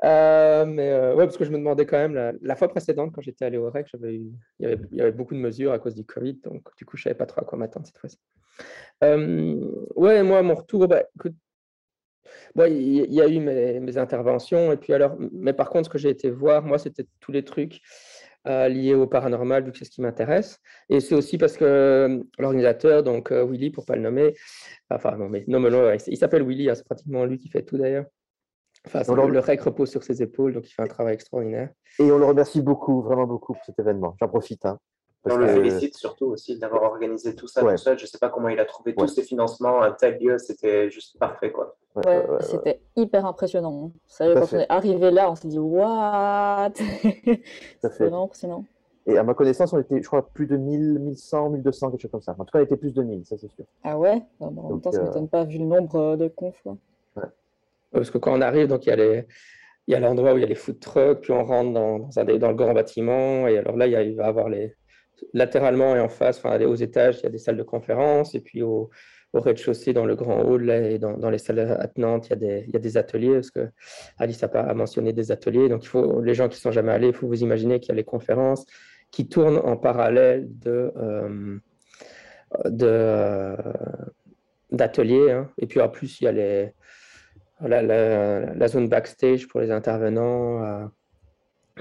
Euh, 0.04 0.64
mais 0.64 0.90
ouais, 1.14 1.24
parce 1.26 1.36
que 1.36 1.44
je 1.44 1.50
me 1.50 1.58
demandais 1.58 1.84
quand 1.84 1.98
même, 1.98 2.38
la, 2.40 2.56
fois 2.56 2.68
précédente, 2.68 3.12
quand 3.14 3.20
j'étais 3.20 3.44
allé 3.44 3.58
au 3.58 3.68
REC, 3.68 3.86
il, 4.02 4.32
y 4.60 4.66
avait, 4.66 4.78
il 4.92 4.98
y 4.98 5.00
avait 5.02 5.12
beaucoup 5.12 5.34
de 5.34 5.40
mesures 5.40 5.72
à 5.72 5.78
cause 5.78 5.94
du 5.94 6.04
Covid. 6.04 6.40
Donc, 6.44 6.62
du 6.76 6.86
coup, 6.86 6.96
je 6.96 7.02
ne 7.02 7.04
savais 7.04 7.18
pas 7.18 7.26
trop 7.26 7.42
à 7.42 7.44
quoi 7.44 7.58
m'attendre 7.58 7.86
cette 7.86 7.98
fois-ci. 7.98 8.18
ouais, 9.02 10.22
moi, 10.22 10.42
mon 10.42 10.54
retour, 10.54 10.88
bah, 10.88 11.02
écoute, 11.16 11.34
il 12.56 13.12
y 13.12 13.20
a 13.20 13.28
eu 13.28 13.40
mes, 13.40 13.98
interventions, 13.98 14.72
et 14.72 14.76
puis 14.76 14.92
alors, 14.92 15.16
mais 15.32 15.52
par 15.52 15.70
contre, 15.70 15.86
ce 15.86 15.90
que 15.90 15.98
j'ai 15.98 16.10
été 16.10 16.30
voir, 16.30 16.62
moi, 16.62 16.78
c'était 16.78 17.06
tous 17.20 17.32
les 17.32 17.44
trucs 17.44 17.80
euh, 18.46 18.68
liés 18.68 18.94
au 18.94 19.06
paranormal, 19.06 19.64
vu 19.64 19.72
que 19.72 19.78
c'est 19.78 19.84
ce 19.84 19.90
qui 19.90 20.00
m'intéresse. 20.00 20.60
Et 20.88 21.00
c'est 21.00 21.14
aussi 21.14 21.38
parce 21.38 21.56
que 21.56 21.64
euh, 21.64 22.22
l'organisateur, 22.38 23.02
donc 23.02 23.32
euh, 23.32 23.44
Willy, 23.44 23.70
pour 23.70 23.84
pas 23.84 23.96
le 23.96 24.02
nommer, 24.02 24.34
enfin, 24.88 25.16
non, 25.16 25.28
mais 25.28 25.44
non, 25.46 25.62
il 26.06 26.16
s'appelle 26.16 26.42
Willy, 26.42 26.70
hein, 26.70 26.74
c'est 26.74 26.86
pratiquement 26.86 27.24
lui 27.24 27.38
qui 27.38 27.48
fait 27.48 27.62
tout 27.62 27.76
d'ailleurs. 27.76 28.06
Enfin, 28.86 29.02
le 29.14 29.38
REC 29.38 29.60
repose 29.60 29.90
sur 29.90 30.02
ses 30.02 30.22
épaules, 30.22 30.54
donc 30.54 30.66
il 30.66 30.72
fait 30.72 30.82
un 30.82 30.86
travail 30.86 31.12
extraordinaire. 31.12 31.68
Et 31.98 32.10
on 32.10 32.16
le 32.16 32.24
remercie 32.24 32.62
beaucoup, 32.62 33.02
vraiment 33.02 33.26
beaucoup 33.26 33.52
pour 33.52 33.64
cet 33.64 33.78
événement. 33.78 34.16
J'en 34.18 34.28
profite. 34.28 34.64
Hein 34.64 34.78
on 35.24 35.36
le 35.36 35.48
félicite 35.48 35.96
surtout 35.96 36.26
aussi 36.26 36.58
d'avoir 36.58 36.82
organisé 36.84 37.34
tout 37.34 37.46
ça 37.46 37.60
tout 37.60 37.76
seul. 37.76 37.98
Je 37.98 38.04
ne 38.04 38.08
sais 38.08 38.18
pas 38.18 38.30
comment 38.30 38.48
il 38.48 38.58
a 38.58 38.64
trouvé 38.64 38.94
tous 38.94 39.08
ces 39.08 39.22
financements. 39.22 39.82
Un 39.82 39.92
tel 39.92 40.18
lieu, 40.18 40.38
c'était 40.38 40.90
juste 40.90 41.18
parfait. 41.18 41.52
Quoi. 41.52 41.76
Ouais, 41.96 42.24
c'était 42.40 42.80
hyper 42.96 43.26
impressionnant. 43.26 43.92
Sérieux, 44.06 44.34
quand 44.34 44.52
on 44.52 44.60
est 44.60 44.70
arrivé 44.70 45.10
là, 45.10 45.30
on 45.30 45.34
s'est 45.34 45.48
dit 45.48 45.58
What? 45.58 46.72
C'est 47.80 47.98
vraiment 47.98 48.24
impressionnant. 48.24 48.64
Et 49.06 49.18
à 49.18 49.22
ma 49.22 49.34
connaissance, 49.34 49.72
on 49.72 49.78
était, 49.78 50.00
je 50.00 50.06
crois, 50.06 50.28
plus 50.28 50.46
de 50.46 50.56
1000, 50.56 50.98
1100, 51.00 51.50
1200, 51.50 51.90
quelque 51.90 52.02
chose 52.02 52.10
comme 52.10 52.20
ça. 52.20 52.36
En 52.38 52.44
tout 52.44 52.52
cas, 52.52 52.60
on 52.60 52.62
était 52.62 52.76
plus 52.76 52.92
de 52.92 53.02
1000, 53.02 53.24
ça 53.24 53.36
c'est 53.38 53.50
sûr. 53.50 53.64
Ah 53.82 53.98
ouais? 53.98 54.22
En 54.38 54.50
même 54.50 54.80
temps, 54.80 54.92
ça 54.92 54.98
ne 54.98 55.04
euh, 55.04 55.06
m'étonne 55.08 55.28
pas 55.28 55.44
vu 55.44 55.58
le 55.58 55.64
nombre 55.64 55.96
euh, 55.96 56.16
de 56.16 56.28
confs. 56.28 56.64
Parce 57.92 58.10
que 58.10 58.18
quand 58.18 58.32
on 58.36 58.40
arrive, 58.40 58.68
donc 58.68 58.86
il 58.86 58.90
y 58.90 58.92
a 58.92 58.96
les 58.96 59.26
il 59.88 59.92
y 59.92 59.96
a 59.96 60.00
l'endroit 60.00 60.34
où 60.34 60.36
il 60.36 60.42
y 60.42 60.44
a 60.44 60.46
les 60.46 60.54
food 60.54 60.78
trucks, 60.78 61.22
puis 61.22 61.32
on 61.32 61.42
rentre 61.42 61.72
dans, 61.72 61.98
dans, 61.98 62.18
un, 62.18 62.24
dans 62.24 62.48
le 62.48 62.54
grand 62.54 62.74
bâtiment, 62.74 63.48
et 63.48 63.58
alors 63.58 63.76
là, 63.76 63.88
il, 63.88 63.92
y 63.92 63.96
a, 63.96 64.02
il 64.02 64.14
va 64.14 64.26
y 64.26 64.28
avoir 64.28 64.48
les, 64.48 64.76
latéralement 65.32 65.96
et 65.96 66.00
en 66.00 66.08
face, 66.08 66.38
enfin, 66.38 66.60
aux 66.64 66.74
étages, 66.74 67.18
il 67.20 67.22
y 67.24 67.26
a 67.26 67.30
des 67.30 67.38
salles 67.38 67.56
de 67.56 67.62
conférence, 67.62 68.34
et 68.34 68.40
puis 68.40 68.62
au, 68.62 68.90
rez-de-chaussée, 69.32 69.92
dans 69.92 70.04
le 70.04 70.16
grand 70.16 70.42
hall, 70.42 70.70
et 70.70 70.98
dans, 70.98 71.30
les 71.30 71.38
salles 71.38 71.60
attenantes, 71.60 72.28
il 72.28 72.30
y, 72.30 72.32
a 72.32 72.36
des, 72.36 72.64
il 72.66 72.72
y 72.72 72.76
a 72.76 72.80
des 72.80 72.96
ateliers, 72.96 73.34
parce 73.34 73.50
que 73.50 73.68
Alice 74.18 74.42
a, 74.42 74.74
mentionné 74.74 75.12
des 75.12 75.30
ateliers. 75.30 75.68
Donc, 75.68 75.84
il 75.84 75.88
faut, 75.88 76.20
les 76.20 76.34
gens 76.34 76.48
qui 76.48 76.56
ne 76.56 76.60
sont 76.60 76.72
jamais 76.72 76.92
allés, 76.92 77.08
il 77.08 77.14
faut 77.14 77.28
vous 77.28 77.42
imaginer 77.42 77.80
qu'il 77.80 77.90
y 77.90 77.92
a 77.92 77.96
les 77.96 78.04
conférences 78.04 78.66
qui 79.10 79.28
tournent 79.28 79.58
en 79.58 79.76
parallèle 79.76 80.48
de, 80.58 80.92
euh, 80.96 81.58
de, 82.64 83.56
d'ateliers. 84.72 85.30
Hein. 85.30 85.50
Et 85.58 85.66
puis, 85.66 85.80
en 85.80 85.88
plus, 85.88 86.20
il 86.20 86.24
y 86.24 86.26
a 86.26 86.32
les, 86.32 86.72
la, 87.60 87.82
la, 87.82 88.68
zone 88.68 88.88
backstage 88.88 89.46
pour 89.48 89.60
les 89.60 89.70
intervenants. 89.70 90.90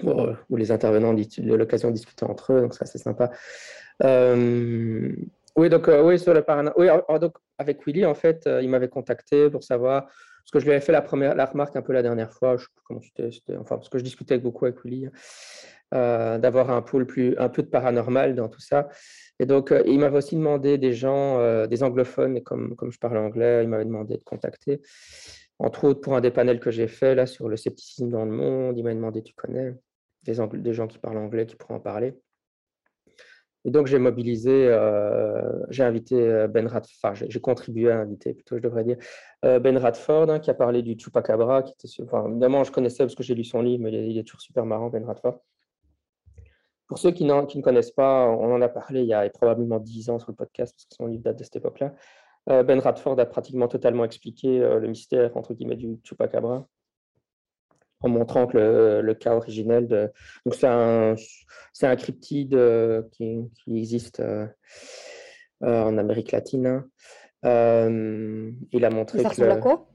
Euh, 0.05 0.33
où 0.49 0.55
les 0.55 0.71
intervenants 0.71 1.13
ont 1.13 1.55
l'occasion 1.57 1.89
de 1.89 1.95
discuter 1.95 2.25
entre 2.25 2.53
eux, 2.53 2.61
donc 2.61 2.73
ça 2.73 2.85
c'est 2.85 2.97
sympa. 2.97 3.31
Euh, 4.03 5.11
oui, 5.55 5.69
donc 5.69 5.87
euh, 5.87 6.03
oui, 6.03 6.19
sur 6.19 6.33
le 6.33 6.43
oui, 6.77 6.87
donc 7.19 7.35
avec 7.57 7.85
Willy, 7.85 8.05
en 8.05 8.15
fait, 8.15 8.47
euh, 8.47 8.61
il 8.61 8.69
m'avait 8.69 8.87
contacté 8.87 9.49
pour 9.49 9.63
savoir, 9.63 10.03
parce 10.05 10.51
que 10.53 10.59
je 10.59 10.65
lui 10.65 10.71
avais 10.71 10.81
fait 10.81 10.91
la, 10.91 11.01
première, 11.01 11.35
la 11.35 11.45
remarque 11.45 11.75
un 11.75 11.81
peu 11.81 11.91
la 11.91 12.01
dernière 12.01 12.31
fois, 12.31 12.55
je 12.55 12.63
sais 12.63 12.69
plus 12.73 12.83
comment 12.85 13.01
c'était, 13.01 13.57
enfin, 13.57 13.75
parce 13.75 13.89
que 13.89 13.97
je 13.97 14.03
discutais 14.03 14.37
beaucoup 14.37 14.65
avec 14.65 14.83
Willy, 14.85 15.09
d'avoir 15.91 16.69
un 16.69 16.81
pôle 16.81 17.05
plus, 17.05 17.35
un 17.37 17.49
peu 17.49 17.63
de 17.63 17.67
paranormal 17.67 18.35
dans 18.35 18.47
tout 18.47 18.61
ça. 18.61 18.87
Et 19.41 19.45
donc, 19.45 19.73
il 19.85 19.99
m'avait 19.99 20.17
aussi 20.17 20.35
demandé 20.35 20.77
des 20.77 20.93
gens, 20.93 21.65
des 21.65 21.83
anglophones, 21.83 22.37
et 22.37 22.43
comme, 22.43 22.75
comme 22.75 22.91
je 22.91 22.99
parle 22.99 23.17
anglais, 23.17 23.63
il 23.63 23.69
m'avait 23.69 23.85
demandé 23.85 24.17
de 24.17 24.23
contacter. 24.23 24.81
Entre 25.59 25.83
autres, 25.83 25.99
pour 25.99 26.15
un 26.15 26.21
des 26.21 26.31
panels 26.31 26.59
que 26.59 26.71
j'ai 26.71 26.87
fait 26.87 27.15
là 27.15 27.25
sur 27.25 27.49
le 27.49 27.57
scepticisme 27.57 28.09
dans 28.09 28.23
le 28.23 28.31
monde, 28.31 28.77
il 28.77 28.83
m'a 28.83 28.93
demandé, 28.93 29.21
tu 29.21 29.33
connais 29.33 29.75
des, 30.23 30.73
gens 30.73 30.87
qui 30.87 30.97
parlent 30.97 31.17
anglais 31.17 31.45
qui 31.45 31.55
pourraient 31.55 31.75
en 31.75 31.79
parler. 31.79 32.17
Et 33.65 33.71
donc, 33.71 33.87
j'ai 33.87 33.99
mobilisé, 33.99 34.67
euh, 34.69 35.41
j'ai 35.69 35.83
invité 35.83 36.15
euh, 36.15 36.47
Ben 36.47 36.65
Radford, 36.65 36.95
enfin, 37.03 37.25
j'ai 37.27 37.41
contribué 37.41 37.91
à 37.91 37.99
inviter, 37.99 38.33
plutôt, 38.33 38.55
je 38.55 38.61
devrais 38.61 38.85
dire, 38.85 38.97
euh, 39.43 39.59
Ben 39.59 39.77
Radford, 39.77 40.29
hein, 40.29 40.39
qui 40.39 40.49
a 40.49 40.53
parlé 40.53 40.81
du 40.81 40.97
Chupacabra, 40.97 41.63
qui 41.63 41.73
était, 41.73 42.03
enfin, 42.03 42.29
évidemment, 42.29 42.63
je 42.63 42.71
connaissais 42.71 43.03
parce 43.03 43.15
que 43.15 43.23
j'ai 43.23 43.35
lu 43.35 43.43
son 43.43 43.61
livre, 43.61 43.83
mais 43.83 43.91
il 43.91 44.17
est, 44.17 44.23
toujours 44.23 44.41
super 44.41 44.65
marrant, 44.65 44.89
Ben 44.89 45.03
Radford. 45.03 45.41
Pour 46.87 46.99
ceux 46.99 47.11
qui, 47.11 47.25
ne 47.25 47.61
connaissent 47.61 47.91
pas, 47.91 48.27
on 48.27 48.53
en 48.53 48.61
a 48.61 48.69
parlé 48.69 49.01
il 49.01 49.07
y 49.07 49.13
a 49.13 49.29
probablement 49.29 49.79
dix 49.79 50.09
ans 50.09 50.19
sur 50.19 50.31
le 50.31 50.35
podcast, 50.35 50.73
parce 50.73 50.85
que 50.85 50.95
son 50.95 51.07
livre 51.07 51.23
date 51.23 51.37
de 51.37 51.43
cette 51.43 51.57
époque-là. 51.57 51.93
Ben 52.49 52.79
Radford 52.79 53.19
a 53.19 53.25
pratiquement 53.25 53.67
totalement 53.67 54.03
expliqué 54.03 54.59
le 54.59 54.87
mystère, 54.87 55.37
entre 55.37 55.53
guillemets, 55.53 55.75
du 55.75 55.99
Chupacabra 56.03 56.67
en 58.01 58.09
montrant 58.09 58.47
que 58.47 59.01
le, 59.01 59.13
cas 59.13 59.35
originel 59.35 59.87
de. 59.87 60.11
Donc, 60.45 60.55
c'est 60.55 60.67
un, 60.67 61.15
c'est 61.73 61.87
un 61.87 61.95
cryptide 61.95 62.55
euh, 62.55 63.03
qui, 63.11 63.49
qui 63.53 63.77
existe 63.77 64.19
euh, 64.19 64.47
euh, 65.63 65.83
en 65.83 65.97
Amérique 65.97 66.31
latine. 66.31 66.83
il 67.43 68.85
a 68.85 68.89
montré 68.89 69.21
ça 69.21 69.29
ressemble 69.29 69.51
à 69.51 69.57
quoi 69.57 69.87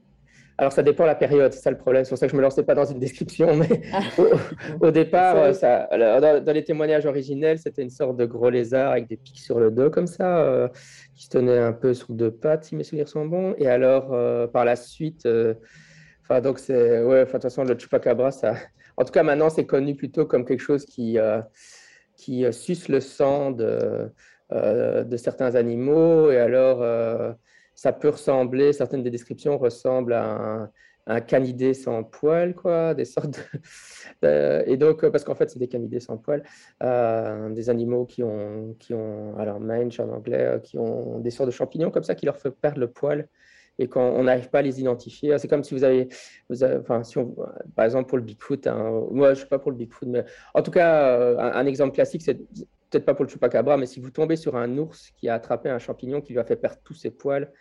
Alors, 0.57 0.71
ça 0.71 0.83
dépend 0.83 1.03
de 1.03 1.09
la 1.09 1.15
période, 1.15 1.51
c'est 1.51 1.59
ça 1.59 1.69
le 1.69 1.77
problème. 1.77 2.05
C'est 2.05 2.09
pour 2.09 2.17
ça 2.17 2.27
que 2.27 2.31
je 2.31 2.35
ne 2.35 2.39
me 2.39 2.43
lançais 2.43 2.63
pas 2.63 2.75
dans 2.75 2.85
une 2.85 2.99
description. 2.99 3.55
Mais 3.57 3.81
au, 4.79 4.89
départ, 4.89 5.53
ça, 5.53 5.89
dans, 5.91 6.53
les 6.53 6.63
témoignages 6.63 7.05
originels, 7.05 7.59
c'était 7.59 7.81
une 7.81 7.89
sorte 7.89 8.15
de 8.15 8.25
gros 8.25 8.49
lézard 8.49 8.91
avec 8.91 9.07
des 9.07 9.17
pics 9.17 9.39
sur 9.39 9.59
le 9.59 9.69
dos, 9.69 9.89
comme 9.89 10.07
ça, 10.07 10.39
euh, 10.39 10.69
qui 11.13 11.25
se 11.25 11.29
tenait 11.29 11.57
un 11.57 11.73
peu 11.73 11.93
sur 11.93 12.13
deux 12.13 12.31
pattes, 12.31 12.65
si 12.65 12.75
mes 12.75 12.83
souvenirs 12.83 13.09
sont 13.09 13.25
bons. 13.25 13.53
Et 13.57 13.67
alors, 13.67 14.13
euh, 14.13 14.47
par 14.47 14.63
la 14.63 14.77
suite, 14.77 15.25
euh, 15.25 15.55
enfin, 16.23 16.39
donc, 16.39 16.59
c'est. 16.59 17.03
Ouais, 17.03 17.25
de 17.25 17.29
toute 17.29 17.41
façon, 17.41 17.65
le 17.65 17.77
chupacabra, 17.77 18.31
ça. 18.31 18.53
En 18.95 19.03
tout 19.03 19.11
cas, 19.11 19.23
maintenant, 19.23 19.49
c'est 19.49 19.65
connu 19.65 19.95
plutôt 19.95 20.25
comme 20.25 20.45
quelque 20.45 20.63
chose 20.63 20.85
qui, 20.85 21.17
qui 22.15 22.45
suce 22.53 22.87
le 22.87 23.01
sang 23.01 23.51
de, 23.51 24.09
de 24.51 25.17
certains 25.17 25.55
animaux. 25.55 26.31
Et 26.31 26.37
alors 26.37 26.81
ça 27.75 27.93
peut 27.93 28.09
ressembler, 28.09 28.73
certaines 28.73 29.03
des 29.03 29.11
descriptions 29.11 29.57
ressemblent 29.57 30.13
à 30.13 30.69
un, 31.07 31.21
canidé 31.21 31.75
sans 31.75 32.03
poils, 32.03 32.55
quoi, 32.55 32.95
des 32.95 33.05
sortes 33.05 33.47
et 34.23 34.77
donc, 34.77 35.07
parce 35.09 35.23
qu'en 35.23 35.35
fait, 35.35 35.49
c'est 35.51 35.59
des 35.59 35.67
canidés 35.67 35.99
sans 35.99 36.17
poils, 36.17 36.43
euh, 36.81 37.49
des 37.51 37.69
animaux 37.69 38.05
qui 38.05 38.23
ont, 38.23 38.75
qui 38.79 38.93
ont, 38.93 39.37
alors 39.37 39.59
mange 39.59 39.99
en 39.99 40.09
anglais, 40.09 40.41
euh, 40.41 40.59
qui 40.59 40.77
ont 40.79 41.19
des 41.19 41.29
sortes 41.29 41.47
de 41.47 41.53
champignons 41.53 41.91
comme 41.91 42.03
ça 42.03 42.15
qui 42.15 42.25
leur 42.25 42.37
fait 42.37 42.51
perdre 42.51 42.79
le 42.79 42.89
poil. 42.89 43.27
Et 43.77 43.87
quand 43.87 44.01
on 44.01 44.23
n'arrive 44.23 44.49
pas 44.49 44.59
à 44.59 44.61
les 44.61 44.79
identifier, 44.79 45.37
c'est 45.37 45.49
comme 45.49 45.63
si 45.63 45.73
vous 45.73 45.83
avez, 45.83 46.07
enfin, 46.79 47.03
si 47.03 47.19
par 47.75 47.83
exemple 47.83 48.07
pour 48.07 48.17
le 48.17 48.23
Bigfoot, 48.23 48.67
hein, 48.67 49.03
moi 49.11 49.33
je 49.33 49.39
suis 49.39 49.49
pas 49.49 49.59
pour 49.59 49.69
le 49.69 49.77
Bigfoot, 49.77 50.07
mais 50.07 50.23
en 50.53 50.61
tout 50.61 50.71
cas, 50.71 51.19
euh, 51.19 51.37
un 51.37 51.65
exemple 51.65 51.93
classique, 51.93 52.21
c'est 52.21 52.39
pas 53.03 53.13
pour 53.13 53.25
le 53.25 53.29
chupacabra, 53.29 53.77
mais 53.77 53.85
si 53.85 53.99
vous 53.99 54.11
tombez 54.11 54.35
sur 54.37 54.55
un 54.55 54.77
ours 54.77 55.11
qui 55.17 55.27
a 55.27 55.33
attrapé 55.33 55.69
un 55.69 55.79
champignon 55.79 56.21
qui 56.21 56.33
lui 56.33 56.39
a 56.39 56.45
fait 56.45 56.55
perdre 56.55 56.79
tous 56.83 56.93
ses 56.93 57.11
poils, 57.11 57.51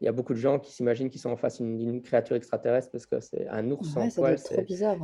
il 0.00 0.04
y 0.04 0.08
a 0.08 0.12
beaucoup 0.12 0.34
de 0.34 0.38
gens 0.38 0.58
qui 0.58 0.72
s'imaginent 0.72 1.08
qu'ils 1.08 1.20
sont 1.20 1.30
en 1.30 1.36
face 1.36 1.60
d'une 1.60 2.02
créature 2.02 2.36
extraterrestre 2.36 2.90
parce 2.90 3.06
que 3.06 3.20
c'est 3.20 3.48
un 3.48 3.70
ours 3.70 3.88
sans 3.88 4.08
poil. 4.14 4.38
C'est 4.38 4.64
bizarre. 4.66 4.96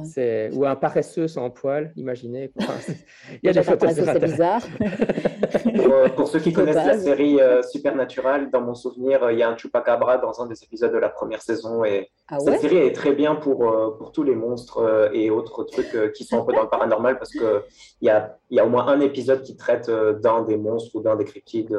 Ou 0.52 0.66
un 0.66 0.76
paresseux 0.76 1.28
sans 1.28 1.50
poil, 1.50 1.92
imaginez. 1.96 2.52
il 3.42 3.46
y 3.46 3.48
a 3.48 3.52
des 3.52 3.62
photos 3.62 3.92
C'est 3.94 4.22
bizarre. 4.22 4.62
Euh, 5.66 6.08
pour, 6.10 6.28
ceux 6.28 6.38
qui 6.38 6.52
connaissent 6.52 6.76
la 6.76 6.98
série 6.98 7.40
euh, 7.40 7.62
Supernatural, 7.62 8.50
dans 8.50 8.60
mon 8.60 8.74
souvenir, 8.74 9.22
euh, 9.22 9.32
il 9.32 9.38
y 9.38 9.42
a 9.42 9.48
un 9.48 9.56
chupacabra 9.56 10.18
dans 10.18 10.40
un 10.40 10.46
des 10.46 10.62
épisodes 10.62 10.92
de 10.92 10.98
la 10.98 11.08
première 11.08 11.42
saison. 11.42 11.84
Et 11.84 12.10
ah 12.28 12.38
cette 12.38 12.60
série 12.60 12.76
est 12.76 12.92
très 12.92 13.12
bien 13.12 13.34
pour, 13.34 13.58
pour 13.98 14.12
tous 14.12 14.22
les 14.22 14.34
monstres 14.34 15.10
et 15.12 15.30
autres 15.30 15.64
trucs 15.64 16.12
qui 16.12 16.24
sont 16.24 16.42
un 16.42 16.44
peu 16.44 16.52
dans 16.52 16.62
le 16.62 16.68
paranormal 16.68 17.18
parce 17.18 17.30
qu'il 17.30 17.62
y 18.02 18.08
a, 18.08 18.38
y 18.50 18.60
a 18.60 18.64
au 18.64 18.68
moins 18.68 18.86
un 18.88 19.00
épisode 19.00 19.42
qui 19.42 19.56
traite 19.56 19.90
d'un 19.90 20.42
des 20.42 20.56
monstres 20.56 20.94
ou 20.96 21.00
d'un 21.00 21.16
des 21.16 21.24
cryptides 21.24 21.76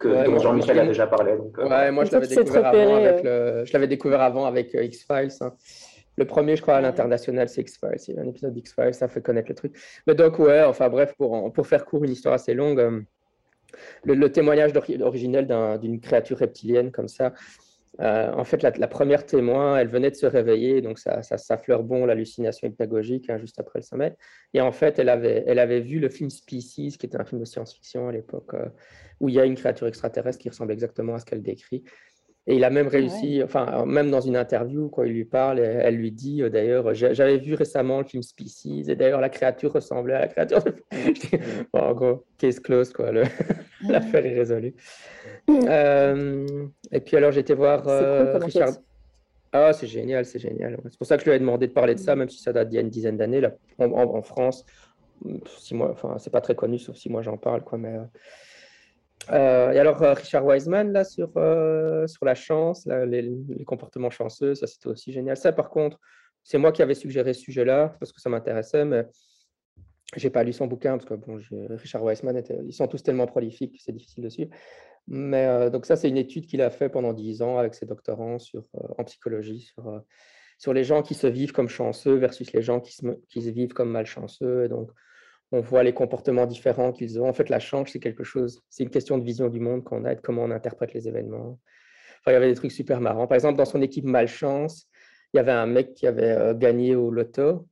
que 0.00 0.24
dont 0.24 0.38
Jean-Michel 0.38 0.78
a 0.80 0.86
déjà 0.86 1.06
parlé. 1.06 1.36
Donc, 1.36 1.56
euh, 1.58 1.68
ouais, 1.68 1.92
moi 1.92 2.04
je 2.04 2.12
l'avais 2.12 2.26
découvert, 2.26 2.66
avant 2.66 2.96
avec 2.96 3.22
le... 3.22 3.64
je 3.64 3.84
découvert 3.84 4.20
avant 4.22 4.46
avec 4.46 4.74
X-Files. 4.74 5.30
Hein. 5.42 5.52
Le 6.16 6.24
premier, 6.24 6.56
je 6.56 6.62
crois, 6.62 6.76
à 6.76 6.80
l'international, 6.80 7.48
c'est 7.48 7.60
X-Files. 7.60 8.00
Il 8.08 8.14
y 8.16 8.18
a 8.18 8.22
un 8.22 8.26
épisode 8.26 8.52
d'X-Files, 8.52 8.94
ça 8.94 9.08
fait 9.08 9.20
connaître 9.20 9.48
le 9.48 9.54
truc. 9.54 9.78
Mais 10.06 10.14
donc, 10.14 10.38
ouais, 10.38 10.62
enfin 10.62 10.88
bref, 10.88 11.14
pour, 11.16 11.52
pour 11.52 11.66
faire 11.66 11.84
court, 11.84 12.02
une 12.04 12.10
histoire 12.10 12.34
assez 12.34 12.54
longue, 12.54 12.80
euh, 12.80 13.00
le, 14.04 14.32
témoignage 14.32 14.72
originel 15.00 15.46
d'une 15.80 16.00
créature 16.00 16.38
reptilienne 16.38 16.90
comme 16.90 17.08
ça, 17.08 17.32
euh, 17.98 18.32
en 18.32 18.44
fait, 18.44 18.62
la, 18.62 18.88
première 18.88 19.26
témoin, 19.26 19.76
elle 19.76 19.88
venait 19.88 20.10
de 20.10 20.14
se 20.14 20.26
réveiller, 20.26 20.80
donc 20.80 20.98
ça, 20.98 21.22
ça, 21.22 21.56
bon 21.82 22.06
l'hallucination 22.06 22.68
hypnagogique 22.68 23.28
hein, 23.28 23.38
juste 23.38 23.58
après 23.58 23.80
le 23.80 23.82
sommet. 23.82 24.16
Et 24.54 24.60
en 24.60 24.70
fait, 24.70 24.98
elle 24.98 25.08
avait, 25.08 25.42
elle 25.46 25.58
avait 25.58 25.80
vu 25.80 25.98
le 25.98 26.08
film 26.08 26.30
Species, 26.30 26.96
qui 26.98 27.06
était 27.06 27.20
un 27.20 27.24
film 27.24 27.40
de 27.40 27.44
science-fiction 27.44 28.08
à 28.08 28.12
l'époque, 28.12 28.54
euh, 28.54 28.68
où 29.18 29.28
il 29.28 29.34
y 29.34 29.40
a 29.40 29.44
une 29.44 29.56
créature 29.56 29.88
extraterrestre 29.88 30.38
qui 30.38 30.48
ressemble 30.48 30.72
exactement 30.72 31.14
à 31.14 31.18
ce 31.18 31.24
qu'elle 31.24 31.42
décrit. 31.42 31.82
Et 32.46 32.56
il 32.56 32.64
a 32.64 32.70
même 32.70 32.88
réussi, 32.88 33.42
enfin, 33.44 33.84
même 33.86 34.10
dans 34.10 34.20
une 34.20 34.36
interview, 34.36 34.88
quand 34.88 35.04
il 35.04 35.12
lui 35.12 35.26
parle, 35.26 35.58
elle 35.58 35.96
lui 35.96 36.10
dit 36.10 36.42
euh, 36.42 36.48
d'ailleurs, 36.48 36.94
j'avais 36.94 37.36
vu 37.36 37.54
récemment 37.54 37.98
le 37.98 38.04
film 38.04 38.22
Species, 38.22 38.84
et 38.88 38.96
d'ailleurs 38.96 39.20
la 39.20 39.28
créature 39.28 39.72
ressemblait 39.72 40.14
à 40.14 40.20
la 40.20 40.28
créature. 40.28 40.64
De... 40.64 40.74
bon, 41.72 41.80
en 41.80 41.94
gros, 41.94 42.24
case 42.38 42.58
close, 42.58 42.92
quoi, 42.92 43.12
l'affaire 43.88 44.24
est 44.24 44.34
résolue. 44.34 44.74
Euh, 45.50 46.46
et 46.90 47.00
puis 47.00 47.16
alors, 47.16 47.30
j'étais 47.30 47.54
voir 47.54 47.86
euh, 47.86 48.38
Richard. 48.38 48.72
Ah, 49.52 49.72
c'est 49.72 49.86
génial, 49.86 50.24
c'est 50.24 50.38
génial. 50.38 50.78
C'est 50.88 50.96
pour 50.96 51.06
ça 51.06 51.16
que 51.16 51.24
je 51.24 51.28
lui 51.28 51.36
ai 51.36 51.40
demandé 51.40 51.66
de 51.66 51.72
parler 51.72 51.94
de 51.94 52.00
ça, 52.00 52.16
même 52.16 52.28
si 52.28 52.40
ça 52.40 52.52
date 52.52 52.68
d'il 52.68 52.76
y 52.76 52.78
a 52.78 52.82
une 52.82 52.90
dizaine 52.90 53.16
d'années, 53.16 53.42
en, 53.78 53.90
en, 53.92 54.22
France. 54.22 54.64
Si 55.58 55.74
moi, 55.74 55.90
enfin, 55.90 56.16
c'est 56.18 56.30
pas 56.30 56.40
très 56.40 56.54
connu, 56.54 56.78
sauf 56.78 56.96
si 56.96 57.10
moi 57.10 57.20
j'en 57.22 57.36
parle, 57.36 57.62
quoi, 57.62 57.76
mais. 57.76 57.96
Euh, 57.96 58.04
et 59.32 59.78
alors, 59.78 60.02
euh, 60.02 60.14
Richard 60.14 60.44
Wiseman, 60.44 60.92
là, 60.92 61.04
sur, 61.04 61.30
euh, 61.36 62.06
sur 62.06 62.24
la 62.24 62.34
chance, 62.34 62.86
les, 62.86 63.30
comportements 63.66 64.10
chanceux, 64.10 64.54
ça 64.54 64.66
c'était 64.66 64.88
aussi 64.88 65.12
génial. 65.12 65.36
Ça, 65.36 65.52
par 65.52 65.70
contre, 65.70 65.98
c'est 66.42 66.58
moi 66.58 66.72
qui 66.72 66.82
avais 66.82 66.94
suggéré 66.94 67.32
ce 67.34 67.40
sujet-là 67.40 67.96
parce 68.00 68.12
que 68.12 68.20
ça 68.20 68.30
m'intéressait, 68.30 68.84
mais 68.84 69.06
j'ai 70.16 70.30
pas 70.30 70.42
lu 70.42 70.52
son 70.52 70.66
bouquin 70.66 70.98
parce 70.98 71.04
que 71.04 71.14
bon, 71.14 71.38
Richard 71.70 72.02
Wiseman, 72.02 72.42
ils 72.66 72.72
sont 72.72 72.88
tous 72.88 73.02
tellement 73.02 73.26
prolifiques 73.26 73.76
que 73.76 73.82
c'est 73.82 73.92
difficile 73.92 74.24
de 74.24 74.28
suivre. 74.28 74.50
Mais 75.06 75.70
donc, 75.70 75.86
ça, 75.86 75.96
c'est 75.96 76.08
une 76.08 76.16
étude 76.16 76.46
qu'il 76.46 76.62
a 76.62 76.70
fait 76.70 76.88
pendant 76.88 77.12
dix 77.12 77.42
ans 77.42 77.58
avec 77.58 77.74
ses 77.74 77.86
doctorants 77.86 78.38
en 78.98 79.04
psychologie 79.04 79.60
sur, 79.60 80.02
sur 80.58 80.72
les 80.72 80.82
gens 80.82 81.02
qui 81.02 81.14
se 81.14 81.26
vivent 81.26 81.52
comme 81.52 81.68
chanceux 81.68 82.16
versus 82.16 82.52
les 82.52 82.62
gens 82.62 82.80
qui 82.80 82.92
se, 82.92 83.06
qui 83.28 83.42
se 83.42 83.50
vivent 83.50 83.72
comme 83.72 83.90
malchanceux. 83.90 84.64
Et 84.64 84.68
donc, 84.68 84.90
on 85.52 85.60
voit 85.60 85.82
les 85.82 85.92
comportements 85.92 86.46
différents 86.46 86.92
qu'ils 86.92 87.20
ont. 87.20 87.28
En 87.28 87.32
fait, 87.32 87.48
la 87.48 87.58
chance, 87.58 87.90
c'est 87.92 88.00
quelque 88.00 88.24
chose, 88.24 88.62
c'est 88.68 88.84
une 88.84 88.90
question 88.90 89.18
de 89.18 89.24
vision 89.24 89.48
du 89.48 89.60
monde 89.60 89.82
qu'on 89.84 90.04
a 90.04 90.12
et 90.12 90.16
de 90.16 90.20
comment 90.20 90.44
on 90.44 90.50
interprète 90.50 90.94
les 90.94 91.08
événements. 91.08 91.58
Enfin, 92.20 92.32
il 92.32 92.34
y 92.34 92.36
avait 92.36 92.48
des 92.48 92.54
trucs 92.54 92.72
super 92.72 93.00
marrants. 93.00 93.26
Par 93.26 93.34
exemple, 93.34 93.58
dans 93.58 93.64
son 93.64 93.82
équipe 93.82 94.04
malchance, 94.04 94.88
il 95.32 95.38
y 95.38 95.40
avait 95.40 95.52
un 95.52 95.66
mec 95.66 95.94
qui 95.94 96.06
avait 96.06 96.30
euh, 96.30 96.54
gagné 96.54 96.94
au 96.94 97.10
loto, 97.10 97.66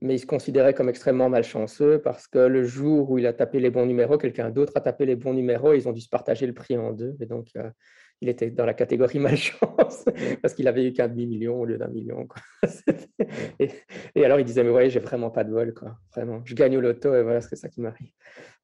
mais 0.00 0.14
il 0.14 0.18
se 0.18 0.26
considérait 0.26 0.74
comme 0.74 0.88
extrêmement 0.88 1.28
malchanceux 1.28 2.00
parce 2.00 2.28
que 2.28 2.38
le 2.38 2.62
jour 2.64 3.10
où 3.10 3.18
il 3.18 3.26
a 3.26 3.32
tapé 3.32 3.58
les 3.58 3.70
bons 3.70 3.86
numéros, 3.86 4.18
quelqu'un 4.18 4.50
d'autre 4.50 4.72
a 4.76 4.80
tapé 4.80 5.06
les 5.06 5.16
bons 5.16 5.34
numéros 5.34 5.72
et 5.72 5.78
ils 5.78 5.88
ont 5.88 5.92
dû 5.92 6.00
se 6.00 6.08
partager 6.08 6.46
le 6.46 6.54
prix 6.54 6.76
en 6.76 6.92
deux. 6.92 7.16
Et 7.20 7.26
donc, 7.26 7.48
euh, 7.56 7.70
il 8.20 8.28
était 8.28 8.50
dans 8.50 8.66
la 8.66 8.74
catégorie 8.74 9.18
malchance 9.18 10.04
parce 10.42 10.54
qu'il 10.54 10.68
avait 10.68 10.86
eu 10.86 10.92
qu'un 10.92 11.08
demi-million 11.08 11.60
au 11.60 11.64
lieu 11.64 11.78
d'un 11.78 11.88
million. 11.88 12.26
Et, 13.60 14.24
alors 14.24 14.40
il 14.40 14.44
disait, 14.44 14.64
mais 14.64 14.70
ouais, 14.70 14.90
j'ai 14.90 15.00
vraiment 15.00 15.30
pas 15.30 15.44
de 15.44 15.52
vol, 15.52 15.72
quoi. 15.72 15.96
Vraiment, 16.14 16.42
je 16.44 16.54
gagne 16.54 16.76
au 16.76 16.80
loto 16.80 17.14
et 17.14 17.22
voilà, 17.22 17.40
c'est 17.40 17.56
ça 17.56 17.68
qui 17.68 17.80
m'arrive. 17.80 18.10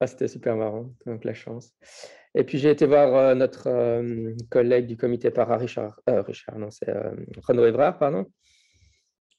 Ah, 0.00 0.06
c'était 0.06 0.28
super 0.28 0.56
marrant, 0.56 0.90
donc 1.06 1.24
la 1.24 1.34
chance. 1.34 1.72
Et 2.34 2.42
puis 2.42 2.58
j'ai 2.58 2.70
été 2.70 2.86
voir 2.86 3.14
euh, 3.14 3.34
notre 3.34 3.68
euh, 3.68 4.32
collègue 4.50 4.86
du 4.86 4.96
comité 4.96 5.30
para, 5.30 5.56
Richard, 5.56 6.00
euh, 6.10 6.22
Richard 6.22 6.58
non, 6.58 6.70
c'est 6.70 6.92
Renaud 7.46 7.64
Evrard, 7.64 7.98
pardon, 7.98 8.26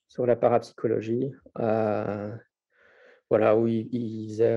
sur 0.07 0.25
la 0.25 0.37
parapsychologie. 0.37 1.31
voilà, 1.55 3.57
où 3.57 3.67
il, 3.67 3.89
il 3.91 4.27
disait 4.27 4.55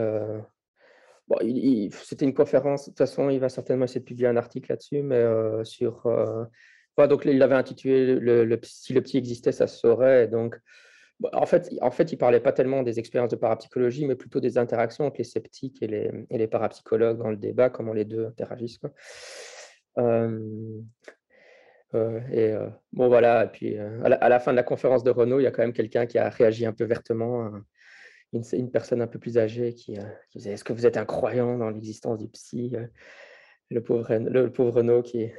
C'était 1.91 2.25
une 2.25 2.35
conférence. 2.35 2.85
De 2.85 2.91
toute 2.91 2.99
façon, 2.99 3.29
il 3.31 3.39
va 3.39 3.49
certainement 3.49 3.85
essayer 3.85 4.01
de 4.01 4.05
publier 4.05 4.29
un 4.29 4.37
article 4.37 4.73
là-dessus, 4.73 5.03
mais 5.03 5.17
euh, 5.17 5.65
sur. 5.65 6.07
Euh, 6.07 6.45
donc, 7.07 7.25
il 7.27 7.39
l'avait 7.39 7.55
intitulé 7.55 8.19
Si 8.63 8.93
le 8.93 9.03
petit 9.03 9.19
existait, 9.19 9.53
ça 9.53 9.67
se 9.67 9.79
saurait. 9.79 10.27
Donc, 10.27 10.59
en, 11.33 11.47
fait, 11.47 11.71
en 11.81 11.91
fait, 11.91 12.13
il 12.13 12.17
parlait 12.17 12.41
pas 12.41 12.53
tellement 12.53 12.83
des 12.83 12.99
expériences 12.99 13.31
de 13.31 13.37
parapsychologie, 13.37 14.07
mais 14.07 14.17
plutôt 14.17 14.41
des 14.41 14.59
interactions 14.59 15.07
entre 15.07 15.19
les 15.19 15.25
sceptiques 15.25 15.83
et 15.83 15.87
les, 15.87 16.11
et 16.31 16.39
les 16.39 16.49
parapsychologues 16.49 17.19
dans 17.19 17.31
le 17.31 17.37
débat, 17.37 17.71
comment 17.71 17.93
les 17.93 18.05
deux 18.05 18.27
interagissent. 18.27 18.79
Quoi. 18.79 18.91
Euh, 19.99 20.81
et 22.33 22.53
bon, 22.93 23.09
voilà. 23.09 23.45
Et 23.45 23.49
puis, 23.49 23.79
à 23.79 24.29
la, 24.29 24.41
fin 24.41 24.51
de 24.51 24.57
la 24.57 24.65
conférence 24.65 25.05
de 25.05 25.11
Renault, 25.11 25.41
il 25.41 25.45
y 25.45 25.47
a 25.47 25.53
quand 25.53 25.63
même 25.63 25.73
quelqu'un 25.73 26.07
qui 26.07 26.19
a 26.19 26.29
réagi 26.31 26.67
un 26.67 26.73
peu 26.73 26.85
vertement 26.85 27.53
une, 28.33 28.71
personne 28.71 29.01
un 29.01 29.07
peu 29.07 29.19
plus 29.19 29.39
âgée 29.39 29.75
qui, 29.75 29.99
euh, 29.99 30.03
disait 30.35 30.53
Est-ce 30.53 30.65
que 30.65 30.73
vous 30.73 30.87
êtes 30.87 30.97
un 30.97 31.05
croyant 31.05 31.57
dans 31.57 31.71
l'existence 31.71 32.19
du 32.19 32.29
psy 32.29 32.73
euh, 32.75 32.87
le 33.71 33.83
pauvre, 33.83 34.15
le, 34.15 34.51
pauvre 34.51 34.77
Renaud 34.77 35.03
qui. 35.03 35.31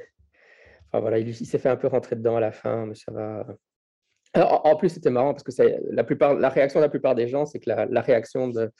Enfin 0.88 1.00
voilà, 1.00 1.18
il, 1.18 1.34
s'est 1.34 1.58
fait 1.58 1.68
un 1.68 1.76
peu 1.76 1.86
rentrer 1.86 2.16
dedans 2.16 2.36
à 2.36 2.40
la 2.40 2.52
fin, 2.52 2.86
mais 2.86 2.94
ça 2.94 3.12
va. 3.12 3.46
en 4.34 4.76
plus, 4.76 4.88
c'était 4.88 5.10
marrant 5.10 5.34
parce 5.34 5.44
que 5.44 5.52
la, 5.90 6.04
plupart, 6.04 6.34
la 6.34 6.48
réaction 6.48 6.80
de 6.80 6.84
la 6.84 6.88
plupart 6.88 7.14
des 7.14 7.28
gens, 7.28 7.46
c'est 7.46 7.60
que 7.60 7.70
la, 7.70 8.00
réaction 8.00 8.48
de, 8.48 8.70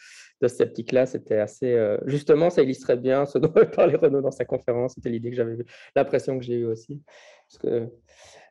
de 0.41 0.49
ce 0.49 0.57
sceptique-là, 0.57 1.07
c'était 1.07 1.39
assez. 1.39 1.73
Euh, 1.73 1.99
justement, 2.07 2.51
ça 2.51 2.63
illustrait 2.63 2.97
bien 2.97 3.27
ce 3.27 3.39
dont 3.39 3.53
parlait 3.75 3.97
Renaud 3.97 4.23
dans 4.23 4.31
sa 4.33 4.45
conférence. 4.45 4.95
C'était 4.95 5.11
l'idée 5.11 5.31
que 5.31 5.37
j'avais 5.37 5.57
l'impression 5.95 6.39
que 6.39 6.45
j'ai 6.45 6.55
eue 6.55 6.67
aussi. 6.67 7.01
Parce 7.49 7.59
que, 7.59 7.89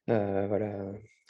voilà. 0.08 0.74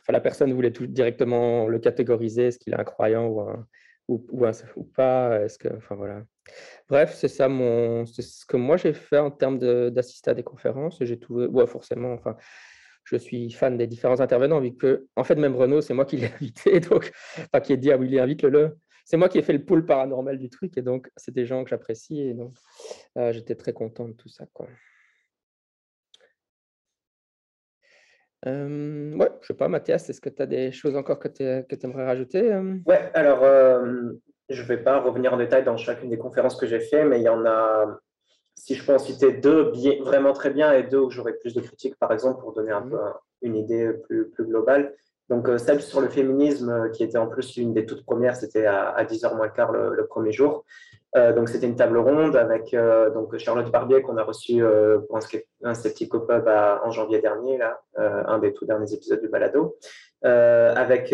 Enfin, 0.01 0.13
la 0.13 0.21
personne 0.21 0.53
voulait 0.53 0.71
tout 0.71 0.87
directement 0.87 1.67
le 1.67 1.77
catégoriser, 1.77 2.47
est-ce 2.47 2.59
qu'il 2.59 2.73
est 2.73 2.79
un 2.79 2.83
croyant 2.83 3.27
ou 3.27 3.41
un, 3.41 3.67
ou, 4.09 4.83
pas 4.83 5.41
Est-ce 5.41 5.57
que, 5.57 5.69
enfin 5.77 5.95
voilà. 5.95 6.23
Bref, 6.87 7.13
c'est 7.15 7.27
ça 7.27 7.47
mon, 7.47 8.05
c'est 8.05 8.23
ce 8.23 8.45
que 8.45 8.57
moi 8.57 8.77
j'ai 8.77 8.93
fait 8.93 9.19
en 9.19 9.31
termes 9.31 9.59
d'assister 9.91 10.31
à 10.31 10.33
des 10.33 10.43
conférences. 10.43 10.97
J'ai 11.01 11.19
forcément, 11.67 12.13
enfin, 12.13 12.35
je 13.03 13.17
suis 13.17 13.51
fan 13.51 13.77
des 13.77 13.87
différents 13.87 14.19
intervenants, 14.19 14.59
vu 14.59 14.75
que, 14.75 15.07
en 15.15 15.23
fait, 15.23 15.35
même 15.35 15.55
Renaud, 15.55 15.81
c'est 15.81 15.93
moi 15.93 16.05
qui 16.05 16.17
l'ai 16.17 16.27
invité, 16.27 16.79
donc, 16.79 17.11
enfin, 17.37 17.61
qui 17.61 17.73
ai 17.73 17.77
dit, 17.77 17.91
ah 17.91 17.97
oui, 17.97 18.19
invite-le. 18.19 18.77
C'est 19.05 19.17
moi 19.17 19.29
qui 19.29 19.39
ai 19.39 19.41
fait 19.41 19.53
le 19.53 19.65
pool 19.65 19.85
paranormal 19.85 20.37
du 20.37 20.49
truc, 20.49 20.77
et 20.77 20.81
donc, 20.81 21.09
c'est 21.17 21.33
des 21.33 21.45
gens 21.45 21.63
que 21.63 21.69
j'apprécie, 21.71 22.21
et 22.21 22.33
donc, 22.33 22.55
euh, 23.17 23.33
j'étais 23.33 23.55
très 23.55 23.73
content 23.73 24.07
de 24.07 24.13
tout 24.13 24.29
ça. 24.29 24.45
Euh, 28.45 29.13
ouais, 29.15 29.29
je 29.41 29.47
sais 29.47 29.53
pas, 29.53 29.67
Mathias, 29.67 30.09
est-ce 30.09 30.21
que 30.21 30.29
tu 30.29 30.41
as 30.41 30.45
des 30.45 30.71
choses 30.71 30.95
encore 30.95 31.19
que 31.19 31.27
tu 31.27 31.43
aimerais 31.43 32.05
rajouter 32.05 32.53
Ouais, 32.85 33.11
alors 33.13 33.43
je 34.49 34.61
ne 34.61 34.67
vais 34.67 34.77
pas 34.77 34.99
revenir 34.99 35.33
en 35.33 35.37
détail 35.37 35.63
dans 35.63 35.77
chacune 35.77 36.09
des 36.09 36.17
conférences 36.17 36.55
que 36.55 36.65
j'ai 36.65 36.79
fait, 36.79 37.05
mais 37.05 37.19
il 37.19 37.23
y 37.23 37.29
en 37.29 37.45
a, 37.45 37.99
si 38.55 38.75
je 38.75 38.85
peux 38.85 38.93
en 38.93 38.99
citer 38.99 39.31
deux 39.33 39.71
bien, 39.71 40.01
vraiment 40.01 40.33
très 40.33 40.49
bien 40.49 40.73
et 40.73 40.83
deux 40.83 40.99
où 40.99 41.09
j'aurais 41.09 41.33
plus 41.33 41.53
de 41.53 41.61
critiques, 41.61 41.97
par 41.97 42.11
exemple, 42.11 42.41
pour 42.41 42.53
donner 42.53 42.71
un 42.71 42.81
mmh. 42.81 42.89
peu 42.89 42.97
une 43.41 43.55
idée 43.55 43.93
plus, 44.07 44.29
plus 44.29 44.45
globale. 44.45 44.93
Donc, 45.29 45.47
euh, 45.47 45.57
celle 45.57 45.81
sur 45.81 46.01
le 46.01 46.09
féminisme, 46.09 46.69
euh, 46.69 46.89
qui 46.89 47.03
était 47.03 47.17
en 47.17 47.27
plus 47.27 47.57
une 47.57 47.73
des 47.73 47.85
toutes 47.85 48.03
premières, 48.03 48.35
c'était 48.35 48.65
à, 48.65 49.03
10h 49.03 49.35
moins 49.35 49.45
le 49.45 49.51
quart 49.51 49.71
le, 49.71 50.05
premier 50.07 50.31
jour. 50.31 50.65
Euh, 51.15 51.33
donc, 51.33 51.49
c'était 51.49 51.67
une 51.67 51.75
table 51.75 51.97
ronde 51.97 52.35
avec 52.35 52.75
donc 53.13 53.37
Charlotte 53.37 53.71
Barbier, 53.71 54.01
qu'on 54.01 54.17
a 54.17 54.23
reçu 54.23 54.63
pour 55.07 55.17
un, 55.17 55.73
Pub 56.09 56.47
en 56.83 56.91
janvier 56.91 57.21
dernier, 57.21 57.57
là, 57.57 57.79
un 57.95 58.39
des 58.39 58.53
tout 58.53 58.65
derniers 58.65 58.93
épisodes 58.93 59.21
du 59.21 59.29
Balado. 59.29 59.77
avec 60.23 61.13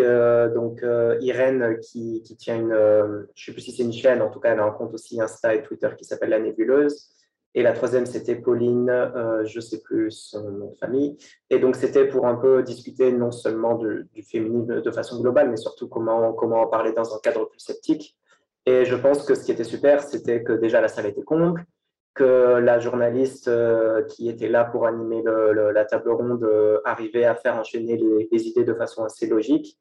donc 0.53 0.83
Irène 1.21 1.79
qui, 1.79 2.21
tient 2.37 2.57
une, 2.57 3.27
je 3.35 3.45
sais 3.45 3.51
plus 3.51 3.61
si 3.61 3.71
c'est 3.71 3.83
une 3.83 3.93
chaîne, 3.93 4.21
en 4.21 4.29
tout 4.29 4.39
cas, 4.39 4.51
elle 4.51 4.59
a 4.59 4.63
un 4.63 4.71
compte 4.71 4.93
aussi 4.93 5.21
Insta 5.21 5.55
et 5.55 5.61
Twitter 5.61 5.89
qui 5.97 6.05
s'appelle 6.05 6.29
La 6.29 6.39
Nébuleuse. 6.39 7.14
Et 7.57 7.63
la 7.63 7.71
troisième, 7.71 8.05
c'était 8.05 8.35
Pauline, 8.35 8.89
euh, 8.89 9.45
je 9.45 9.59
ne 9.59 9.61
sais 9.61 9.79
plus 9.79 10.11
son 10.11 10.51
nom 10.51 10.71
de 10.71 10.75
famille. 10.75 11.17
Et 11.49 11.57
donc, 11.57 11.77
c'était 11.77 12.05
pour 12.05 12.27
un 12.27 12.35
peu 12.35 12.61
discuter 12.63 13.13
non 13.13 13.31
seulement 13.31 13.75
du, 13.75 14.09
féminisme 14.29 14.81
de 14.81 14.91
façon 14.91 15.21
globale, 15.21 15.49
mais 15.49 15.55
surtout 15.55 15.87
comment, 15.87 16.33
comment 16.33 16.63
en 16.63 16.67
parler 16.67 16.91
dans 16.91 17.15
un 17.15 17.19
cadre 17.19 17.45
plus 17.45 17.61
sceptique. 17.61 18.17
Et 18.65 18.83
je 18.83 18.95
pense 18.95 19.23
que 19.23 19.35
ce 19.35 19.45
qui 19.45 19.53
était 19.53 19.63
super, 19.63 20.03
c'était 20.03 20.43
que 20.43 20.51
déjà 20.51 20.81
la 20.81 20.89
salle 20.89 21.05
était 21.05 21.23
comble, 21.23 21.65
que 22.13 22.57
la 22.59 22.79
journaliste 22.79 23.47
euh, 23.47 24.03
qui 24.03 24.27
était 24.27 24.49
là 24.49 24.65
pour 24.65 24.85
animer 24.85 25.23
la 25.23 25.85
table 25.85 26.11
ronde 26.11 26.43
euh, 26.43 26.81
arrivait 26.83 27.25
à 27.25 27.35
faire 27.35 27.55
enchaîner 27.55 27.95
les, 28.31 28.47
idées 28.47 28.65
de 28.65 28.73
façon 28.73 29.05
assez 29.05 29.27
logique 29.27 29.79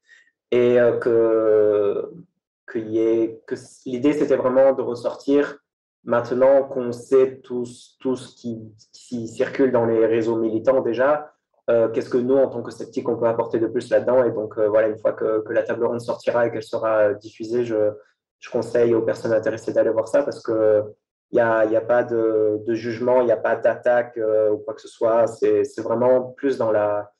et 0.52 0.76
que, 1.00 2.08
que 2.66 2.78
l'idée, 2.78 4.12
c'était 4.12 4.36
vraiment 4.36 4.72
de 4.74 4.82
ressortir 4.82 5.63
Maintenant 6.04 6.64
qu'on 6.64 6.92
sait 6.92 7.40
tout, 7.42 7.64
tout 7.98 8.16
ce 8.16 8.34
qui, 8.36 9.28
circule 9.28 9.72
dans 9.72 9.86
les 9.86 10.04
réseaux 10.04 10.36
militants 10.36 10.82
déjà, 10.82 11.32
euh, 11.70 11.88
qu'est-ce 11.88 12.10
que 12.10 12.18
nous, 12.18 12.36
en 12.36 12.48
tant 12.48 12.62
que 12.62 12.70
sceptiques, 12.70 13.08
on 13.08 13.16
peut 13.16 13.26
apporter 13.26 13.58
de 13.58 13.66
plus 13.66 13.88
là-dedans? 13.88 14.22
Et 14.24 14.30
donc, 14.30 14.58
euh, 14.58 14.68
voilà, 14.68 14.88
une 14.88 14.98
fois 14.98 15.14
que, 15.14 15.42
la 15.48 15.62
table 15.62 15.86
ronde 15.86 16.02
sortira 16.02 16.46
et 16.46 16.50
qu'elle 16.50 16.62
sera 16.62 17.14
diffusée, 17.14 17.64
je, 17.64 17.92
conseille 18.52 18.94
aux 18.94 19.00
personnes 19.00 19.32
intéressées 19.32 19.72
d'aller 19.72 19.88
voir 19.88 20.06
ça 20.06 20.22
parce 20.22 20.42
qu'il 20.42 20.84
n'y 21.32 21.40
a, 21.40 21.60
a 21.60 21.80
pas 21.80 22.04
de, 22.04 22.62
jugement, 22.68 23.22
il 23.22 23.24
n'y 23.24 23.32
a 23.32 23.38
pas 23.38 23.56
d'attaque 23.56 24.18
euh, 24.18 24.50
ou 24.50 24.58
quoi 24.58 24.74
que 24.74 24.82
ce 24.82 24.88
soit. 24.88 25.26
C'est 25.26 25.80
vraiment 25.80 26.20
plus 26.36 26.58
dans 26.58 26.70
la 26.70 27.10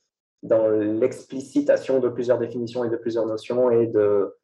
dans 0.43 0.69
l'explicitation 0.69 2.01
de 2.01 2.11
plusieurs 2.11 2.37
définitions 2.37 2.85
et 2.85 2.91
de 2.91 2.97
plusieurs 2.97 3.25
notions 3.25 3.71
et 3.71 3.87
de, 3.87 4.37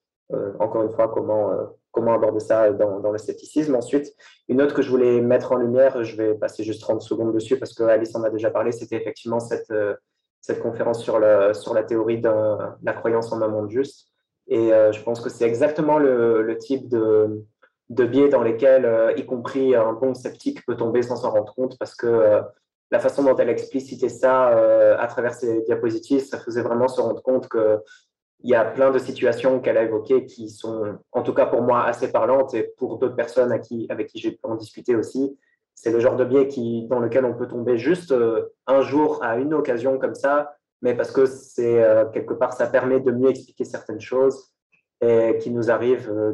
encore 0.58 0.82
une 0.82 0.88
fois, 0.88 1.08
comment 1.08 1.52
comment 1.92 2.14
aborder 2.14 2.40
ça 2.40 2.70
dans, 2.72 3.10
le 3.10 3.18
scepticisme. 3.18 3.74
Ensuite, 3.74 4.14
une 4.48 4.62
autre 4.62 4.74
que 4.74 4.82
je 4.82 4.90
voulais 4.90 5.20
mettre 5.20 5.52
en 5.52 5.56
lumière, 5.56 6.02
je 6.02 6.16
vais 6.16 6.34
passer 6.34 6.64
juste 6.64 6.80
30 6.82 7.02
secondes 7.02 7.32
dessus 7.32 7.58
parce 7.58 7.74
que 7.74 7.82
Alice 7.84 8.14
en 8.14 8.22
a 8.22 8.30
déjà 8.30 8.50
parlé, 8.50 8.72
c'était 8.72 8.96
effectivement 8.96 9.40
cette, 9.40 9.70
euh, 9.70 9.94
cette 10.40 10.60
conférence 10.60 11.02
sur, 11.02 11.18
le, 11.18 11.52
sur 11.54 11.74
la 11.74 11.82
théorie 11.82 12.20
de 12.20 12.30
la 12.82 12.92
croyance 12.92 13.32
en 13.32 13.42
un 13.42 13.48
monde 13.48 13.70
juste. 13.70 14.08
Et 14.48 14.72
euh, 14.72 14.92
je 14.92 15.02
pense 15.02 15.20
que 15.20 15.28
c'est 15.28 15.44
exactement 15.44 15.98
le, 15.98 16.56
type 16.58 16.88
de, 16.88 17.44
de, 17.88 18.04
biais 18.04 18.28
dans 18.28 18.42
lesquels, 18.42 18.84
euh, 18.84 19.12
y 19.16 19.24
compris 19.24 19.74
un 19.74 19.92
bon 19.92 20.14
sceptique, 20.14 20.64
peut 20.66 20.76
tomber 20.76 21.02
sans 21.02 21.16
s'en 21.16 21.30
rendre 21.30 21.54
compte 21.54 21.78
parce 21.78 21.94
que 21.94 22.40
la 22.92 22.98
façon 22.98 23.22
dont 23.22 23.36
elle 23.36 23.50
explicitait 23.50 24.08
ça 24.08 24.48
à 24.98 25.06
travers 25.06 25.32
ses 25.32 25.62
diapositives, 25.62 26.24
ça 26.24 26.40
faisait 26.40 26.62
vraiment 26.62 26.88
se 26.88 27.00
rendre 27.00 27.22
compte 27.22 27.46
que 27.46 27.78
il 28.42 28.50
y 28.50 28.54
a 28.54 28.64
plein 28.64 28.90
de 28.90 28.98
situations 28.98 29.60
qu'elle 29.60 29.76
a 29.76 29.82
évoquées 29.82 30.24
qui 30.24 30.48
sont, 30.48 30.98
en 31.12 31.22
tout 31.22 31.34
cas 31.34 31.46
pour 31.46 31.62
moi, 31.62 31.84
assez 31.84 32.10
parlantes 32.10 32.54
et 32.54 32.72
pour 32.78 32.98
d'autres 32.98 33.16
personnes 33.16 33.52
à 33.52 33.58
qui, 33.58 33.86
avec 33.90 34.08
qui 34.08 34.18
j'ai 34.18 34.32
pu 34.32 34.40
en 34.44 34.54
discuter 34.54 34.96
aussi. 34.96 35.36
C'est 35.74 35.90
le 35.90 36.00
genre 36.00 36.16
de 36.16 36.24
biais 36.24 36.48
qui, 36.48 36.86
dans 36.88 37.00
lequel 37.00 37.24
on 37.24 37.34
peut 37.34 37.48
tomber 37.48 37.78
juste 37.78 38.12
euh, 38.12 38.52
un 38.66 38.82
jour 38.82 39.22
à 39.22 39.36
une 39.36 39.54
occasion 39.54 39.98
comme 39.98 40.14
ça, 40.14 40.54
mais 40.82 40.94
parce 40.94 41.10
que 41.10 41.26
c'est 41.26 41.82
euh, 41.82 42.06
quelque 42.06 42.34
part, 42.34 42.52
ça 42.52 42.66
permet 42.66 43.00
de 43.00 43.12
mieux 43.12 43.30
expliquer 43.30 43.64
certaines 43.64 44.00
choses 44.00 44.52
et 45.02 45.38
qui 45.40 45.50
nous 45.50 45.70
arrive 45.70 46.10
euh, 46.10 46.32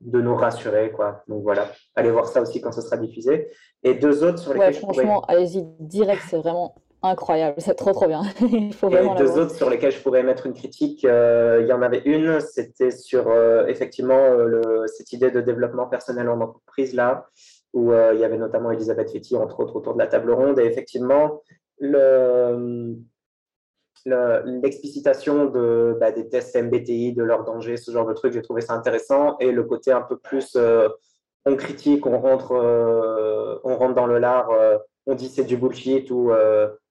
de 0.00 0.20
nous 0.20 0.34
rassurer. 0.34 0.92
Quoi. 0.92 1.22
Donc 1.28 1.42
voilà, 1.42 1.70
allez 1.94 2.10
voir 2.10 2.26
ça 2.26 2.40
aussi 2.42 2.60
quand 2.60 2.72
ce 2.72 2.80
sera 2.80 2.96
diffusé. 2.96 3.48
Et 3.82 3.94
deux 3.94 4.24
autres 4.24 4.38
sur 4.38 4.52
lesquels. 4.52 4.74
franchement, 4.74 5.22
allez-y 5.26 5.64
direct, 5.78 6.22
c'est 6.28 6.38
vraiment 6.38 6.74
incroyable, 7.02 7.56
c'est 7.58 7.74
trop 7.74 7.92
trop 7.92 8.06
bien. 8.06 8.22
Il 8.40 8.74
faut 8.74 8.88
vraiment 8.88 9.14
deux 9.14 9.38
autres 9.38 9.54
sur 9.54 9.70
lesquels 9.70 9.92
je 9.92 10.00
pourrais 10.00 10.22
mettre 10.22 10.46
une 10.46 10.52
critique, 10.52 11.04
euh, 11.04 11.60
il 11.62 11.68
y 11.68 11.72
en 11.72 11.82
avait 11.82 12.02
une, 12.04 12.40
c'était 12.40 12.90
sur 12.90 13.28
euh, 13.28 13.66
effectivement 13.66 14.18
euh, 14.18 14.86
cette 14.86 15.12
idée 15.12 15.30
de 15.30 15.40
développement 15.40 15.86
personnel 15.86 16.28
en 16.28 16.40
entreprise 16.40 16.94
là, 16.94 17.26
où 17.72 17.92
il 17.92 18.18
y 18.18 18.24
avait 18.24 18.38
notamment 18.38 18.70
Elisabeth 18.72 19.12
Fetty 19.12 19.36
entre 19.36 19.60
autres 19.60 19.76
autour 19.76 19.94
de 19.94 19.98
la 19.98 20.08
table 20.08 20.32
ronde. 20.32 20.58
Et 20.58 20.64
effectivement 20.64 21.42
l'explicitation 24.04 25.46
de, 25.46 25.96
bah, 26.00 26.10
des 26.10 26.28
tests 26.28 26.56
MBTI, 26.56 27.12
de 27.12 27.22
leur 27.22 27.44
danger, 27.44 27.76
ce 27.76 27.90
genre 27.90 28.06
de 28.06 28.12
truc, 28.12 28.32
j'ai 28.32 28.42
trouvé 28.42 28.60
ça 28.60 28.74
intéressant. 28.74 29.36
Et 29.38 29.52
le 29.52 29.62
côté 29.62 29.92
un 29.92 30.02
peu 30.02 30.18
plus 30.18 30.58
on 31.46 31.56
critique, 31.56 32.06
on 32.06 32.18
rentre, 32.18 32.52
on 33.64 33.76
rentre 33.76 33.94
dans 33.94 34.06
le 34.06 34.18
lard, 34.18 34.50
on 35.06 35.14
dit 35.14 35.28
c'est 35.28 35.44
du 35.44 35.56
bullshit 35.56 36.10
ou 36.10 36.32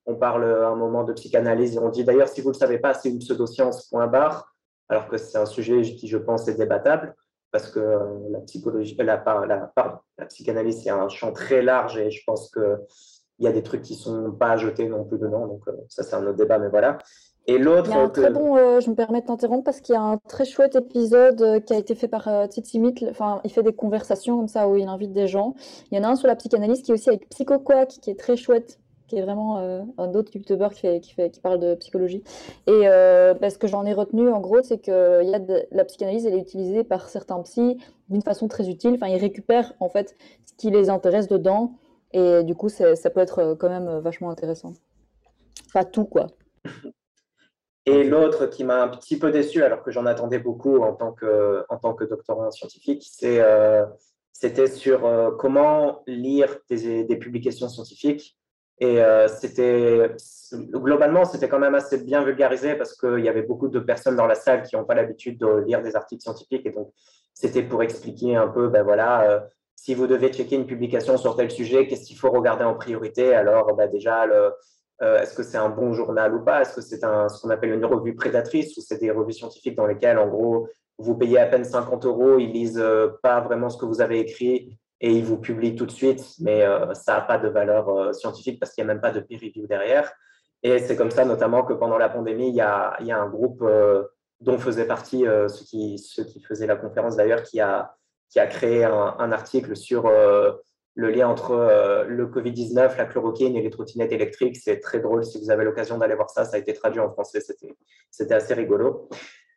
on 0.05 0.15
parle 0.15 0.45
à 0.45 0.69
un 0.69 0.75
moment 0.75 1.03
de 1.03 1.13
psychanalyse 1.13 1.75
et 1.75 1.79
on 1.79 1.89
dit 1.89 2.03
d'ailleurs, 2.03 2.27
si 2.27 2.41
vous 2.41 2.49
ne 2.49 2.53
le 2.53 2.59
savez 2.59 2.79
pas, 2.79 2.93
c'est 2.93 3.09
une 3.09 3.19
pseudo-science, 3.19 3.88
point 3.89 4.07
barre, 4.07 4.53
alors 4.89 5.07
que 5.07 5.17
c'est 5.17 5.38
un 5.38 5.45
sujet 5.45 5.81
qui, 5.81 6.07
je 6.07 6.17
pense, 6.17 6.47
est 6.47 6.55
débattable, 6.55 7.15
parce 7.51 7.69
que 7.69 7.79
euh, 7.79 7.99
la 8.31 8.39
psychologie, 8.41 8.95
la, 8.97 9.23
la, 9.23 9.71
la 10.17 10.25
psychanalyse, 10.25 10.83
c'est 10.83 10.89
un 10.89 11.09
champ 11.09 11.31
très 11.31 11.62
large 11.62 11.97
et 11.97 12.12
je 12.12 12.23
pense 12.25 12.51
qu'il 12.51 12.77
y 13.39 13.47
a 13.47 13.51
des 13.51 13.63
trucs 13.63 13.81
qui 13.81 13.93
ne 13.93 13.99
sont 13.99 14.31
pas 14.31 14.57
jetés 14.57 14.88
non 14.88 15.03
plus 15.03 15.19
dedans, 15.19 15.47
donc 15.47 15.62
euh, 15.67 15.73
ça, 15.88 16.03
c'est 16.03 16.15
un 16.15 16.25
autre 16.25 16.38
débat, 16.38 16.57
mais 16.59 16.69
voilà. 16.69 16.97
Et 17.49 17.57
l'autre. 17.57 17.89
Il 17.89 17.95
y 17.95 17.97
a 17.97 18.03
un 18.03 18.09
très 18.09 18.29
bon, 18.29 18.57
euh, 18.57 18.79
je 18.79 18.89
me 18.91 18.95
permets 18.95 19.21
de 19.21 19.25
t'interrompre 19.25 19.63
parce 19.63 19.81
qu'il 19.81 19.93
y 19.93 19.97
a 19.97 20.01
un 20.01 20.17
très 20.17 20.45
chouette 20.45 20.75
épisode 20.75 21.63
qui 21.65 21.73
a 21.73 21.77
été 21.77 21.95
fait 21.95 22.07
par 22.07 22.27
euh, 22.27 22.45
Enfin, 23.09 23.41
il 23.43 23.51
fait 23.51 23.63
des 23.63 23.73
conversations 23.73 24.38
comme 24.38 24.47
ça 24.47 24.67
où 24.67 24.75
il 24.75 24.88
invite 24.88 25.13
des 25.13 25.27
gens. 25.27 25.55
Il 25.91 25.97
y 25.97 26.01
en 26.01 26.03
a 26.03 26.12
un 26.12 26.15
sur 26.15 26.27
la 26.27 26.35
psychanalyse 26.35 26.83
qui 26.83 26.91
est 26.91 26.93
aussi 26.93 27.09
avec 27.09 27.27
PsychoQuack, 27.29 27.89
qui 28.01 28.12
est 28.12 28.19
très 28.19 28.35
chouette 28.35 28.79
qui 29.10 29.17
est 29.17 29.22
vraiment 29.24 29.58
euh, 29.58 29.82
un 29.98 30.13
autre 30.13 30.32
youtubeur 30.36 30.72
qui, 30.72 30.82
fait, 31.13 31.32
qui, 31.32 31.41
parle 31.41 31.60
de 31.60 31.76
psychologie. 31.76 32.24
Et 32.67 32.88
euh, 32.88 33.34
ce 33.50 33.58
que 33.58 33.67
j'en 33.67 33.86
ai 33.86 33.93
retenu, 33.93 34.30
en 34.30 34.39
gros, 34.39 34.62
c'est 34.62 34.78
que 34.78 35.24
y 35.24 35.34
a 35.34 35.39
la 35.72 35.86
psychanalyse, 35.86 36.26
elle 36.26 36.36
est 36.36 36.39
utilisée 36.39 36.84
par 36.84 37.10
certains 37.10 37.41
psys 37.41 37.78
d'une 38.10 38.22
façon 38.22 38.48
très 38.48 38.69
utile. 38.69 38.93
Enfin, 38.93 39.08
ils 39.08 39.19
récupèrent 39.19 39.74
en 39.80 39.89
fait 39.89 40.15
ce 40.45 40.54
qui 40.56 40.69
les 40.69 40.89
intéresse 40.89 41.28
dedans. 41.28 41.74
Et 42.13 42.43
du 42.43 42.56
coup, 42.56 42.69
ça 42.69 43.10
peut 43.10 43.19
être 43.19 43.39
euh, 43.39 43.56
quand 43.56 43.69
même 43.69 44.00
vachement 44.00 44.30
intéressant. 44.30 44.74
Pas 45.74 45.84
tout, 45.84 46.06
quoi. 46.06 46.28
Et 47.86 48.04
l'autre 48.04 48.45
qui 48.45 48.63
m'a 48.63 48.84
un 48.84 48.88
petit 48.89 49.17
peu 49.17 49.32
déçu, 49.32 49.63
alors 49.63 49.82
que 49.82 49.89
j'en 49.89 50.06
attendais 50.06 50.39
beaucoup 50.39 50.78
en 50.78 50.93
tant 50.93 51.12
que, 51.12 51.65
en 51.69 51.78
tant 51.78 51.95
que 51.95 52.04
doctorant 52.04 52.52
scientifique, 52.52 53.04
c'était 53.12 54.67
sur 54.67 55.36
comment 55.39 56.04
lire 56.06 56.60
des, 56.69 57.15
publications 57.15 57.67
scientifiques 57.67 58.38
et 58.79 59.01
euh, 59.03 59.27
c'était 59.27 60.15
globalement, 60.53 61.25
c'était 61.25 61.49
quand 61.49 61.59
même 61.59 61.75
assez 61.75 61.97
bien 61.97 62.23
vulgarisé 62.23 62.75
parce 62.75 62.95
qu'il 62.95 63.19
y 63.19 63.29
avait 63.29 63.41
beaucoup 63.41 63.67
de 63.67 63.79
personnes 63.79 64.15
dans 64.15 64.25
la 64.25 64.35
salle 64.35 64.63
qui 64.63 64.75
n'ont 64.75 64.85
pas 64.85 64.95
l'habitude 64.95 65.37
de 65.37 65.63
lire 65.65 65.81
des 65.81 65.95
articles 65.95 66.21
scientifiques. 66.21 66.65
Et 66.65 66.71
donc, 66.71 66.91
c'était 67.33 67.61
pour 67.61 67.83
expliquer 67.83 68.35
un 68.35 68.47
peu, 68.47 68.69
ben 68.69 68.83
voilà, 68.83 69.29
euh, 69.29 69.39
si 69.75 69.93
vous 69.95 70.07
devez 70.07 70.29
checker 70.29 70.55
une 70.55 70.65
publication 70.65 71.17
sur 71.17 71.35
tel 71.35 71.51
sujet, 71.51 71.87
qu'est-ce 71.87 72.05
qu'il 72.05 72.17
faut 72.17 72.31
regarder 72.31 72.63
en 72.63 72.73
priorité? 72.73 73.35
Alors, 73.35 73.75
ben 73.75 73.89
déjà, 73.89 74.25
euh, 74.25 74.51
est-ce 75.21 75.35
que 75.35 75.43
c'est 75.43 75.57
un 75.57 75.69
bon 75.69 75.93
journal 75.93 76.33
ou 76.33 76.43
pas? 76.43 76.61
Est-ce 76.61 76.75
que 76.75 76.81
c'est 76.81 76.99
ce 76.99 77.41
qu'on 77.41 77.49
appelle 77.49 77.73
une 77.73 77.85
revue 77.85 78.15
prédatrice 78.15 78.77
ou 78.77 78.81
c'est 78.81 78.99
des 78.99 79.11
revues 79.11 79.33
scientifiques 79.33 79.75
dans 79.75 79.87
lesquelles, 79.87 80.17
en 80.17 80.27
gros, 80.27 80.69
vous 80.97 81.15
payez 81.15 81.39
à 81.39 81.47
peine 81.47 81.65
50 81.65 82.05
euros, 82.05 82.39
ils 82.39 82.51
lisent 82.51 82.83
pas 83.23 83.41
vraiment 83.41 83.69
ce 83.69 83.77
que 83.77 83.85
vous 83.85 84.01
avez 84.01 84.19
écrit 84.19 84.78
et 85.01 85.13
ils 85.13 85.23
vous 85.23 85.38
publient 85.38 85.75
tout 85.75 85.85
de 85.85 85.91
suite, 85.91 86.25
mais 86.39 86.63
euh, 86.63 86.93
ça 86.93 87.13
n'a 87.13 87.21
pas 87.21 87.38
de 87.38 87.47
valeur 87.47 87.89
euh, 87.89 88.13
scientifique 88.13 88.59
parce 88.59 88.73
qu'il 88.73 88.83
n'y 88.83 88.89
a 88.89 88.93
même 88.93 89.01
pas 89.01 89.12
de 89.12 89.21
peer 89.21 89.39
review 89.41 89.65
derrière. 89.65 90.12
Et 90.62 90.79
c'est 90.79 90.97
comme 90.97 91.12
ça 91.12 91.23
notamment 91.23 91.63
que 91.63 91.73
pendant 91.73 91.97
la 91.97 92.09
pandémie, 92.09 92.49
il 92.49 92.55
y 92.55 92.62
a, 92.62 92.97
un 92.99 93.29
groupe 93.29 93.62
euh, 93.62 94.03
dont 94.41 94.57
faisait 94.57 94.85
partie 94.85 95.23
ceux, 95.47 96.23
qui, 96.25 96.43
faisaient 96.45 96.67
la 96.67 96.75
conférence 96.75 97.15
d'ailleurs, 97.15 97.43
qui 97.43 97.62
a, 97.62 97.95
créé 98.47 98.83
un, 98.83 99.31
article 99.31 99.75
sur 99.77 100.09
le 100.09 101.09
lien 101.09 101.29
entre 101.29 102.05
le 102.07 102.27
Covid-19, 102.27 102.97
la 102.97 103.05
chloroquine 103.05 103.55
et 103.55 103.62
les 103.62 103.69
trottinettes 103.69 104.12
électriques. 104.12 104.57
C'est 104.57 104.79
très 104.79 104.99
drôle 104.99 105.23
si 105.25 105.39
vous 105.39 105.49
avez 105.49 105.63
l'occasion 105.63 105.97
d'aller 105.97 106.15
voir 106.15 106.29
ça. 106.29 106.43
Ça 106.45 106.57
a 106.57 106.59
été 106.59 106.73
traduit 106.73 107.01
en 107.01 107.09
français, 107.09 107.41
c'était 108.12 108.33
assez 108.33 108.53
rigolo. 108.53 109.09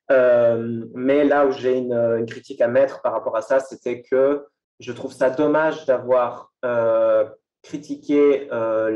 mais 0.08 1.24
là 1.24 1.46
où 1.46 1.50
j'ai 1.50 1.78
une, 1.78 2.26
critique 2.26 2.60
à 2.60 2.68
mettre 2.68 3.02
par 3.02 3.12
rapport 3.12 3.36
à 3.36 3.42
ça, 3.42 3.58
c'était 3.58 4.02
que 4.02 4.44
je 4.82 4.92
trouve 4.92 5.12
ça 5.12 5.30
dommage 5.30 5.86
d'avoir 5.86 6.52
euh, 6.64 7.24
critiqué 7.62 8.48
euh, 8.52 8.90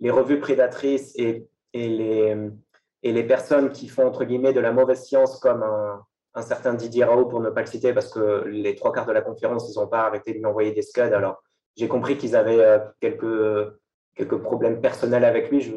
les, 0.00 0.10
revues 0.10 0.38
prédatrices 0.38 1.14
et, 1.18 1.48
les, 1.74 3.24
personnes 3.24 3.70
qui 3.70 3.88
font, 3.88 4.06
entre 4.06 4.24
guillemets, 4.24 4.52
de 4.52 4.60
la 4.60 4.72
mauvaise 4.72 5.04
science, 5.04 5.40
comme 5.40 5.62
un, 5.62 6.42
certain 6.42 6.74
Didier 6.74 7.04
Rao, 7.04 7.26
pour 7.26 7.40
ne 7.40 7.50
pas 7.50 7.62
le 7.62 7.66
citer, 7.66 7.92
parce 7.92 8.08
que 8.08 8.44
les 8.46 8.76
trois 8.76 8.92
quarts 8.92 9.06
de 9.06 9.12
la 9.12 9.22
conférence, 9.22 9.68
ils 9.68 9.78
n'ont 9.78 9.88
pas 9.88 10.02
arrêté 10.02 10.32
de 10.32 10.38
lui 10.38 10.46
envoyer 10.46 10.70
des 10.70 10.82
scuds. 10.82 11.00
Alors, 11.00 11.42
j'ai 11.76 11.88
compris 11.88 12.16
qu'ils 12.16 12.36
avaient 12.36 12.64
euh, 12.64 12.78
quelques, 13.00 14.38
problèmes 14.42 14.80
personnels 14.80 15.24
avec 15.24 15.50
lui. 15.50 15.74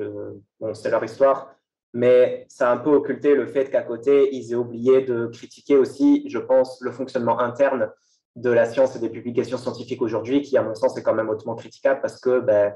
Bon, 0.59 0.73
c'est 0.75 0.91
leur 0.91 1.03
histoire. 1.03 1.55
Mais 1.93 2.45
ça 2.47 2.69
a 2.69 2.73
un 2.73 2.77
peu 2.77 2.91
occulté 2.91 3.35
le 3.35 3.47
fait 3.47 3.69
qu'à 3.69 3.81
côté, 3.81 4.33
ils 4.33 4.51
aient 4.51 4.55
oublié 4.55 5.01
de 5.01 5.25
critiquer 5.27 5.75
aussi, 5.75 6.23
je 6.29 6.37
pense, 6.37 6.79
le 6.81 6.91
fonctionnement 6.91 7.39
interne 7.39 7.91
de 8.35 8.49
la 8.49 8.65
science 8.65 8.95
et 8.95 8.99
des 8.99 9.09
publications 9.09 9.57
scientifiques 9.57 10.01
aujourd'hui, 10.01 10.41
qui, 10.41 10.57
à 10.57 10.63
mon 10.63 10.75
sens, 10.75 10.97
est 10.97 11.03
quand 11.03 11.13
même 11.13 11.29
hautement 11.29 11.55
critiquable 11.55 12.01
parce 12.01 12.19
que 12.19 12.39
ben, 12.39 12.73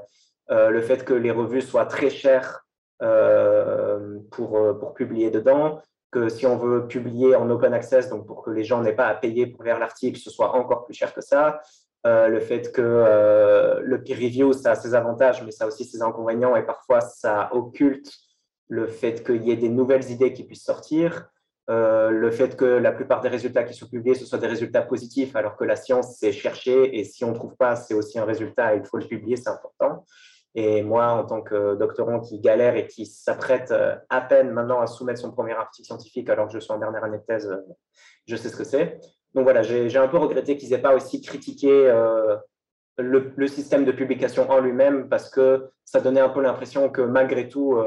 euh, 0.50 0.70
le 0.70 0.80
fait 0.80 1.04
que 1.04 1.14
les 1.14 1.30
revues 1.30 1.62
soient 1.62 1.86
très 1.86 2.10
chères 2.10 2.66
euh, 3.02 4.18
pour, 4.30 4.58
pour 4.78 4.94
publier 4.94 5.30
dedans, 5.30 5.80
que 6.10 6.28
si 6.28 6.46
on 6.46 6.56
veut 6.56 6.86
publier 6.86 7.34
en 7.34 7.50
open 7.50 7.74
access, 7.74 8.08
donc 8.08 8.26
pour 8.26 8.42
que 8.42 8.50
les 8.50 8.64
gens 8.64 8.82
n'aient 8.82 8.94
pas 8.94 9.08
à 9.08 9.14
payer 9.14 9.46
pour 9.46 9.64
lire 9.64 9.78
l'article, 9.78 10.18
ce 10.18 10.30
soit 10.30 10.54
encore 10.54 10.84
plus 10.84 10.94
cher 10.94 11.12
que 11.12 11.20
ça. 11.20 11.60
Euh, 12.06 12.28
le 12.28 12.38
fait 12.38 12.70
que 12.70 12.82
euh, 12.82 13.80
le 13.82 14.02
peer 14.02 14.14
review, 14.14 14.52
ça 14.52 14.72
a 14.72 14.74
ses 14.76 14.94
avantages, 14.94 15.42
mais 15.42 15.50
ça 15.50 15.64
a 15.64 15.66
aussi 15.66 15.84
ses 15.84 16.02
inconvénients, 16.02 16.54
et 16.54 16.62
parfois 16.62 17.00
ça 17.00 17.48
occulte 17.52 18.12
le 18.68 18.86
fait 18.86 19.24
qu'il 19.24 19.42
y 19.44 19.50
ait 19.50 19.56
des 19.56 19.68
nouvelles 19.68 20.08
idées 20.10 20.32
qui 20.32 20.44
puissent 20.44 20.64
sortir. 20.64 21.28
Euh, 21.68 22.10
le 22.10 22.30
fait 22.30 22.56
que 22.56 22.64
la 22.64 22.92
plupart 22.92 23.20
des 23.20 23.28
résultats 23.28 23.64
qui 23.64 23.74
sont 23.74 23.88
publiés, 23.88 24.14
ce 24.14 24.24
soient 24.24 24.38
des 24.38 24.46
résultats 24.46 24.82
positifs, 24.82 25.34
alors 25.34 25.56
que 25.56 25.64
la 25.64 25.74
science, 25.74 26.16
c'est 26.18 26.30
chercher, 26.30 26.96
et 26.96 27.04
si 27.04 27.24
on 27.24 27.30
ne 27.30 27.34
trouve 27.34 27.56
pas, 27.56 27.74
c'est 27.74 27.94
aussi 27.94 28.18
un 28.18 28.24
résultat, 28.24 28.76
il 28.76 28.84
faut 28.84 28.98
le 28.98 29.06
publier, 29.06 29.36
c'est 29.36 29.48
important. 29.48 30.04
Et 30.54 30.82
moi, 30.82 31.08
en 31.08 31.24
tant 31.24 31.42
que 31.42 31.74
doctorant 31.74 32.20
qui 32.20 32.38
galère 32.40 32.76
et 32.76 32.86
qui 32.86 33.04
s'apprête 33.04 33.72
euh, 33.72 33.96
à 34.08 34.20
peine 34.20 34.50
maintenant 34.52 34.80
à 34.80 34.86
soumettre 34.86 35.20
son 35.20 35.32
premier 35.32 35.52
article 35.52 35.86
scientifique 35.86 36.30
alors 36.30 36.46
que 36.46 36.54
je 36.54 36.60
suis 36.60 36.72
en 36.72 36.78
dernière 36.78 37.04
année 37.04 37.18
de 37.18 37.24
thèse, 37.24 37.50
euh, 37.50 37.60
je 38.26 38.36
sais 38.36 38.48
ce 38.48 38.56
que 38.56 38.64
c'est. 38.64 39.00
Donc 39.34 39.44
voilà, 39.44 39.62
j'ai 39.62 39.98
un 39.98 40.08
peu 40.08 40.16
regretté 40.16 40.56
qu'ils 40.56 40.70
n'aient 40.70 40.78
pas 40.78 40.94
aussi 40.94 41.20
critiqué 41.20 41.92
le, 42.96 43.46
système 43.48 43.84
de 43.84 43.92
publication 43.92 44.50
en 44.50 44.60
lui-même 44.60 45.10
parce 45.10 45.28
que 45.28 45.68
ça 45.84 46.00
donnait 46.00 46.20
un 46.20 46.30
peu 46.30 46.40
l'impression 46.40 46.88
que 46.88 47.02
malgré 47.02 47.46
tout, 47.46 47.78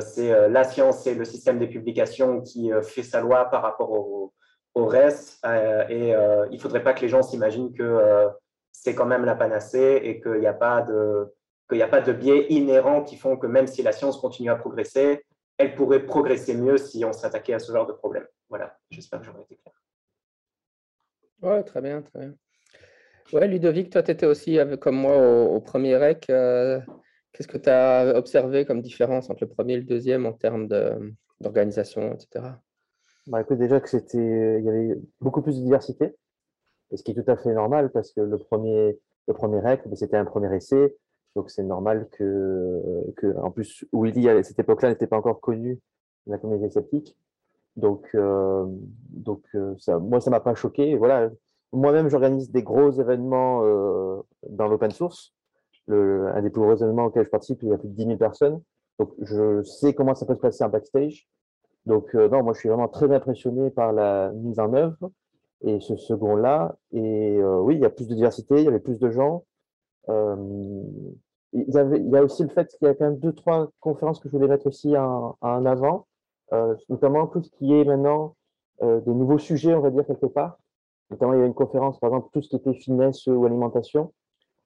c'est 0.00 0.48
la 0.48 0.64
science 0.64 1.06
et 1.06 1.14
le 1.14 1.24
système 1.24 1.58
des 1.58 1.66
publications 1.66 2.40
qui 2.40 2.70
fait 2.82 3.02
sa 3.02 3.20
loi 3.20 3.46
par 3.46 3.62
rapport 3.62 3.90
au, 3.90 4.32
reste. 4.74 5.44
et 5.44 6.10
il 6.10 6.54
ne 6.54 6.58
faudrait 6.58 6.82
pas 6.82 6.94
que 6.94 7.00
les 7.00 7.08
gens 7.08 7.22
s'imaginent 7.22 7.72
que 7.72 8.30
c'est 8.70 8.94
quand 8.94 9.06
même 9.06 9.24
la 9.24 9.34
panacée 9.34 10.00
et 10.02 10.20
qu'il 10.20 10.40
n'y 10.40 10.46
a 10.46 10.54
pas 10.54 10.82
de 10.82 11.32
a 11.80 11.88
pas 11.88 12.00
de 12.02 12.12
biais 12.12 12.46
inhérents 12.50 13.02
qui 13.02 13.16
font 13.16 13.36
que 13.36 13.46
même 13.46 13.66
si 13.66 13.82
la 13.82 13.92
science 13.92 14.18
continue 14.18 14.50
à 14.50 14.56
progresser, 14.56 15.24
elle 15.56 15.74
pourrait 15.74 16.04
progresser 16.04 16.54
mieux 16.54 16.76
si 16.76 17.04
on 17.04 17.12
s'attaquait 17.12 17.54
à 17.54 17.58
ce 17.58 17.72
genre 17.72 17.86
de 17.86 17.92
problème. 17.92 18.26
Voilà, 18.50 18.76
j'espère 18.90 19.20
que 19.20 19.26
j'aurais 19.26 19.42
été 19.42 19.56
clair. 19.56 19.74
Oui, 21.42 21.64
très 21.64 21.80
bien, 21.80 22.02
très 22.02 22.18
bien. 22.18 22.34
Ouais, 23.32 23.48
Ludovic, 23.48 23.90
toi, 23.90 24.02
tu 24.02 24.10
étais 24.10 24.26
aussi 24.26 24.58
comme 24.80 24.96
moi 24.96 25.16
au, 25.16 25.60
premier 25.60 25.96
REC. 25.96 26.28
Euh, 26.28 26.80
qu'est-ce 27.32 27.48
que 27.48 27.58
tu 27.58 27.68
as 27.68 28.14
observé 28.16 28.64
comme 28.64 28.80
différence 28.80 29.30
entre 29.30 29.44
le 29.44 29.48
premier 29.48 29.74
et 29.74 29.78
le 29.78 29.84
deuxième 29.84 30.26
en 30.26 30.32
termes 30.32 30.68
d'organisation, 31.40 32.14
etc. 32.14 32.46
Bah, 33.26 33.42
déjà 33.44 33.80
que 33.80 33.88
il 34.14 34.64
y 34.64 34.68
avait 34.68 34.98
beaucoup 35.20 35.42
plus 35.42 35.56
de 35.56 35.62
diversité, 35.62 36.14
ce 36.94 37.02
qui 37.02 37.12
est 37.12 37.22
tout 37.22 37.30
à 37.30 37.36
fait 37.36 37.52
normal 37.52 37.90
parce 37.90 38.12
que 38.12 38.20
le 38.20 38.38
premier, 38.38 38.98
le 39.28 39.34
premier 39.34 39.60
REC, 39.60 39.82
c'était 39.94 40.16
un 40.16 40.24
premier 40.24 40.54
essai. 40.54 40.96
Donc 41.34 41.50
c'est 41.50 41.62
normal 41.62 42.08
que, 42.12 42.80
que, 43.16 43.34
en 43.38 43.50
plus, 43.50 43.86
Willy 43.92 44.28
à 44.28 44.42
cette 44.42 44.58
époque-là 44.58 44.90
n'était 44.90 45.06
pas 45.06 45.16
encore 45.16 45.40
connu 45.40 45.80
la 46.26 46.38
communauté 46.38 46.70
sceptique. 46.70 47.16
Donc, 47.76 48.10
euh, 48.14 48.66
donc 49.08 49.42
euh, 49.54 49.74
ça, 49.78 49.98
moi, 49.98 50.20
ça 50.20 50.30
m'a 50.30 50.40
pas 50.40 50.54
choqué. 50.54 50.96
Voilà. 50.96 51.30
Moi-même, 51.72 52.08
j'organise 52.08 52.50
des 52.50 52.62
gros 52.62 52.90
événements 52.90 53.62
euh, 53.64 54.20
dans 54.48 54.68
l'open 54.68 54.90
source. 54.90 55.32
Un 55.88 56.42
des 56.42 56.50
plus 56.50 56.62
gros 56.62 56.74
événements 56.74 57.06
auxquels 57.06 57.24
je 57.24 57.30
participe, 57.30 57.62
il 57.62 57.68
y 57.68 57.72
a 57.72 57.78
plus 57.78 57.88
de 57.88 57.94
10 57.94 58.04
000 58.04 58.16
personnes. 58.16 58.60
Donc, 58.98 59.12
je 59.20 59.62
sais 59.62 59.94
comment 59.94 60.14
ça 60.14 60.26
peut 60.26 60.34
se 60.34 60.40
passer 60.40 60.64
en 60.64 60.68
backstage. 60.68 61.28
Donc, 61.86 62.14
non, 62.14 62.42
moi, 62.42 62.52
je 62.54 62.60
suis 62.60 62.68
vraiment 62.68 62.88
très 62.88 63.12
impressionné 63.12 63.70
par 63.70 63.92
la 63.92 64.30
mise 64.32 64.60
en 64.60 64.72
œuvre 64.74 65.10
et 65.62 65.80
ce 65.80 65.96
second-là. 65.96 66.76
Et 66.92 67.42
oui, 67.42 67.74
il 67.74 67.80
y 67.80 67.84
a 67.84 67.90
plus 67.90 68.06
de 68.06 68.14
diversité, 68.14 68.56
il 68.58 68.64
y 68.64 68.68
avait 68.68 68.78
plus 68.78 68.98
de 68.98 69.10
gens. 69.10 69.44
Euh, 70.08 70.36
il 71.52 71.68
y, 71.68 71.78
avait, 71.78 71.98
il 71.98 72.10
y 72.10 72.16
a 72.16 72.22
aussi 72.22 72.42
le 72.42 72.48
fait 72.48 72.68
qu'il 72.68 72.88
y 72.88 72.90
a 72.90 72.94
quand 72.94 73.04
même 73.04 73.18
deux, 73.18 73.32
trois 73.32 73.70
conférences 73.80 74.20
que 74.20 74.28
je 74.28 74.34
voulais 74.34 74.48
mettre 74.48 74.66
aussi 74.66 74.96
en, 74.96 75.36
en 75.40 75.66
avant, 75.66 76.06
euh, 76.52 76.74
notamment 76.88 77.26
tout 77.26 77.42
ce 77.42 77.50
qui 77.50 77.74
est 77.74 77.84
maintenant 77.84 78.36
euh, 78.82 79.00
des 79.00 79.12
nouveaux 79.12 79.38
sujets, 79.38 79.74
on 79.74 79.80
va 79.80 79.90
dire, 79.90 80.06
quelque 80.06 80.26
part. 80.26 80.58
Notamment, 81.10 81.34
il 81.34 81.40
y 81.40 81.42
a 81.42 81.46
une 81.46 81.54
conférence, 81.54 81.98
par 82.00 82.08
exemple, 82.08 82.28
tout 82.32 82.40
ce 82.40 82.48
qui 82.48 82.56
était 82.56 82.72
finesse 82.72 83.26
ou 83.26 83.44
alimentation. 83.44 84.12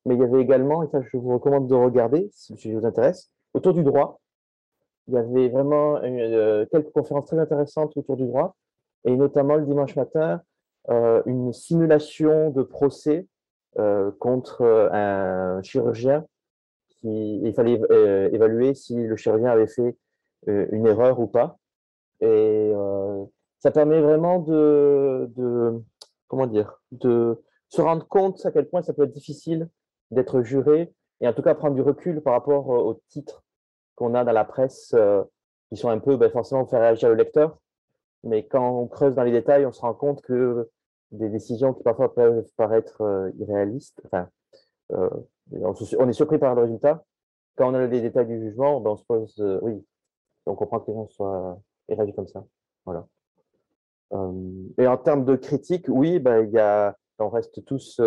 Mais 0.06 0.14
il 0.14 0.20
y 0.20 0.24
avait 0.24 0.40
également, 0.40 0.84
et 0.84 0.88
ça, 0.88 1.02
je 1.02 1.16
vous 1.16 1.32
recommande 1.34 1.66
de 1.66 1.74
regarder 1.74 2.30
si 2.32 2.52
le 2.52 2.58
sujet 2.58 2.76
vous 2.76 2.86
intéresse, 2.86 3.32
autour 3.54 3.74
du 3.74 3.82
droit. 3.82 4.20
Il 5.08 5.14
y 5.14 5.18
avait 5.18 5.48
vraiment 5.48 5.96
euh, 5.96 6.64
quelques 6.70 6.92
conférences 6.92 7.26
très 7.26 7.40
intéressantes 7.40 7.96
autour 7.96 8.16
du 8.16 8.24
droit, 8.24 8.54
et 9.04 9.16
notamment 9.16 9.56
le 9.56 9.66
dimanche 9.66 9.96
matin, 9.96 10.42
euh, 10.90 11.22
une 11.26 11.52
simulation 11.52 12.50
de 12.50 12.62
procès 12.62 13.26
euh, 13.78 14.12
contre 14.20 14.64
un 14.92 15.60
chirurgien. 15.62 16.24
Qui, 17.00 17.40
il 17.42 17.52
fallait 17.52 17.80
évaluer 18.32 18.74
si 18.74 18.94
le 18.94 19.16
chirurgien 19.16 19.50
avait 19.50 19.66
fait 19.66 19.96
une 20.46 20.86
erreur 20.86 21.18
ou 21.18 21.26
pas. 21.26 21.58
Et 22.20 22.72
ça 23.58 23.70
permet 23.72 24.00
vraiment 24.00 24.38
de, 24.38 25.28
de, 25.36 25.82
comment 26.28 26.46
dire, 26.46 26.80
de 26.92 27.42
se 27.68 27.82
rendre 27.82 28.06
compte 28.06 28.46
à 28.46 28.52
quel 28.52 28.68
point 28.68 28.82
ça 28.82 28.94
peut 28.94 29.02
être 29.02 29.12
difficile 29.12 29.68
d'être 30.10 30.42
juré 30.42 30.92
et 31.20 31.28
en 31.28 31.32
tout 31.32 31.42
cas 31.42 31.54
prendre 31.54 31.74
du 31.74 31.82
recul 31.82 32.20
par 32.20 32.34
rapport 32.34 32.68
aux 32.68 33.00
titres 33.08 33.42
qu'on 33.94 34.14
a 34.14 34.24
dans 34.24 34.32
la 34.32 34.44
presse 34.44 34.94
qui 35.70 35.76
sont 35.76 35.88
un 35.88 35.98
peu 35.98 36.16
ben, 36.16 36.30
forcément 36.30 36.62
pour 36.62 36.70
faire 36.70 36.80
réagir 36.80 37.08
le 37.08 37.14
lecteur. 37.14 37.58
Mais 38.24 38.46
quand 38.46 38.68
on 38.68 38.86
creuse 38.86 39.14
dans 39.14 39.22
les 39.22 39.32
détails, 39.32 39.66
on 39.66 39.72
se 39.72 39.80
rend 39.80 39.94
compte 39.94 40.20
que 40.22 40.68
des 41.12 41.28
décisions 41.28 41.72
qui 41.72 41.82
parfois 41.82 42.14
peuvent 42.14 42.44
paraître 42.56 43.00
euh, 43.02 43.30
irréalistes. 43.38 44.00
Enfin, 44.06 44.28
euh, 44.92 45.10
on 45.98 46.08
est 46.08 46.12
surpris 46.12 46.38
par 46.38 46.54
le 46.54 46.62
résultat. 46.62 47.04
Quand 47.56 47.70
on 47.70 47.74
a 47.74 47.86
les 47.86 48.00
détails 48.00 48.26
du 48.26 48.40
jugement, 48.40 48.80
ben 48.80 48.90
on 48.90 48.96
se 48.96 49.04
pose, 49.04 49.34
euh, 49.38 49.58
oui, 49.62 49.84
on 50.46 50.54
comprend 50.54 50.80
que 50.80 50.90
les 50.90 50.96
gens 50.96 51.08
soient 51.08 51.60
réagissent 51.88 52.16
comme 52.16 52.26
ça. 52.26 52.44
Voilà. 52.84 53.06
et 54.78 54.86
en 54.86 54.96
termes 54.96 55.24
de 55.24 55.34
critique, 55.34 55.86
oui, 55.88 56.18
ben, 56.18 56.48
y 56.50 56.58
a, 56.58 56.96
on 57.18 57.28
reste 57.28 57.64
tous 57.64 58.00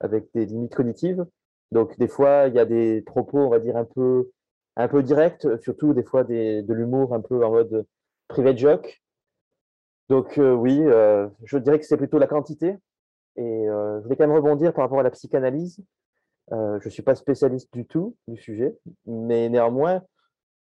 avec 0.00 0.28
des 0.34 0.46
limites 0.46 0.74
cognitives. 0.74 1.24
Donc, 1.72 1.98
des 1.98 2.08
fois, 2.08 2.46
il 2.48 2.54
y 2.54 2.58
a 2.58 2.64
des 2.64 3.02
propos, 3.02 3.38
on 3.38 3.50
va 3.50 3.58
dire, 3.58 3.76
un 3.76 3.84
peu, 3.84 4.30
un 4.76 4.88
peu 4.88 5.02
directs, 5.02 5.46
surtout 5.62 5.94
des 5.94 6.04
fois 6.04 6.24
de 6.24 6.72
l'humour 6.72 7.14
un 7.14 7.20
peu 7.20 7.44
en 7.44 7.50
mode 7.50 7.86
private 8.28 8.58
joke. 8.58 9.02
Donc 10.08 10.38
euh, 10.38 10.52
oui, 10.52 10.80
euh, 10.82 11.28
je 11.44 11.58
dirais 11.58 11.78
que 11.78 11.86
c'est 11.86 11.96
plutôt 11.96 12.18
la 12.18 12.26
quantité. 12.26 12.76
Et 13.36 13.68
euh, 13.68 14.00
je 14.02 14.08
vais 14.08 14.16
quand 14.16 14.26
même 14.26 14.36
rebondir 14.36 14.72
par 14.72 14.84
rapport 14.84 15.00
à 15.00 15.02
la 15.02 15.10
psychanalyse. 15.10 15.78
je 16.50 16.84
ne 16.84 16.90
suis 16.90 17.02
pas 17.02 17.14
spécialiste 17.14 17.72
du 17.72 17.86
tout 17.86 18.16
du 18.28 18.36
sujet, 18.36 18.76
mais 19.04 19.48
néanmoins, 19.48 20.02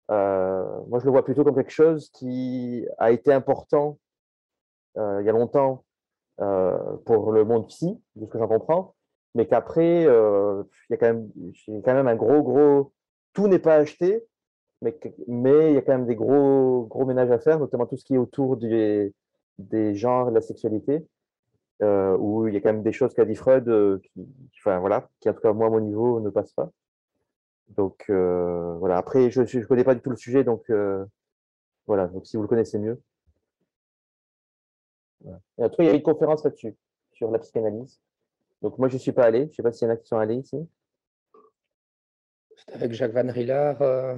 moi 0.08 0.98
je 1.00 1.04
le 1.04 1.10
vois 1.10 1.24
plutôt 1.24 1.44
comme 1.44 1.54
quelque 1.56 1.70
chose 1.70 2.10
qui 2.10 2.86
a 2.98 3.10
été 3.10 3.32
important 3.32 3.98
il 4.96 5.24
y 5.24 5.28
a 5.28 5.32
longtemps 5.32 5.84
pour 7.04 7.32
le 7.32 7.44
monde 7.44 7.66
psy, 7.68 8.00
de 8.16 8.26
ce 8.26 8.30
que 8.30 8.38
j'en 8.38 8.48
comprends, 8.48 8.94
mais 9.34 9.46
qu'après, 9.46 10.02
il 10.02 10.90
y 10.90 10.94
a 10.94 10.96
quand 10.96 11.94
même, 11.94 12.08
un 12.08 12.16
gros, 12.16 12.42
gros, 12.42 12.92
tout 13.32 13.48
n'est 13.48 13.58
pas 13.58 13.76
acheté, 13.76 14.24
mais, 14.82 14.98
mais 15.28 15.70
il 15.70 15.74
y 15.74 15.78
a 15.78 15.82
quand 15.82 15.92
même 15.92 16.06
des 16.06 16.16
gros, 16.16 16.86
gros 16.86 17.06
ménages 17.06 17.30
à 17.30 17.38
faire, 17.38 17.58
notamment 17.58 17.86
tout 17.86 17.96
ce 17.96 18.04
qui 18.04 18.14
est 18.14 18.18
autour 18.18 18.56
du, 18.56 19.12
des 19.58 19.94
genres 19.94 20.30
de 20.30 20.34
la 20.34 20.40
sexualité, 20.40 21.06
euh, 21.82 22.16
où 22.18 22.48
il 22.48 22.54
y 22.54 22.56
a 22.56 22.60
quand 22.60 22.72
même 22.72 22.82
des 22.82 22.92
choses 22.92 23.14
qu'a 23.14 23.24
dit 23.24 23.34
Freud, 23.34 23.68
euh, 23.68 23.98
qui, 23.98 24.28
enfin, 24.58 24.78
voilà, 24.78 25.08
qui 25.20 25.28
en 25.28 25.34
tout 25.34 25.40
cas 25.40 25.52
moi 25.52 25.66
à 25.66 25.70
mon 25.70 25.80
niveau 25.80 26.20
ne 26.20 26.30
passe 26.30 26.52
pas. 26.52 26.70
Donc 27.68 28.04
euh, 28.10 28.74
voilà. 28.78 28.98
Après, 28.98 29.30
je 29.30 29.40
ne 29.42 29.64
connais 29.64 29.84
pas 29.84 29.94
du 29.94 30.00
tout 30.00 30.10
le 30.10 30.16
sujet, 30.16 30.44
donc 30.44 30.70
voilà. 31.86 32.06
Donc 32.08 32.26
si 32.26 32.36
vous 32.36 32.42
le 32.42 32.48
connaissez 32.48 32.78
mieux. 32.78 33.00
Et 35.58 35.62
après, 35.62 35.84
il 35.84 35.86
y 35.86 35.90
a 35.90 35.94
une 35.94 36.02
conférence 36.02 36.44
là-dessus 36.44 36.76
sur 37.12 37.30
la 37.30 37.38
psychanalyse. 37.38 38.00
Donc 38.62 38.78
moi, 38.78 38.88
je 38.88 38.96
suis 38.96 39.12
pas 39.12 39.24
allé. 39.24 39.48
Je 39.50 39.56
sais 39.56 39.62
pas 39.62 39.72
s'il 39.72 39.88
y 39.88 39.90
en 39.90 39.94
a 39.94 39.96
qui 39.96 40.06
sont 40.06 40.18
allés 40.18 40.36
ici 40.36 40.56
avec 42.72 42.92
Jacques 42.92 43.12
Van 43.12 43.30
Rillard. 43.30 43.82
Euh, 43.82 44.14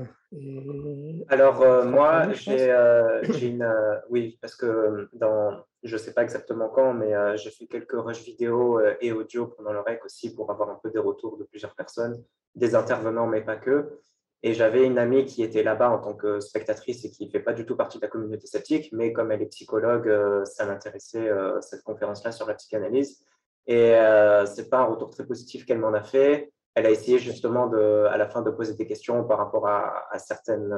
Alors, 1.28 1.62
euh, 1.62 1.84
moi, 1.84 2.30
j'ai 2.32 2.70
euh, 2.70 3.22
une. 3.40 3.66
oui, 4.10 4.38
parce 4.40 4.54
que 4.54 5.08
dans. 5.14 5.64
Je 5.82 5.94
ne 5.94 5.98
sais 5.98 6.12
pas 6.12 6.22
exactement 6.22 6.68
quand, 6.68 6.94
mais 6.94 7.12
j'ai 7.36 7.50
fait 7.50 7.66
quelques 7.66 7.92
rushs 7.92 8.24
vidéo 8.24 8.80
et 9.00 9.12
audio 9.12 9.48
pendant 9.48 9.72
le 9.72 9.80
REC 9.80 10.02
aussi 10.04 10.34
pour 10.34 10.50
avoir 10.50 10.70
un 10.70 10.80
peu 10.82 10.90
des 10.90 10.98
retours 10.98 11.36
de 11.36 11.44
plusieurs 11.44 11.74
personnes, 11.74 12.24
des 12.54 12.74
intervenants, 12.74 13.26
mais 13.26 13.42
pas 13.42 13.56
que. 13.56 14.00
Et 14.46 14.52
j'avais 14.52 14.84
une 14.84 14.98
amie 14.98 15.24
qui 15.24 15.42
était 15.42 15.62
là-bas 15.62 15.88
en 15.88 15.98
tant 15.98 16.12
que 16.12 16.38
spectatrice 16.38 17.02
et 17.06 17.10
qui 17.10 17.24
ne 17.24 17.30
fait 17.30 17.40
pas 17.40 17.54
du 17.54 17.64
tout 17.64 17.76
partie 17.76 17.96
de 17.96 18.02
la 18.02 18.08
communauté 18.08 18.46
sceptique, 18.46 18.90
mais 18.92 19.10
comme 19.10 19.32
elle 19.32 19.40
est 19.40 19.46
psychologue, 19.46 20.06
euh, 20.06 20.44
ça 20.44 20.66
m'intéressait 20.66 21.30
euh, 21.30 21.62
cette 21.62 21.82
conférence-là 21.82 22.30
sur 22.30 22.46
la 22.46 22.52
psychanalyse. 22.52 23.24
Et 23.66 23.94
euh, 23.94 24.46
ce 24.46 24.60
n'est 24.60 24.68
pas 24.68 24.78
un 24.78 24.84
retour 24.84 25.10
très 25.10 25.26
positif 25.26 25.64
qu'elle 25.64 25.78
m'en 25.78 25.92
a 25.92 26.02
fait. 26.02 26.52
Elle 26.74 26.86
a 26.86 26.90
essayé 26.90 27.18
justement 27.18 27.70
à 27.72 28.16
la 28.16 28.26
fin 28.26 28.42
de 28.42 28.50
poser 28.50 28.74
des 28.74 28.86
questions 28.86 29.24
par 29.24 29.38
rapport 29.38 29.68
à, 29.68 30.08
certaines 30.18 30.74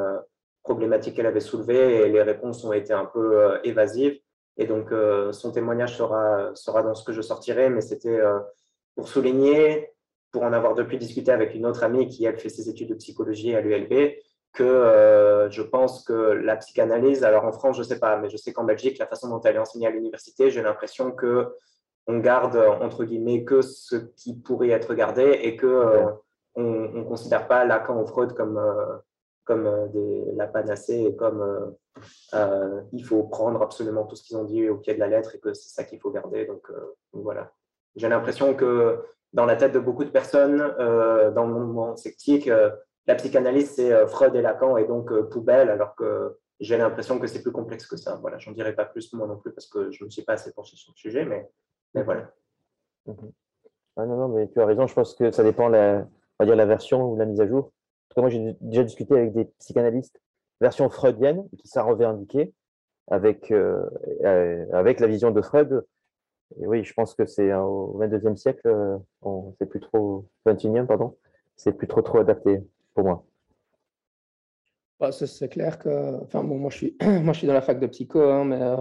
problématiques 0.62 1.16
qu'elle 1.16 1.26
avait 1.26 1.40
soulevées 1.40 2.02
et 2.02 2.08
les 2.10 2.22
réponses 2.22 2.62
ont 2.64 2.74
été 2.74 2.92
un 2.92 3.06
peu 3.06 3.58
évasives. 3.64 4.18
Et 4.58 4.66
donc, 4.66 4.92
son 5.32 5.52
témoignage 5.52 5.96
sera, 5.96 6.50
sera 6.54 6.82
dans 6.82 6.94
ce 6.94 7.02
que 7.02 7.14
je 7.14 7.22
sortirai, 7.22 7.70
mais 7.70 7.80
c'était 7.80 8.20
pour 8.94 9.08
souligner 9.08 9.90
pour 10.36 10.42
en 10.42 10.52
avoir 10.52 10.74
depuis 10.74 10.98
discuté 10.98 11.32
avec 11.32 11.54
une 11.54 11.64
autre 11.64 11.82
amie 11.82 12.08
qui, 12.08 12.26
elle, 12.26 12.38
fait 12.38 12.50
ses 12.50 12.68
études 12.68 12.90
de 12.90 12.94
psychologie 12.94 13.54
à 13.54 13.62
l'ULB, 13.62 14.16
que 14.52 14.62
euh, 14.62 15.50
je 15.50 15.62
pense 15.62 16.04
que 16.04 16.12
la 16.12 16.56
psychanalyse, 16.56 17.24
alors 17.24 17.46
en 17.46 17.52
France, 17.52 17.76
je 17.76 17.82
ne 17.82 17.86
sais 17.86 17.98
pas, 17.98 18.18
mais 18.18 18.28
je 18.28 18.36
sais 18.36 18.52
qu'en 18.52 18.64
Belgique, 18.64 18.98
la 18.98 19.06
façon 19.06 19.28
dont 19.28 19.40
elle 19.40 19.56
est 19.56 19.58
enseignée 19.58 19.86
à 19.86 19.90
l'université, 19.90 20.50
j'ai 20.50 20.60
l'impression 20.60 21.10
que 21.10 21.54
on 22.06 22.18
garde, 22.18 22.56
entre 22.80 23.04
guillemets, 23.04 23.44
que 23.44 23.62
ce 23.62 23.96
qui 23.96 24.34
pourrait 24.34 24.70
être 24.70 24.94
gardé 24.94 25.38
et 25.42 25.56
que 25.56 25.66
euh, 25.66 26.06
on 26.54 26.62
ne 26.62 27.04
considère 27.04 27.48
pas 27.48 27.64
Lacan 27.64 28.00
ou 28.00 28.06
Freud 28.06 28.34
comme, 28.34 28.58
euh, 28.58 28.96
comme 29.44 29.90
des, 29.92 30.24
la 30.34 30.46
panacée 30.46 31.04
et 31.08 31.16
comme 31.16 31.74
il 32.92 33.04
faut 33.04 33.24
prendre 33.24 33.62
absolument 33.62 34.04
tout 34.04 34.16
ce 34.16 34.22
qu'ils 34.22 34.36
ont 34.36 34.44
dit 34.44 34.68
au 34.68 34.76
pied 34.76 34.94
de 34.94 35.00
la 35.00 35.08
lettre 35.08 35.34
et 35.34 35.38
que 35.38 35.52
c'est 35.54 35.70
ça 35.70 35.84
qu'il 35.84 35.98
faut 35.98 36.10
garder. 36.10 36.46
Donc, 36.46 36.70
voilà. 37.12 37.52
J'ai 37.96 38.08
l'impression 38.08 38.54
que 38.54 39.02
dans 39.32 39.46
la 39.46 39.56
tête 39.56 39.72
de 39.72 39.78
beaucoup 39.78 40.04
de 40.04 40.10
personnes 40.10 40.60
euh, 40.78 41.30
dans 41.30 41.46
le 41.46 41.52
monde 41.52 41.98
sceptique, 41.98 42.48
euh, 42.48 42.70
la 43.06 43.14
psychanalyse, 43.14 43.70
c'est 43.70 43.92
euh, 43.92 44.06
Freud 44.06 44.34
et 44.34 44.42
Lacan 44.42 44.76
et 44.76 44.84
donc 44.84 45.12
poubelle, 45.28 45.68
alors 45.68 45.94
que 45.94 46.38
j'ai 46.58 46.78
l'impression 46.78 47.18
que 47.18 47.26
c'est 47.26 47.42
plus 47.42 47.52
complexe 47.52 47.86
que 47.86 47.96
ça. 47.96 48.16
Voilà, 48.20 48.38
j'en 48.38 48.52
dirai 48.52 48.74
pas 48.74 48.84
plus 48.84 49.12
moi 49.12 49.26
non 49.26 49.36
plus 49.36 49.52
parce 49.52 49.66
que 49.66 49.90
je 49.90 50.02
ne 50.02 50.06
me 50.06 50.10
suis 50.10 50.22
pas 50.22 50.34
assez 50.34 50.52
penché 50.52 50.76
sur 50.76 50.92
le 50.92 50.98
sujet, 50.98 51.24
mais, 51.24 51.48
mais 51.96 52.02
voilà. 52.04 52.30
Mhm. 53.06 53.32
Ah 53.96 54.06
non, 54.06 54.16
non, 54.16 54.28
mais 54.28 54.48
tu 54.48 54.60
as 54.60 54.66
raison, 54.66 54.86
je 54.86 54.94
pense 54.94 55.14
que 55.14 55.30
ça 55.32 55.42
dépend 55.42 55.68
la, 55.68 56.06
on 56.38 56.44
va 56.44 56.46
dire 56.46 56.56
la 56.56 56.66
version 56.66 57.02
ou 57.10 57.16
la 57.16 57.24
mise 57.24 57.40
à 57.40 57.48
jour. 57.48 57.72
moi, 58.16 58.28
j'ai 58.28 58.56
déjà 58.60 58.84
discuté 58.84 59.14
avec 59.14 59.32
des 59.32 59.46
psychanalystes 59.58 60.20
version 60.60 60.88
freudienne 60.88 61.48
qui 61.58 61.68
s'est 61.68 61.80
revendiqué 61.80 62.54
avec, 63.08 63.52
avec 63.52 65.00
la 65.00 65.06
vision 65.06 65.30
de 65.30 65.42
Freud 65.42 65.84
oui, 66.56 66.84
je 66.84 66.92
pense 66.94 67.14
que 67.14 67.26
c'est 67.26 67.52
au 67.54 67.98
22e 68.00 68.36
siècle, 68.36 68.60
euh, 68.66 68.98
c'est 69.58 69.66
plus 69.68 69.80
trop 69.80 70.26
21e, 70.46 70.86
pardon, 70.86 71.16
c'est 71.56 71.72
plus 71.72 71.88
trop 71.88 72.02
trop 72.02 72.18
adapté 72.18 72.60
pour 72.94 73.04
moi. 73.04 73.26
Bah, 74.98 75.12
c'est 75.12 75.48
clair 75.48 75.78
que, 75.78 76.22
enfin 76.22 76.42
bon, 76.42 76.58
moi 76.58 76.70
je 76.70 76.76
suis, 76.76 76.96
moi 77.22 77.32
je 77.32 77.38
suis 77.38 77.46
dans 77.46 77.52
la 77.54 77.62
fac 77.62 77.78
de 77.78 77.86
psycho, 77.86 78.20
hein, 78.20 78.44
mais 78.44 78.62
euh, 78.62 78.76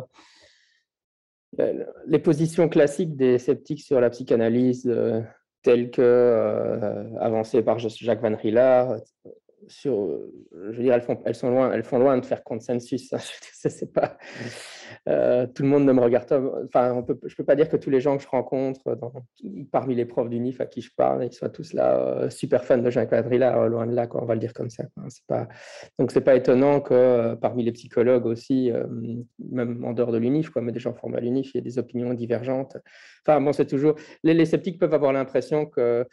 les 2.08 2.20
positions 2.20 2.70
classiques 2.70 3.16
des 3.16 3.38
sceptiques 3.40 3.82
sur 3.82 4.00
la 4.00 4.10
psychanalyse, 4.10 4.86
euh, 4.88 5.22
telles 5.64 5.90
que 5.90 7.16
avancées 7.20 7.64
par 7.64 7.80
Jacques 7.80 8.22
Van 8.22 8.36
Rillard, 8.36 8.98
sur, 9.68 10.20
je 10.52 10.78
veux 10.78 10.84
dire, 10.84 10.94
elles, 10.94 11.02
font, 11.02 11.18
sont 11.34 11.50
loin, 11.50 11.72
elles 11.72 11.84
font 11.84 12.00
loin 12.00 12.18
de 12.18 12.26
faire 12.26 12.44
consensus. 12.44 13.12
Hein. 13.14 13.18
c'est 13.70 13.92
pas, 13.92 14.18
euh, 15.08 15.48
tout 15.48 15.64
le 15.64 15.70
monde 15.70 15.86
ne 15.86 15.92
me 15.92 16.02
regarde 16.02 16.28
pas. 16.28 16.42
Enfin, 16.66 16.94
on 16.94 17.06
je 17.26 17.36
peux 17.36 17.44
pas 17.44 17.56
dire 17.56 17.70
que 17.70 17.78
tous 17.78 17.90
les 17.90 18.00
gens 18.00 18.18
que 18.18 18.24
je 18.24 18.28
rencontre 18.28 18.98
parmi 19.72 19.96
les 19.96 20.06
profs 20.06 20.30
du 20.30 20.40
NIF 20.40 20.62
à 20.62 20.66
qui 20.66 20.82
je 20.82 20.92
parle, 20.96 21.26
ils 21.26 21.34
soient 21.34 21.50
tous 21.50 21.74
là 21.74 21.98
euh, 21.98 22.30
super 22.30 22.64
fans 22.64 22.78
de 22.78 22.90
Jean 22.90 23.06
Quadrilla, 23.06 23.58
euh, 23.58 23.68
loin 23.68 23.88
de 23.88 23.94
là, 23.94 24.08
quoi, 24.08 24.22
on 24.22 24.26
va 24.26 24.36
le 24.36 24.40
dire 24.40 24.54
comme 24.54 24.70
ça. 24.70 24.84
Quoi. 24.96 25.04
C'est 25.10 25.26
pas, 25.26 25.48
donc, 26.00 26.12
c'est 26.12 26.22
pas 26.22 26.36
étonnant 26.36 26.82
que 26.82 27.36
parmi 27.36 27.64
les 27.64 27.72
psychologues 27.72 28.26
aussi, 28.26 28.72
même 29.40 29.84
en 29.84 29.94
dehors 29.94 30.12
de 30.12 30.18
l'UNIF, 30.18 30.52
mais 30.56 30.72
des 30.72 30.80
gens 30.80 30.94
formés 30.94 31.18
à 31.18 31.22
l'UNIF, 31.22 31.54
il 31.54 31.58
y 31.58 31.60
a 31.60 31.64
des 31.64 31.80
opinions 31.80 32.14
divergentes. 32.14 32.78
Enfin, 33.26 33.42
bon, 33.42 33.54
c'est 33.54 33.66
toujours. 33.66 33.96
Les 34.24 34.46
sceptiques 34.46 34.80
peuvent 34.80 34.94
avoir 34.94 35.14
l'impression 35.14 35.66
que 35.66 36.06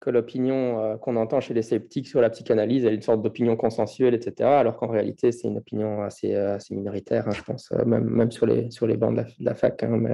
que 0.00 0.10
l'opinion 0.10 0.82
euh, 0.82 0.96
qu'on 0.96 1.16
entend 1.16 1.40
chez 1.40 1.52
les 1.54 1.62
sceptiques 1.62 2.08
sur 2.08 2.20
la 2.22 2.30
psychanalyse 2.30 2.86
est 2.86 2.94
une 2.94 3.02
sorte 3.02 3.22
d'opinion 3.22 3.56
consensuelle, 3.56 4.14
etc., 4.14 4.48
alors 4.48 4.76
qu'en 4.76 4.88
réalité, 4.88 5.30
c'est 5.30 5.48
une 5.48 5.58
opinion 5.58 6.02
assez, 6.02 6.34
euh, 6.34 6.56
assez 6.56 6.74
minoritaire, 6.74 7.28
hein, 7.28 7.32
je 7.32 7.42
pense, 7.42 7.70
euh, 7.72 7.84
même, 7.84 8.04
même 8.04 8.30
sur, 8.30 8.46
les, 8.46 8.70
sur 8.70 8.86
les 8.86 8.96
bancs 8.96 9.14
de 9.14 9.24
la, 9.40 9.54
fac, 9.54 9.82
hein, 9.82 9.98
mais 9.98 10.12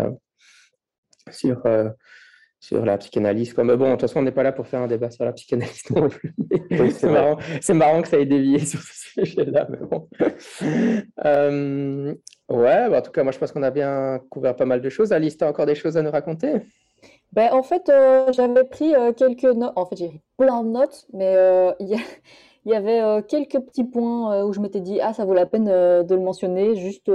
sur, 1.31 1.63
sur 2.59 2.85
la 2.85 2.99
psychanalyse. 2.99 3.55
Comme, 3.55 3.75
bon, 3.77 3.87
de 3.87 3.91
toute 3.93 4.01
façon, 4.03 4.19
on 4.19 4.23
n'est 4.23 4.33
pas 4.33 4.43
là 4.43 4.51
pour 4.51 4.67
faire 4.67 4.81
un 4.81 4.89
débat 4.89 5.11
sur 5.11 5.25
la 5.25 5.33
psychanalyse 5.33 5.89
non 5.91 6.09
plus. 6.09 6.35
c'est 6.91 7.09
marrant, 7.09 7.39
marrant, 7.75 8.03
que 8.03 8.09
ça 8.09 8.19
ait 8.19 8.27
dévié 8.27 8.59
sur 8.59 8.81
ce 8.81 9.21
sujet-là, 9.21 9.69
mais 9.71 9.79
bon. 9.79 10.09
ouais, 12.49 12.91
bah, 12.91 12.99
en 12.99 13.03
tout 13.03 13.13
cas, 13.13 13.23
moi, 13.23 13.31
je 13.31 13.39
pense 13.39 13.53
qu'on 13.53 13.63
a 13.63 13.71
bien 13.71 14.21
couvert 14.31 14.57
pas 14.57 14.67
mal 14.67 14.81
de 14.81 14.89
choses. 14.89 15.13
Alice, 15.13 15.37
tu 15.37 15.45
as 15.45 15.49
encore 15.49 15.67
des 15.67 15.77
choses 15.77 15.97
à 15.97 16.03
nous 16.03 16.11
raconter? 16.11 16.63
Ben, 17.33 17.53
en 17.53 17.63
fait, 17.63 17.89
euh, 17.89 18.33
j'avais 18.33 18.65
pris 18.65 18.95
euh, 18.95 19.13
quelques 19.13 19.45
notes. 19.45 19.73
En 19.77 19.87
fait, 19.87 19.97
j'ai 19.97 20.09
pris 20.09 20.21
plein 20.39 20.63
de 20.63 20.69
notes, 20.71 21.07
mais 21.13 21.35
euh, 21.37 21.73
il 21.81 21.89
y, 22.65 22.75
avait 22.75 23.23
quelques 23.25 23.61
petits 23.61 23.85
points 23.85 24.45
où 24.45 24.53
je 24.53 24.61
m'étais 24.61 24.81
dit, 24.81 25.01
ah, 25.01 25.13
ça 25.13 25.25
vaut 25.25 25.35
la 25.35 25.47
peine 25.47 25.67
de 25.67 26.15
le 26.15 26.21
mentionner. 26.21 26.77
Juste, 26.77 27.11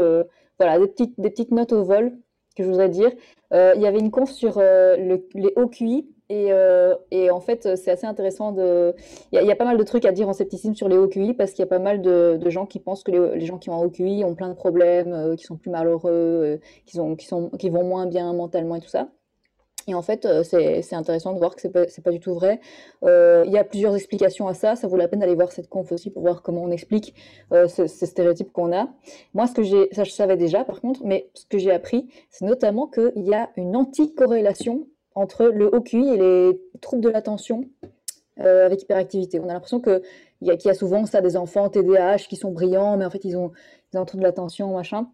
voilà, 0.59 0.79
des 0.79 0.87
petites, 0.87 1.19
des 1.19 1.29
petites 1.29 1.51
notes 1.51 1.73
au 1.73 1.83
vol 1.83 2.17
que 2.55 2.63
je 2.63 2.69
voudrais 2.69 2.89
dire. 2.89 3.11
Il 3.51 3.81
y 3.81 3.87
avait 3.87 3.99
une 3.99 4.11
conf 4.11 4.31
sur 4.31 4.59
les 4.59 5.53
hauts 5.55 5.67
QI. 5.67 6.07
Et, 6.29 6.49
et, 7.11 7.29
en 7.31 7.41
fait, 7.41 7.75
c'est 7.75 7.91
assez 7.91 8.07
intéressant 8.07 8.53
de. 8.53 8.95
Il 9.33 9.41
y, 9.43 9.51
a 9.51 9.55
pas 9.55 9.65
mal 9.65 9.77
de 9.77 9.83
trucs 9.83 10.05
à 10.05 10.11
dire 10.13 10.29
en 10.29 10.33
scepticisme 10.33 10.75
sur 10.75 10.87
les 10.87 10.97
hauts 10.97 11.09
QI 11.09 11.33
parce 11.33 11.51
qu'il 11.51 11.59
y 11.59 11.63
a 11.63 11.67
pas 11.67 11.79
mal 11.79 12.01
de, 12.01 12.49
gens 12.49 12.65
qui 12.65 12.79
pensent 12.79 13.03
que 13.03 13.11
les, 13.11 13.45
gens 13.45 13.57
qui 13.57 13.69
ont 13.69 13.73
un 13.73 13.83
haut 13.83 13.89
QI 13.89 14.23
ont 14.23 14.35
plein 14.35 14.49
de 14.49 14.53
problèmes, 14.53 15.35
qui 15.35 15.43
sont 15.43 15.57
plus 15.57 15.71
malheureux, 15.71 16.59
qui, 16.85 16.95
sont, 16.95 17.15
qui, 17.15 17.25
sont, 17.25 17.49
qui 17.49 17.69
vont 17.69 17.83
moins 17.83 18.05
bien 18.05 18.31
mentalement 18.33 18.75
et 18.75 18.81
tout 18.81 18.87
ça. 18.87 19.09
Et 19.87 19.93
en 19.93 20.01
fait, 20.01 20.25
euh, 20.25 20.43
c'est 20.43 20.93
intéressant 20.93 21.33
de 21.33 21.39
voir 21.39 21.55
que 21.55 21.61
c'est 21.61 21.69
pas, 21.71 21.85
pas 22.03 22.11
du 22.11 22.19
tout 22.19 22.33
vrai. 22.33 22.59
Euh, 23.03 23.43
il 23.45 23.51
y 23.51 23.57
a 23.57 23.63
plusieurs 23.63 23.95
explications 23.95 24.47
à 24.47 24.53
ça. 24.53 24.75
Ça 24.75 24.87
vaut 24.87 24.97
la 24.97 25.07
peine 25.07 25.19
d'aller 25.19 25.35
voir 25.35 25.51
cette 25.51 25.69
conf 25.69 25.91
aussi 25.91 26.09
pour 26.09 26.21
voir 26.21 26.41
comment 26.41 26.63
on 26.63 26.71
explique 26.71 27.15
euh, 27.51 27.67
ces, 27.67 27.87
stéréotypes 27.87 28.51
qu'on 28.51 28.73
a. 28.73 28.89
Moi, 29.33 29.47
ce 29.47 29.53
que 29.53 29.63
j'ai, 29.63 29.89
ça 29.91 30.03
je 30.03 30.11
savais 30.11 30.37
déjà 30.37 30.63
par 30.63 30.81
contre, 30.81 31.01
mais 31.03 31.29
ce 31.33 31.45
que 31.45 31.57
j'ai 31.57 31.71
appris, 31.71 32.07
c'est 32.29 32.45
notamment 32.45 32.87
qu'il 32.87 33.23
y 33.23 33.33
a 33.33 33.49
une 33.55 33.75
anti-corrélation 33.75 34.87
entre 35.15 35.45
le 35.45 35.73
haut 35.73 35.81
QI 35.81 36.07
et 36.07 36.17
les 36.17 36.61
troubles 36.79 37.03
de 37.03 37.09
l'attention 37.09 37.65
avec 38.37 38.81
hyperactivité. 38.81 39.39
On 39.39 39.49
a 39.49 39.53
l'impression 39.53 39.81
qu'il 39.81 40.01
y, 40.41 40.49
a, 40.49 40.55
y 40.55 40.69
a 40.69 40.73
souvent 40.73 41.05
ça 41.05 41.21
des 41.21 41.37
enfants 41.37 41.69
TDAH 41.69 42.19
qui 42.27 42.35
sont 42.35 42.49
brillants, 42.49 42.97
mais 42.97 43.05
en 43.05 43.09
fait 43.11 43.23
ils 43.23 43.37
ont, 43.37 43.51
ils 43.93 43.99
ont 43.99 44.01
un 44.01 44.05
trouble 44.05 44.23
de 44.23 44.27
l'attention, 44.27 44.73
machin. 44.73 45.07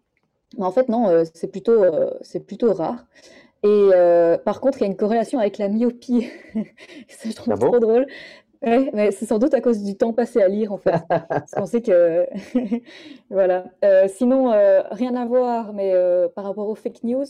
Mais 0.56 0.64
en 0.64 0.70
fait, 0.70 0.88
non, 0.88 1.24
c'est 1.34 1.48
plutôt, 1.48 1.84
c'est 2.22 2.40
plutôt 2.40 2.72
rare. 2.72 3.04
Et 3.64 3.90
euh, 3.92 4.38
par 4.38 4.60
contre, 4.60 4.78
il 4.78 4.80
y 4.82 4.84
a 4.84 4.86
une 4.86 4.96
corrélation 4.96 5.38
avec 5.38 5.58
la 5.58 5.68
myopie. 5.68 6.28
ça, 7.08 7.28
je 7.28 7.34
trouve 7.34 7.54
ah 7.54 7.58
trop 7.58 7.78
drôle. 7.80 8.06
Ouais, 8.62 8.90
mais 8.92 9.12
c'est 9.12 9.26
sans 9.26 9.38
doute 9.38 9.54
à 9.54 9.60
cause 9.60 9.82
du 9.82 9.96
temps 9.96 10.12
passé 10.12 10.42
à 10.42 10.48
lire, 10.48 10.72
en 10.72 10.78
fait. 10.78 10.94
Parce 11.08 11.52
qu'on 11.52 11.66
sait 11.66 11.80
que. 11.80 12.26
voilà. 13.30 13.64
Euh, 13.84 14.08
sinon, 14.08 14.52
euh, 14.52 14.82
rien 14.90 15.14
à 15.14 15.24
voir, 15.24 15.72
mais 15.72 15.92
euh, 15.94 16.28
par 16.28 16.44
rapport 16.44 16.68
aux 16.68 16.74
fake 16.74 17.04
news, 17.04 17.24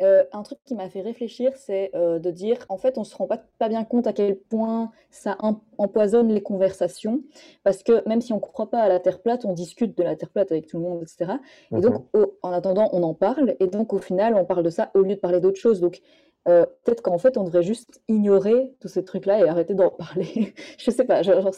un 0.00 0.42
truc 0.42 0.58
qui 0.64 0.74
m'a 0.74 0.88
fait 0.88 1.02
réfléchir, 1.02 1.52
c'est 1.56 1.90
de 1.94 2.30
dire 2.30 2.58
en 2.68 2.78
fait, 2.78 2.96
on 2.98 3.04
se 3.04 3.14
rend 3.14 3.26
pas, 3.26 3.38
pas 3.58 3.68
bien 3.68 3.84
compte 3.84 4.06
à 4.06 4.12
quel 4.12 4.36
point 4.36 4.90
ça 5.10 5.36
empoisonne 5.78 6.32
les 6.32 6.42
conversations. 6.42 7.20
Parce 7.62 7.82
que 7.82 8.06
même 8.08 8.20
si 8.20 8.32
on 8.32 8.36
ne 8.36 8.40
comprend 8.40 8.66
pas 8.66 8.80
à 8.80 8.88
la 8.88 9.00
Terre 9.00 9.20
plate, 9.20 9.44
on 9.44 9.52
discute 9.52 9.96
de 9.96 10.02
la 10.02 10.16
Terre 10.16 10.30
plate 10.30 10.50
avec 10.50 10.66
tout 10.66 10.78
le 10.78 10.84
monde, 10.84 11.02
etc. 11.02 11.32
Et 11.76 11.80
donc, 11.80 12.06
mhm. 12.14 12.26
en 12.42 12.52
attendant, 12.52 12.88
on 12.92 13.02
en 13.02 13.14
parle. 13.14 13.56
Et 13.60 13.66
donc, 13.66 13.92
au 13.92 13.98
final, 13.98 14.34
on 14.34 14.44
parle 14.44 14.62
de 14.62 14.70
ça 14.70 14.90
au 14.94 15.02
lieu 15.02 15.14
de 15.14 15.20
parler 15.20 15.40
d'autre 15.40 15.58
chose. 15.58 15.80
Donc, 15.80 16.00
euh, 16.48 16.64
peut-être 16.84 17.02
qu'en 17.02 17.18
fait, 17.18 17.36
on 17.36 17.44
devrait 17.44 17.62
juste 17.62 18.00
ignorer 18.08 18.74
tous 18.80 18.88
ces 18.88 19.04
trucs-là 19.04 19.40
et 19.40 19.48
arrêter 19.48 19.74
d'en 19.74 19.90
parler. 19.98 20.54
je 20.78 20.90
sais 20.90 21.04
pas, 21.04 21.22
genre, 21.22 21.50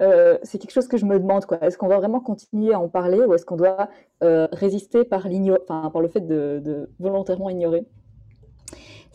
euh, 0.00 0.38
c'est 0.42 0.58
quelque 0.58 0.70
chose 0.70 0.88
que 0.88 0.96
je 0.96 1.04
me 1.04 1.18
demande. 1.18 1.44
Est-ce 1.60 1.76
qu'on 1.76 1.88
va 1.88 1.98
vraiment 1.98 2.20
continuer 2.20 2.72
à 2.72 2.80
en 2.80 2.88
parler 2.88 3.18
ou 3.18 3.34
est-ce 3.34 3.44
qu'on 3.44 3.56
doit 3.56 3.88
euh, 4.22 4.46
résister 4.52 5.04
par, 5.04 5.26
par 5.66 6.00
le 6.00 6.08
fait 6.08 6.26
de, 6.26 6.88
volontairement 7.00 7.50
ignorer? 7.50 7.84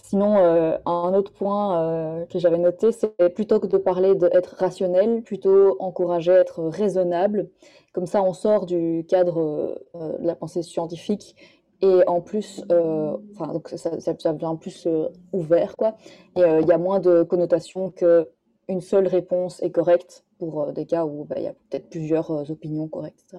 Sinon, 0.03 0.37
un 0.85 1.13
autre 1.13 1.33
point 1.33 2.25
que 2.29 2.39
j'avais 2.39 2.57
noté, 2.57 2.93
c'est 2.93 3.29
plutôt 3.35 3.59
que 3.59 3.67
de 3.67 3.77
parler 3.77 4.15
d'être 4.15 4.55
rationnel, 4.57 5.21
plutôt 5.21 5.75
encourager 5.79 6.31
à 6.31 6.39
être 6.39 6.63
raisonnable. 6.63 7.49
Comme 7.91 8.05
ça, 8.05 8.23
on 8.23 8.31
sort 8.31 8.65
du 8.65 9.05
cadre 9.09 9.77
de 9.95 10.25
la 10.25 10.35
pensée 10.35 10.61
scientifique 10.61 11.35
et 11.81 12.01
en 12.07 12.21
plus, 12.21 12.63
euh, 12.71 13.17
enfin, 13.33 13.53
donc 13.53 13.69
ça, 13.69 13.99
ça, 13.99 14.13
devient 14.33 14.55
plus 14.59 14.87
euh, 14.87 15.09
ouvert, 15.31 15.75
quoi. 15.75 15.95
Euh, 16.37 16.59
il 16.61 16.67
y 16.67 16.71
a 16.71 16.77
moins 16.77 16.99
de 16.99 17.21
connotations 17.21 17.91
qu'une 17.91 18.81
seule 18.81 19.07
réponse 19.07 19.61
est 19.61 19.69
correcte 19.69 20.25
pour 20.39 20.71
des 20.73 20.85
cas 20.85 21.05
où 21.05 21.25
bah, 21.25 21.35
il 21.37 21.43
y 21.43 21.47
a 21.47 21.53
peut-être 21.53 21.89
plusieurs 21.89 22.49
opinions 22.49 22.87
correctes. 22.87 23.35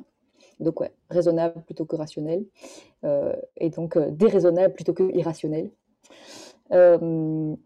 Donc, 0.61 0.81
ouais, 0.81 0.93
raisonnable 1.11 1.63
plutôt 1.63 1.85
que 1.85 1.97
rationnel. 1.97 2.45
et 3.57 3.71
donc, 3.71 3.99
déraisonnable 3.99 4.75
plutôt 4.75 4.93
que 4.93 5.05
irrationnel. 5.17 5.71
et 6.73 6.75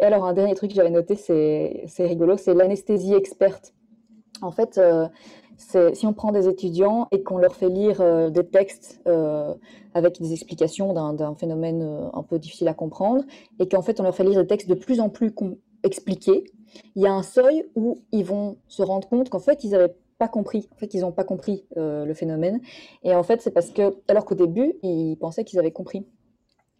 alors, 0.04 0.24
un 0.24 0.32
dernier 0.32 0.54
truc 0.54 0.70
que 0.70 0.76
j'avais 0.76 0.90
noté, 0.90 1.16
c'est 1.16 2.06
rigolo, 2.06 2.36
c'est 2.36 2.54
l'anesthésie 2.54 3.14
experte. 3.14 3.74
En 4.42 4.50
fait, 4.52 4.78
si 5.56 6.06
on 6.06 6.12
prend 6.12 6.32
des 6.32 6.48
étudiants 6.48 7.08
et 7.10 7.22
qu'on 7.22 7.38
leur 7.38 7.54
fait 7.54 7.68
lire 7.68 8.00
euh, 8.00 8.30
des 8.30 8.44
textes 8.44 9.00
euh, 9.06 9.54
avec 9.94 10.20
des 10.20 10.32
explications 10.32 10.92
d'un 10.92 11.34
phénomène 11.34 11.82
euh, 11.82 12.08
un 12.14 12.22
peu 12.22 12.38
difficile 12.38 12.68
à 12.68 12.74
comprendre, 12.74 13.24
et 13.58 13.68
qu'en 13.68 13.82
fait 13.82 14.00
on 14.00 14.02
leur 14.02 14.14
fait 14.14 14.24
lire 14.24 14.40
des 14.40 14.46
textes 14.46 14.68
de 14.68 14.74
plus 14.74 15.00
en 15.00 15.08
plus 15.08 15.34
expliqués, 15.82 16.44
il 16.96 17.02
y 17.02 17.06
a 17.06 17.12
un 17.12 17.22
seuil 17.22 17.64
où 17.74 18.00
ils 18.12 18.24
vont 18.24 18.56
se 18.68 18.82
rendre 18.82 19.08
compte 19.08 19.30
qu'en 19.30 19.40
fait 19.40 19.64
ils 19.64 19.70
n'avaient 19.70 19.94
pas 20.18 20.28
compris, 20.28 20.68
en 20.72 20.76
fait 20.76 20.94
ils 20.94 21.00
n'ont 21.00 21.12
pas 21.12 21.24
compris 21.24 21.64
le 21.76 22.14
phénomène, 22.14 22.60
et 23.02 23.14
en 23.14 23.22
fait 23.22 23.42
c'est 23.42 23.50
parce 23.50 23.70
que, 23.70 23.96
alors 24.08 24.24
qu'au 24.24 24.34
début 24.34 24.74
ils 24.82 25.16
pensaient 25.16 25.44
qu'ils 25.44 25.58
avaient 25.58 25.72
compris. 25.72 26.06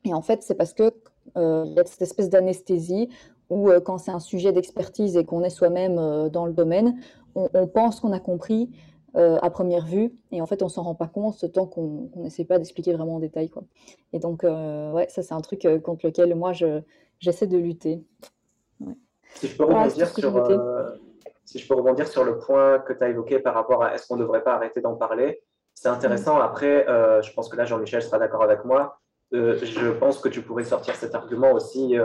Et 0.05 0.13
en 0.13 0.21
fait, 0.21 0.43
c'est 0.43 0.57
parce 0.57 0.73
que 0.73 0.93
y 1.37 1.39
a 1.39 1.85
cette 1.85 2.03
espèce 2.03 2.29
d'anesthésie 2.29 3.09
où 3.51 3.71
quand 3.85 3.99
c'est 3.99 4.11
un 4.11 4.19
sujet 4.19 4.53
d'expertise 4.53 5.17
et 5.17 5.25
qu'on 5.25 5.43
est 5.45 5.51
soi-même 5.51 6.29
dans 6.31 6.47
le 6.47 6.53
domaine, 6.53 6.99
on, 7.35 7.67
pense 7.67 8.01
qu'on 8.01 8.13
a 8.13 8.21
compris 8.21 8.71
euh, 9.17 9.39
à 9.43 9.51
première 9.51 9.85
vue, 9.85 10.13
et 10.31 10.41
en 10.41 10.47
fait, 10.47 10.63
on 10.63 10.69
s'en 10.69 10.83
rend 10.83 10.95
pas 10.95 11.07
compte 11.07 11.51
tant 11.53 11.67
qu'on 11.67 12.11
n'essaie 12.17 12.45
pas 12.45 12.59
d'expliquer 12.59 12.95
vraiment 12.95 13.17
en 13.17 13.21
détail. 13.21 13.51
Quoi. 13.51 13.63
Et 14.13 14.19
donc, 14.19 14.43
euh, 14.43 14.91
ouais, 14.93 15.07
ça, 15.11 15.23
c'est 15.23 15.35
un 15.35 15.41
truc 15.41 15.65
euh, 15.67 15.79
contre 15.79 16.07
lequel 16.07 16.35
moi, 16.35 16.53
j'essaie 17.21 17.47
de 17.47 17.59
lutter. 17.59 18.03
Si, 19.35 19.49
je 19.49 19.57
peux 19.57 19.65
rebondir 19.65 20.09
sur, 20.09 20.15
si 21.45 21.59
je 21.59 21.69
peux 21.69 21.75
rebondir 21.75 22.09
sur 22.09 22.25
le 22.25 22.39
point 22.39 22.79
que 22.79 22.95
tu 22.95 23.05
as 23.05 23.11
évoqué 23.11 23.39
par 23.39 23.55
rapport 23.55 23.83
à 23.83 23.95
est-ce 23.95 24.09
qu'on 24.09 24.17
ne 24.17 24.23
devrait 24.23 24.43
pas 24.43 24.55
arrêter 24.55 24.81
d'en 24.81 24.95
parler, 24.95 25.43
c'est 25.75 25.89
intéressant. 25.89 26.39
Mm. 26.39 26.43
Après, 26.43 26.87
je 27.23 27.33
pense 27.35 27.51
que 27.51 27.57
là, 27.57 27.65
Jean-Michel 27.67 28.03
sera 28.03 28.19
d'accord 28.19 28.43
avec 28.43 28.65
moi. 28.65 28.99
je 29.31 29.91
pense 29.91 30.21
que 30.21 30.31
tu 30.31 30.41
pourrais 30.41 30.65
sortir 30.65 30.95
cet 30.95 31.15
argument 31.15 31.53
aussi 31.53 31.97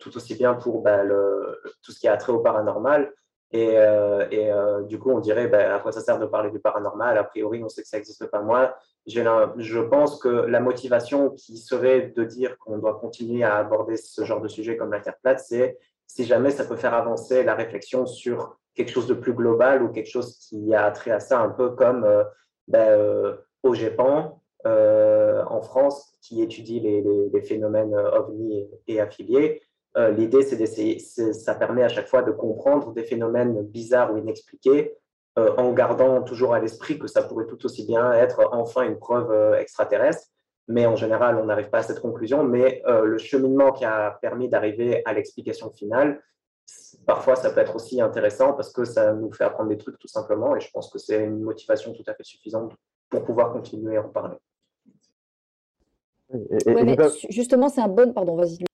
tout 0.00 0.16
aussi 0.16 0.34
bien 0.34 0.54
pour 0.54 0.82
bah, 0.82 1.04
le, 1.04 1.60
tout 1.82 1.92
ce 1.92 2.00
qui 2.00 2.08
a 2.08 2.16
trait 2.16 2.32
au 2.32 2.40
paranormal, 2.40 3.12
et, 3.50 3.78
euh, 3.78 4.26
euh, 4.30 4.82
du 4.82 4.98
coup, 4.98 5.10
on 5.10 5.20
dirait, 5.20 5.52
à 5.52 5.78
quoi 5.78 5.92
ça 5.92 6.00
sert 6.00 6.18
de 6.18 6.26
parler 6.26 6.50
du 6.50 6.60
paranormal 6.60 7.16
A 7.16 7.24
priori, 7.24 7.62
on 7.64 7.68
sait 7.68 7.82
que 7.82 7.88
ça 7.88 7.96
n'existe 7.96 8.26
pas. 8.26 8.42
Moi, 8.42 8.74
je 9.06 9.80
pense 9.80 10.20
que 10.20 10.28
la 10.28 10.60
motivation 10.60 11.30
qui 11.30 11.56
serait 11.56 12.12
de 12.14 12.24
dire 12.24 12.58
qu'on 12.58 12.78
doit 12.78 12.98
continuer 12.98 13.44
à 13.44 13.56
aborder 13.56 13.96
ce 13.96 14.24
genre 14.24 14.40
de 14.40 14.48
sujet 14.48 14.76
comme 14.76 14.92
la 14.92 15.00
Terre 15.00 15.16
plate, 15.22 15.40
c'est 15.40 15.78
si 16.06 16.24
jamais 16.24 16.50
ça 16.50 16.64
peut 16.64 16.76
faire 16.76 16.94
avancer 16.94 17.42
la 17.42 17.54
réflexion 17.54 18.06
sur 18.06 18.58
quelque 18.74 18.90
chose 18.90 19.06
de 19.06 19.14
plus 19.14 19.34
global 19.34 19.82
ou 19.82 19.88
quelque 19.88 20.08
chose 20.08 20.38
qui 20.38 20.74
a 20.74 20.90
trait 20.90 21.10
à 21.10 21.20
ça, 21.20 21.40
un 21.40 21.50
peu 21.50 21.70
comme 21.70 22.04
euh, 22.04 22.24
euh, 22.74 23.36
au 23.62 23.74
GEPAN, 23.74 24.40
euh, 24.66 25.42
en 25.46 25.60
France, 25.62 26.16
qui 26.22 26.42
étudie 26.42 26.80
les, 26.80 27.42
phénomènes 27.42 27.94
ovni 27.94 28.68
et 28.86 29.00
affiliés. 29.00 29.62
Euh, 29.98 30.10
l'idée, 30.10 30.42
c'est 30.42 30.56
d'essayer, 30.56 31.00
ça 31.00 31.54
permet 31.54 31.82
à 31.82 31.88
chaque 31.88 32.06
fois 32.06 32.22
de 32.22 32.30
comprendre 32.30 32.92
des 32.92 33.02
phénomènes 33.02 33.62
bizarres 33.62 34.12
ou 34.14 34.18
inexpliqués 34.18 34.96
euh, 35.38 35.54
en 35.56 35.72
gardant 35.72 36.22
toujours 36.22 36.54
à 36.54 36.60
l'esprit 36.60 36.98
que 36.98 37.08
ça 37.08 37.22
pourrait 37.22 37.46
tout 37.46 37.64
aussi 37.66 37.84
bien 37.84 38.12
être 38.12 38.48
enfin 38.52 38.82
une 38.82 38.98
preuve 38.98 39.32
euh, 39.32 39.58
extraterrestre. 39.58 40.28
Mais 40.68 40.86
en 40.86 40.94
général, 40.94 41.36
on 41.36 41.46
n'arrive 41.46 41.70
pas 41.70 41.78
à 41.78 41.82
cette 41.82 42.00
conclusion. 42.00 42.44
Mais 42.44 42.82
le 42.86 43.16
cheminement 43.16 43.72
qui 43.72 43.86
a 43.86 44.18
permis 44.20 44.50
d'arriver 44.50 45.00
à 45.06 45.14
l'explication 45.14 45.70
finale, 45.70 46.22
parfois, 47.06 47.36
ça 47.36 47.48
peut 47.48 47.60
être 47.60 47.74
aussi 47.74 48.02
intéressant 48.02 48.52
parce 48.52 48.70
que 48.70 48.84
ça 48.84 49.14
nous 49.14 49.32
fait 49.32 49.44
apprendre 49.44 49.70
des 49.70 49.78
trucs 49.78 49.98
tout 49.98 50.08
simplement. 50.08 50.54
Et 50.56 50.60
je 50.60 50.70
pense 50.70 50.90
que 50.92 50.98
c'est 50.98 51.24
une 51.24 51.40
motivation 51.40 51.94
tout 51.94 52.02
à 52.06 52.12
fait 52.12 52.22
suffisante 52.22 52.74
pour 53.08 53.24
pouvoir 53.24 53.50
continuer 53.50 53.96
à 53.96 54.02
en 54.02 54.10
parler. 54.10 54.36
justement, 57.30 57.70
c'est 57.70 57.80
un 57.80 57.88
bon. 57.88 58.12
Pardon, 58.12 58.36
vas-y. 58.36 58.68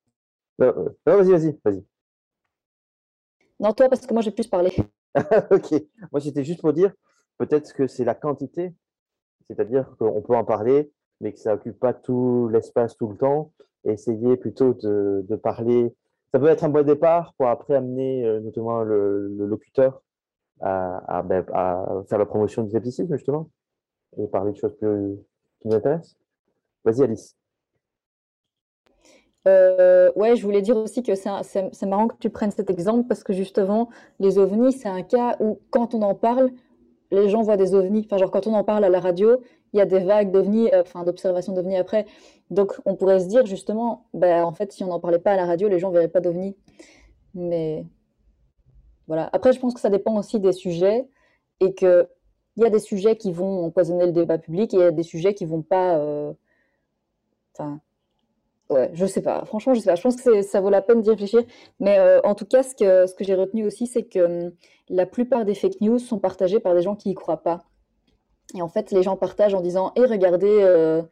Non, 0.58 0.94
vas-y, 1.06 1.30
vas-y, 1.30 1.60
vas-y. 1.64 1.84
Non, 3.60 3.72
toi, 3.72 3.88
parce 3.88 4.06
que 4.06 4.12
moi, 4.12 4.22
j'ai 4.22 4.30
plus 4.30 4.46
parlé. 4.46 4.72
ok. 5.50 5.74
Moi, 6.12 6.20
c'était 6.20 6.44
juste 6.44 6.60
pour 6.60 6.72
dire, 6.72 6.92
peut-être 7.38 7.72
que 7.72 7.86
c'est 7.86 8.04
la 8.04 8.14
quantité. 8.14 8.74
C'est-à-dire 9.48 9.94
qu'on 9.98 10.22
peut 10.22 10.36
en 10.36 10.44
parler, 10.44 10.90
mais 11.20 11.32
que 11.32 11.38
ça 11.38 11.54
occupe 11.54 11.78
pas 11.78 11.92
tout 11.92 12.48
l'espace 12.52 12.96
tout 12.96 13.08
le 13.08 13.16
temps. 13.16 13.52
Et 13.84 13.92
essayer 13.92 14.36
plutôt 14.36 14.72
de, 14.72 15.24
de, 15.28 15.36
parler. 15.36 15.94
Ça 16.32 16.38
peut 16.38 16.48
être 16.48 16.64
un 16.64 16.70
bon 16.70 16.86
départ 16.86 17.34
pour 17.34 17.48
après 17.48 17.74
amener 17.74 18.24
euh, 18.24 18.40
notamment 18.40 18.82
le, 18.82 19.28
le 19.28 19.46
locuteur 19.46 20.02
à, 20.60 21.18
à, 21.18 21.22
ben, 21.22 21.44
à, 21.52 22.02
faire 22.08 22.18
la 22.18 22.24
promotion 22.24 22.62
du 22.62 22.70
scepticisme, 22.70 23.14
justement, 23.14 23.50
et 24.16 24.26
parler 24.28 24.52
de 24.52 24.56
choses 24.56 24.74
plus, 24.76 25.16
qui 25.60 25.68
nous 25.68 25.74
intéressent. 25.74 26.16
Vas-y, 26.84 27.02
Alice. 27.02 27.36
Euh, 29.46 30.10
ouais, 30.16 30.36
je 30.36 30.42
voulais 30.42 30.62
dire 30.62 30.76
aussi 30.76 31.02
que 31.02 31.14
c'est 31.14 31.86
marrant 31.86 32.08
que 32.08 32.16
tu 32.18 32.30
prennes 32.30 32.50
cet 32.50 32.70
exemple 32.70 33.06
parce 33.08 33.22
que 33.22 33.32
justement, 33.32 33.90
les 34.18 34.38
ovnis, 34.38 34.72
c'est 34.72 34.88
un 34.88 35.02
cas 35.02 35.36
où 35.40 35.60
quand 35.70 35.94
on 35.94 36.02
en 36.02 36.14
parle, 36.14 36.50
les 37.10 37.28
gens 37.28 37.42
voient 37.42 37.56
des 37.56 37.74
ovnis. 37.74 38.02
Enfin, 38.06 38.16
genre 38.18 38.30
quand 38.30 38.46
on 38.46 38.54
en 38.54 38.64
parle 38.64 38.84
à 38.84 38.88
la 38.88 39.00
radio, 39.00 39.40
il 39.72 39.78
y 39.78 39.80
a 39.80 39.86
des 39.86 40.00
vagues 40.00 40.30
d'ovnis, 40.30 40.70
euh, 40.72 40.82
d'observations 41.04 41.52
d'ovnis 41.52 41.76
après. 41.76 42.06
Donc, 42.50 42.74
on 42.86 42.96
pourrait 42.96 43.20
se 43.20 43.26
dire 43.26 43.44
justement, 43.46 44.06
ben 44.14 44.44
en 44.44 44.52
fait, 44.52 44.72
si 44.72 44.84
on 44.84 44.88
n'en 44.88 45.00
parlait 45.00 45.18
pas 45.18 45.32
à 45.32 45.36
la 45.36 45.46
radio, 45.46 45.68
les 45.68 45.78
gens 45.78 45.90
verraient 45.90 46.08
pas 46.08 46.20
d'ovnis. 46.20 46.56
Mais 47.34 47.84
voilà. 49.08 49.28
Après, 49.32 49.52
je 49.52 49.60
pense 49.60 49.74
que 49.74 49.80
ça 49.80 49.90
dépend 49.90 50.16
aussi 50.16 50.40
des 50.40 50.52
sujets 50.52 51.08
et 51.60 51.74
que 51.74 52.08
il 52.56 52.62
y 52.62 52.66
a 52.66 52.70
des 52.70 52.78
sujets 52.78 53.16
qui 53.16 53.32
vont 53.32 53.66
empoisonner 53.66 54.06
le 54.06 54.12
débat 54.12 54.38
public 54.38 54.72
et 54.74 54.76
il 54.76 54.80
y 54.80 54.84
a 54.84 54.90
des 54.92 55.02
sujets 55.02 55.34
qui 55.34 55.44
vont 55.44 55.62
pas. 55.62 55.98
Euh, 55.98 56.32
Ouais, 58.70 58.90
je 58.94 59.04
sais 59.04 59.20
pas. 59.20 59.44
Franchement, 59.44 59.74
je 59.74 59.80
sais 59.80 59.90
pas. 59.90 59.94
Je 59.94 60.02
pense 60.02 60.16
que 60.16 60.42
ça 60.42 60.60
vaut 60.60 60.70
la 60.70 60.82
peine 60.82 61.02
d'y 61.02 61.10
réfléchir. 61.10 61.42
Mais 61.80 61.98
euh, 61.98 62.20
en 62.24 62.34
tout 62.34 62.46
cas, 62.46 62.62
ce 62.62 62.74
que, 62.74 63.24
j'ai 63.24 63.34
retenu 63.34 63.66
aussi, 63.66 63.86
c'est 63.86 64.04
que 64.04 64.46
hum, 64.46 64.52
la 64.88 65.06
plupart 65.06 65.44
des 65.44 65.54
fake 65.54 65.80
news 65.80 65.98
sont 65.98 66.18
partagées 66.18 66.60
par 66.60 66.74
des 66.74 66.82
gens 66.82 66.96
qui 66.96 67.10
y 67.10 67.14
croient 67.14 67.42
pas. 67.42 67.64
Et 68.54 68.62
en 68.62 68.68
fait, 68.68 68.90
les 68.90 69.02
gens 69.02 69.16
partagent 69.16 69.54
en 69.54 69.60
disant 69.60 69.92
et 69.96 70.04
regardez, 70.06 70.48
euh, 70.62 71.02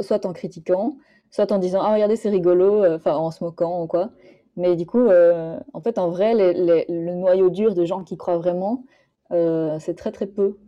soit, 0.00 0.24
en 0.26 0.32
critiquant, 0.32 0.96
soit 1.30 1.52
en 1.52 1.58
disant 1.58 1.80
ah 1.82 1.92
regardez 1.92 2.16
c'est 2.16 2.30
rigolo, 2.30 2.84
euh, 2.84 2.96
enfin 2.96 3.16
en 3.16 3.30
se 3.30 3.44
moquant 3.44 3.82
ou 3.82 3.86
quoi. 3.86 4.10
Mais 4.56 4.76
du 4.76 4.86
coup, 4.86 5.08
en 5.08 5.80
fait, 5.82 5.98
en 5.98 6.10
vrai, 6.10 6.34
le 6.34 7.14
noyau 7.14 7.48
dur 7.50 7.74
de 7.74 7.84
gens 7.84 8.02
qui 8.02 8.16
croient 8.16 8.38
vraiment, 8.38 8.84
c'est 9.30 9.94
très 9.96 10.10
très 10.10 10.26
peu 10.26 10.58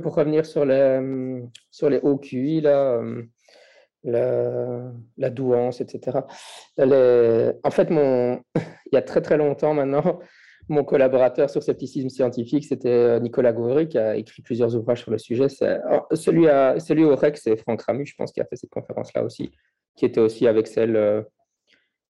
pour 0.00 0.14
revenir 0.14 0.46
sur 0.46 0.64
les, 0.64 1.42
sur 1.70 1.90
les 1.90 1.98
hauts 1.98 2.20
là, 2.62 3.02
la, 4.04 4.92
la 5.16 5.30
douance, 5.30 5.80
etc. 5.80 6.18
en 6.78 7.70
fait, 7.70 7.90
mon, 7.90 8.40
il 8.56 8.94
y 8.94 8.96
a 8.96 9.02
très 9.02 9.20
très 9.20 9.36
longtemps 9.36 9.74
maintenant, 9.74 10.20
mon 10.68 10.84
collaborateur 10.84 11.50
sur 11.50 11.62
scepticisme 11.62 12.08
scientifique, 12.08 12.64
c'était 12.64 12.88
euh, 12.88 13.20
Nicolas 13.20 13.52
Gauvry, 13.52 13.88
qui 13.88 13.98
a 13.98 14.16
écrit 14.16 14.42
plusieurs 14.42 14.74
ouvrages 14.76 15.02
sur 15.02 15.10
le 15.10 15.18
sujet. 15.18 15.48
Celui, 15.48 16.48
à, 16.48 16.78
celui 16.78 17.04
au 17.04 17.14
REC, 17.16 17.36
c'est 17.36 17.56
Franck 17.56 17.82
Ramu, 17.82 18.06
je 18.06 18.14
pense, 18.16 18.32
qui 18.32 18.40
a 18.40 18.44
fait 18.44 18.56
cette 18.56 18.70
conférence-là 18.70 19.24
aussi, 19.24 19.50
qui 19.96 20.04
était 20.04 20.20
aussi 20.20 20.46
avec 20.46 20.66
celle 20.66 20.96
euh, 20.96 21.22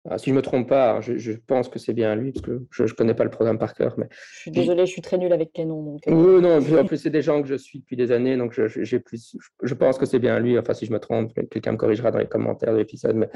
ah, 0.08 0.18
si 0.18 0.30
je 0.30 0.34
me 0.34 0.42
trompe 0.42 0.68
pas, 0.68 1.00
je, 1.00 1.32
pense 1.32 1.68
que 1.68 1.78
c'est 1.78 1.92
bien 1.92 2.14
lui, 2.14 2.32
parce 2.32 2.44
que 2.44 2.66
je 2.70 2.82
ne 2.82 2.88
connais 2.88 3.14
pas 3.14 3.24
le 3.24 3.30
programme 3.30 3.58
par 3.58 3.74
cœur. 3.74 3.94
Mais... 3.98 4.06
Je 4.10 4.40
suis 4.40 4.50
désolée, 4.50 4.86
je 4.86 4.92
suis 4.92 5.02
très 5.02 5.18
nulle 5.18 5.32
avec 5.32 5.50
les 5.56 5.64
noms. 5.64 5.82
Donc... 5.82 6.06
Euh. 6.06 6.12
Oui, 6.12 6.42
non, 6.42 6.58
en 6.58 6.84
plus, 6.86 6.98
c'est 6.98 7.10
des 7.10 7.22
gens 7.22 7.42
que 7.42 7.48
je 7.48 7.56
suis 7.56 7.80
depuis 7.80 7.96
des 7.96 8.12
années, 8.12 8.36
donc 8.36 8.52
je, 8.52 8.96
plus, 8.98 9.36
je 9.62 9.74
pense 9.74 9.98
que 9.98 10.06
c'est 10.06 10.18
bien 10.18 10.38
lui. 10.38 10.58
Enfin, 10.58 10.74
si 10.74 10.86
je 10.86 10.92
me 10.92 11.00
trompe, 11.00 11.32
quelqu'un 11.50 11.72
me 11.72 11.76
corrigera 11.76 12.10
dans 12.10 12.18
les 12.18 12.28
commentaires 12.28 12.72
de 12.72 12.78
l'épisode. 12.78 13.16
Mais... 13.16 13.28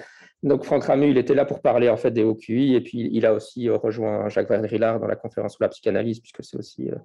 Donc, 0.42 0.64
Franck 0.64 0.84
Ramu, 0.84 1.10
il 1.10 1.18
était 1.18 1.34
là 1.34 1.44
pour 1.44 1.60
parler 1.60 1.88
en 1.88 1.96
fait 1.96 2.10
des 2.12 2.22
OQI, 2.22 2.74
et 2.74 2.80
puis 2.80 3.08
il 3.12 3.26
a 3.26 3.34
aussi 3.34 3.68
euh, 3.68 3.76
rejoint 3.76 4.28
Jacques 4.28 4.48
Verdrillard 4.48 5.00
dans 5.00 5.08
la 5.08 5.16
conférence 5.16 5.54
sur 5.54 5.62
la 5.62 5.68
psychanalyse, 5.68 6.20
puisque 6.20 6.44
c'est 6.44 6.56
aussi. 6.56 6.90
Euh, 6.90 6.96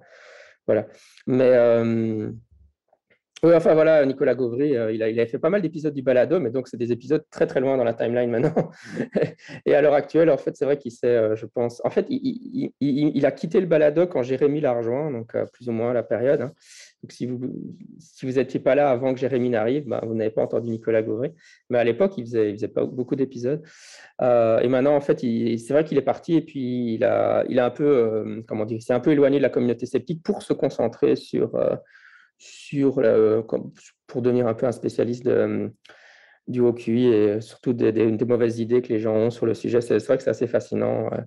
voilà. 0.66 0.86
Mais. 1.26 1.52
Oui, 3.42 3.52
enfin 3.54 3.74
voilà, 3.74 4.04
Nicolas 4.06 4.34
Gauvry, 4.34 4.74
euh, 4.74 4.90
il, 4.92 5.02
a, 5.02 5.26
fait 5.26 5.38
pas 5.38 5.50
mal 5.50 5.60
d'épisodes 5.60 5.92
du 5.92 6.00
balado, 6.00 6.40
mais 6.40 6.48
donc 6.48 6.68
c'est 6.68 6.78
des 6.78 6.90
épisodes 6.90 7.22
très 7.30 7.46
très 7.46 7.60
loin 7.60 7.76
dans 7.76 7.84
la 7.84 7.92
timeline 7.92 8.30
maintenant. 8.30 8.70
et 9.66 9.74
à 9.74 9.82
l'heure 9.82 9.92
actuelle, 9.92 10.30
en 10.30 10.38
fait, 10.38 10.56
c'est 10.56 10.64
vrai 10.64 10.78
qu'il 10.78 10.90
s'est, 10.90 11.06
euh, 11.06 11.36
je 11.36 11.44
pense, 11.44 11.82
en 11.84 11.90
fait, 11.90 12.06
il, 12.08 13.26
a 13.26 13.30
quitté 13.32 13.60
le 13.60 13.66
balado 13.66 14.06
quand 14.06 14.22
Jérémy 14.22 14.62
l'a 14.62 14.72
rejoint, 14.72 15.10
donc 15.10 15.34
euh, 15.34 15.44
plus 15.52 15.68
ou 15.68 15.72
moins 15.72 15.92
la 15.92 16.02
période. 16.02 16.40
Hein. 16.40 16.52
Donc 17.02 17.12
si 17.12 17.26
vous 17.26 17.38
si 17.98 18.24
vous 18.24 18.32
n'étiez 18.32 18.58
pas 18.58 18.74
là 18.74 18.88
avant 18.88 19.12
que 19.12 19.20
Jérémy 19.20 19.50
n'arrive, 19.50 19.86
bah, 19.86 20.00
vous 20.06 20.14
n'avez 20.14 20.30
pas 20.30 20.42
entendu 20.42 20.70
Nicolas 20.70 21.02
Gauvry. 21.02 21.32
Mais 21.68 21.78
à 21.78 21.84
l'époque, 21.84 22.14
il 22.16 22.24
faisait, 22.24 22.52
faisait 22.52 22.68
pas 22.68 22.86
beaucoup 22.86 23.16
d'épisodes. 23.16 23.62
et 24.22 24.68
maintenant, 24.68 24.96
en 24.96 25.02
fait, 25.02 25.20
c'est 25.20 25.72
vrai 25.74 25.84
qu'il 25.84 25.98
est 25.98 26.02
parti 26.02 26.36
et 26.36 26.40
puis 26.40 26.94
il 26.94 27.04
a, 27.04 27.44
il 27.50 27.58
a 27.58 27.66
un 27.66 27.70
peu, 27.70 28.42
comment 28.48 28.64
dire, 28.64 28.80
s'est 28.80 28.94
un 28.94 29.00
peu 29.00 29.12
éloigné 29.12 29.36
de 29.36 29.42
la 29.42 29.50
communauté 29.50 29.84
sceptique 29.84 30.22
pour 30.22 30.42
se 30.42 30.54
concentrer 30.54 31.16
sur 31.16 31.52
sur 32.38 33.02
pour 34.06 34.22
devenir 34.22 34.46
un 34.46 34.54
peu 34.54 34.66
un 34.66 34.72
spécialiste 34.72 35.24
de, 35.24 35.72
du 36.48 36.60
haut 36.60 36.72
QI 36.72 37.06
et 37.06 37.40
surtout 37.40 37.72
des, 37.72 37.92
mauvaises 38.24 38.60
idées 38.60 38.82
que 38.82 38.92
les 38.92 39.00
gens 39.00 39.14
ont 39.14 39.30
sur 39.30 39.46
le 39.46 39.54
sujet. 39.54 39.80
C'est 39.80 39.98
vrai 39.98 40.16
que 40.16 40.22
c'est 40.22 40.30
assez 40.30 40.46
fascinant. 40.46 41.10
Euh, 41.12 41.18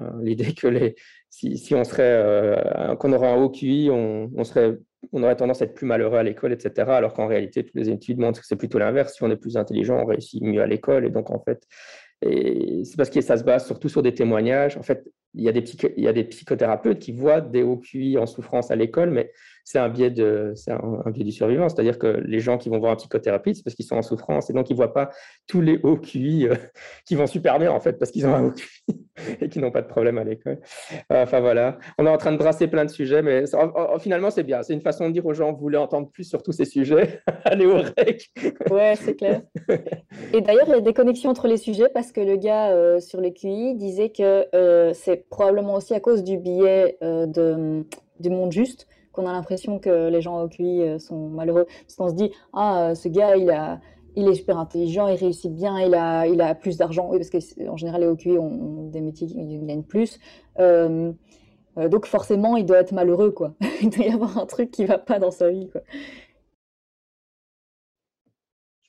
euh, 0.00 0.10
l'idée 0.22 0.52
que 0.54 0.94
si, 1.30 1.74
on 1.74 1.84
serait, 1.84 2.02
euh, 2.02 2.96
qu'on 2.96 3.12
aurait 3.12 3.28
un 3.28 3.36
haut 3.36 3.50
QI, 3.50 3.88
on, 3.90 4.30
on, 4.34 4.44
serait, 4.44 4.78
on 5.12 5.22
aurait 5.22 5.36
tendance 5.36 5.62
à 5.62 5.66
être 5.66 5.74
plus 5.74 5.86
malheureux 5.86 6.18
à 6.18 6.22
l'école, 6.22 6.52
etc. 6.52 6.90
Alors 6.90 7.12
qu'en 7.12 7.26
réalité, 7.26 7.64
toutes 7.64 7.74
les 7.74 7.90
études 7.90 8.18
montrent 8.18 8.40
que 8.40 8.46
c'est 8.46 8.56
plutôt 8.56 8.78
l'inverse. 8.78 9.14
Si 9.14 9.22
on 9.22 9.30
est 9.30 9.36
plus 9.36 9.56
intelligent, 9.56 9.98
on 9.98 10.06
réussit 10.06 10.42
mieux 10.42 10.62
à 10.62 10.66
l'école. 10.66 11.06
Et 11.06 11.10
donc, 11.10 11.30
en 11.30 11.40
fait, 11.40 11.62
c'est 12.22 12.96
parce 12.96 13.10
que 13.10 13.20
ça 13.20 13.36
se 13.36 13.44
base 13.44 13.66
surtout 13.66 13.88
sur 13.88 14.02
des 14.02 14.14
témoignages. 14.14 14.76
En 14.76 14.82
fait, 14.82 15.04
il 15.36 15.44
y, 15.44 15.48
a 15.48 15.52
des 15.52 15.64
y 15.98 16.08
a 16.08 16.12
des 16.12 16.24
psychothérapeutes 16.24 16.98
qui 16.98 17.12
voient 17.12 17.40
des 17.40 17.62
hauts 17.62 17.76
QI 17.76 18.16
en 18.16 18.26
souffrance 18.26 18.70
à 18.70 18.76
l'école, 18.76 19.10
mais 19.10 19.30
c'est 19.66 19.80
un 19.80 19.88
biais 19.88 20.10
de, 20.10 20.52
c'est 20.54 20.70
un, 20.70 21.02
biais 21.10 21.24
du 21.24 21.32
survivant. 21.32 21.68
C'est-à-dire 21.68 21.98
que 21.98 22.06
les 22.24 22.38
gens 22.38 22.56
qui 22.56 22.68
vont 22.68 22.78
voir 22.78 22.92
un 22.92 22.96
psychothérapeute, 22.96 23.56
c'est 23.56 23.64
parce 23.64 23.74
qu'ils 23.74 23.84
sont 23.84 23.96
en 23.96 24.02
souffrance 24.02 24.48
et 24.48 24.52
donc 24.52 24.70
ils 24.70 24.74
ne 24.74 24.76
voient 24.76 24.94
pas 24.94 25.10
tous 25.48 25.60
les 25.60 25.80
hauts 25.82 25.96
QI 25.96 26.46
euh, 26.46 26.54
qui 27.04 27.16
vont 27.16 27.26
super 27.26 27.58
bien 27.58 27.72
en 27.72 27.80
fait 27.80 27.94
parce 27.94 28.12
qu'ils 28.12 28.26
ont 28.28 28.34
un 28.34 28.44
haut 28.44 28.52
QI 28.52 29.06
et 29.40 29.48
qui 29.48 29.58
n'ont 29.58 29.72
pas 29.72 29.82
de 29.82 29.88
problème 29.88 30.18
à 30.18 30.24
l'école. 30.24 30.60
Euh, 31.12 31.24
enfin 31.24 31.40
voilà, 31.40 31.78
on 31.98 32.06
est 32.06 32.10
en 32.10 32.16
train 32.16 32.30
de 32.30 32.36
brasser 32.36 32.68
plein 32.68 32.84
de 32.84 32.90
sujets, 32.90 33.22
mais 33.22 33.42
finalement 33.98 34.30
c'est 34.30 34.44
bien. 34.44 34.62
C'est 34.62 34.72
une 34.72 34.82
façon 34.82 35.08
de 35.08 35.12
dire 35.12 35.26
aux 35.26 35.34
gens, 35.34 35.52
vous 35.52 35.58
voulez 35.58 35.78
entendre 35.78 36.08
plus 36.10 36.24
sur 36.24 36.44
tous 36.44 36.52
ces 36.52 36.64
sujets, 36.64 37.20
allez 37.44 37.66
au 37.66 37.78
REC. 37.78 38.30
ouais, 38.70 38.94
c'est 38.94 39.16
clair. 39.16 39.42
Et 40.32 40.42
d'ailleurs, 40.42 40.66
il 40.68 40.74
y 40.74 40.74
a 40.74 40.80
des 40.80 40.94
connexions 40.94 41.30
entre 41.30 41.48
les 41.48 41.56
sujets 41.56 41.88
parce 41.92 42.12
que 42.12 42.20
le 42.20 42.36
gars 42.36 42.70
euh, 42.70 43.00
sur 43.00 43.20
le 43.20 43.30
QI 43.30 43.74
disait 43.74 44.10
que 44.10 44.46
c'est 44.94 45.25
probablement 45.30 45.74
aussi 45.74 45.94
à 45.94 46.00
cause 46.00 46.22
du 46.22 46.38
biais 46.38 46.98
de, 47.02 47.84
du 48.20 48.30
monde 48.30 48.52
juste 48.52 48.86
qu'on 49.16 49.26
a 49.26 49.32
l'impression 49.32 49.78
que 49.78 50.08
les 50.08 50.20
gens 50.20 50.40
au 50.42 50.48
QI 50.48 50.82
euh, 50.82 50.98
sont 50.98 51.28
malheureux. 51.28 51.66
Parce 51.82 51.96
qu'on 51.96 52.08
se 52.08 52.14
dit, 52.14 52.30
ah, 52.52 52.90
euh, 52.90 52.94
ce 52.94 53.08
gars, 53.08 53.36
il, 53.36 53.50
a, 53.50 53.80
il 54.14 54.28
est 54.28 54.34
super 54.34 54.58
intelligent, 54.58 55.08
il 55.08 55.16
réussit 55.16 55.52
bien, 55.52 55.80
il 55.80 55.94
a, 55.94 56.26
il 56.26 56.40
a 56.40 56.54
plus 56.54 56.76
d'argent. 56.76 57.08
Oui, 57.10 57.18
parce 57.18 57.30
qu'en 57.30 57.76
général, 57.76 58.02
les 58.02 58.06
OQI 58.06 58.38
ont, 58.38 58.88
des 58.90 59.00
métiers 59.00 59.26
qui 59.26 59.58
gagnent 59.62 59.82
plus. 59.82 60.20
Euh, 60.60 61.12
donc 61.76 62.06
forcément, 62.06 62.56
il 62.56 62.64
doit 62.64 62.78
être 62.78 62.92
malheureux, 62.92 63.32
quoi. 63.32 63.54
il 63.82 63.90
doit 63.90 64.06
y 64.06 64.10
avoir 64.10 64.38
un 64.38 64.46
truc 64.46 64.70
qui 64.70 64.84
va 64.84 64.98
pas 64.98 65.18
dans 65.18 65.30
sa 65.30 65.50
vie, 65.50 65.68
quoi. 65.68 65.80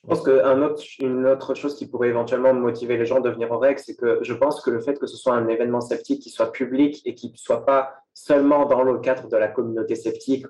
Je 0.08 0.14
pense 0.14 0.22
qu'une 0.22 1.26
autre, 1.26 1.54
chose 1.54 1.76
qui 1.76 1.86
pourrait 1.86 2.08
éventuellement 2.08 2.54
motiver 2.54 2.96
les 2.96 3.04
gens 3.04 3.20
de 3.20 3.28
venir 3.28 3.50
au 3.50 3.58
REC, 3.58 3.78
c'est 3.78 3.94
que 3.94 4.18
je 4.22 4.32
pense 4.32 4.62
que 4.62 4.70
le 4.70 4.80
fait 4.80 4.98
que 4.98 5.06
ce 5.06 5.18
soit 5.18 5.34
un 5.34 5.48
événement 5.48 5.82
sceptique 5.82 6.22
qui 6.22 6.30
soit 6.30 6.50
public 6.50 7.02
et 7.04 7.14
qui 7.14 7.30
ne 7.30 7.36
soit 7.36 7.66
pas 7.66 7.92
seulement 8.14 8.64
dans 8.64 8.82
le 8.82 8.98
cadre 9.00 9.28
de 9.28 9.36
la 9.36 9.48
communauté 9.48 9.96
sceptique, 9.96 10.46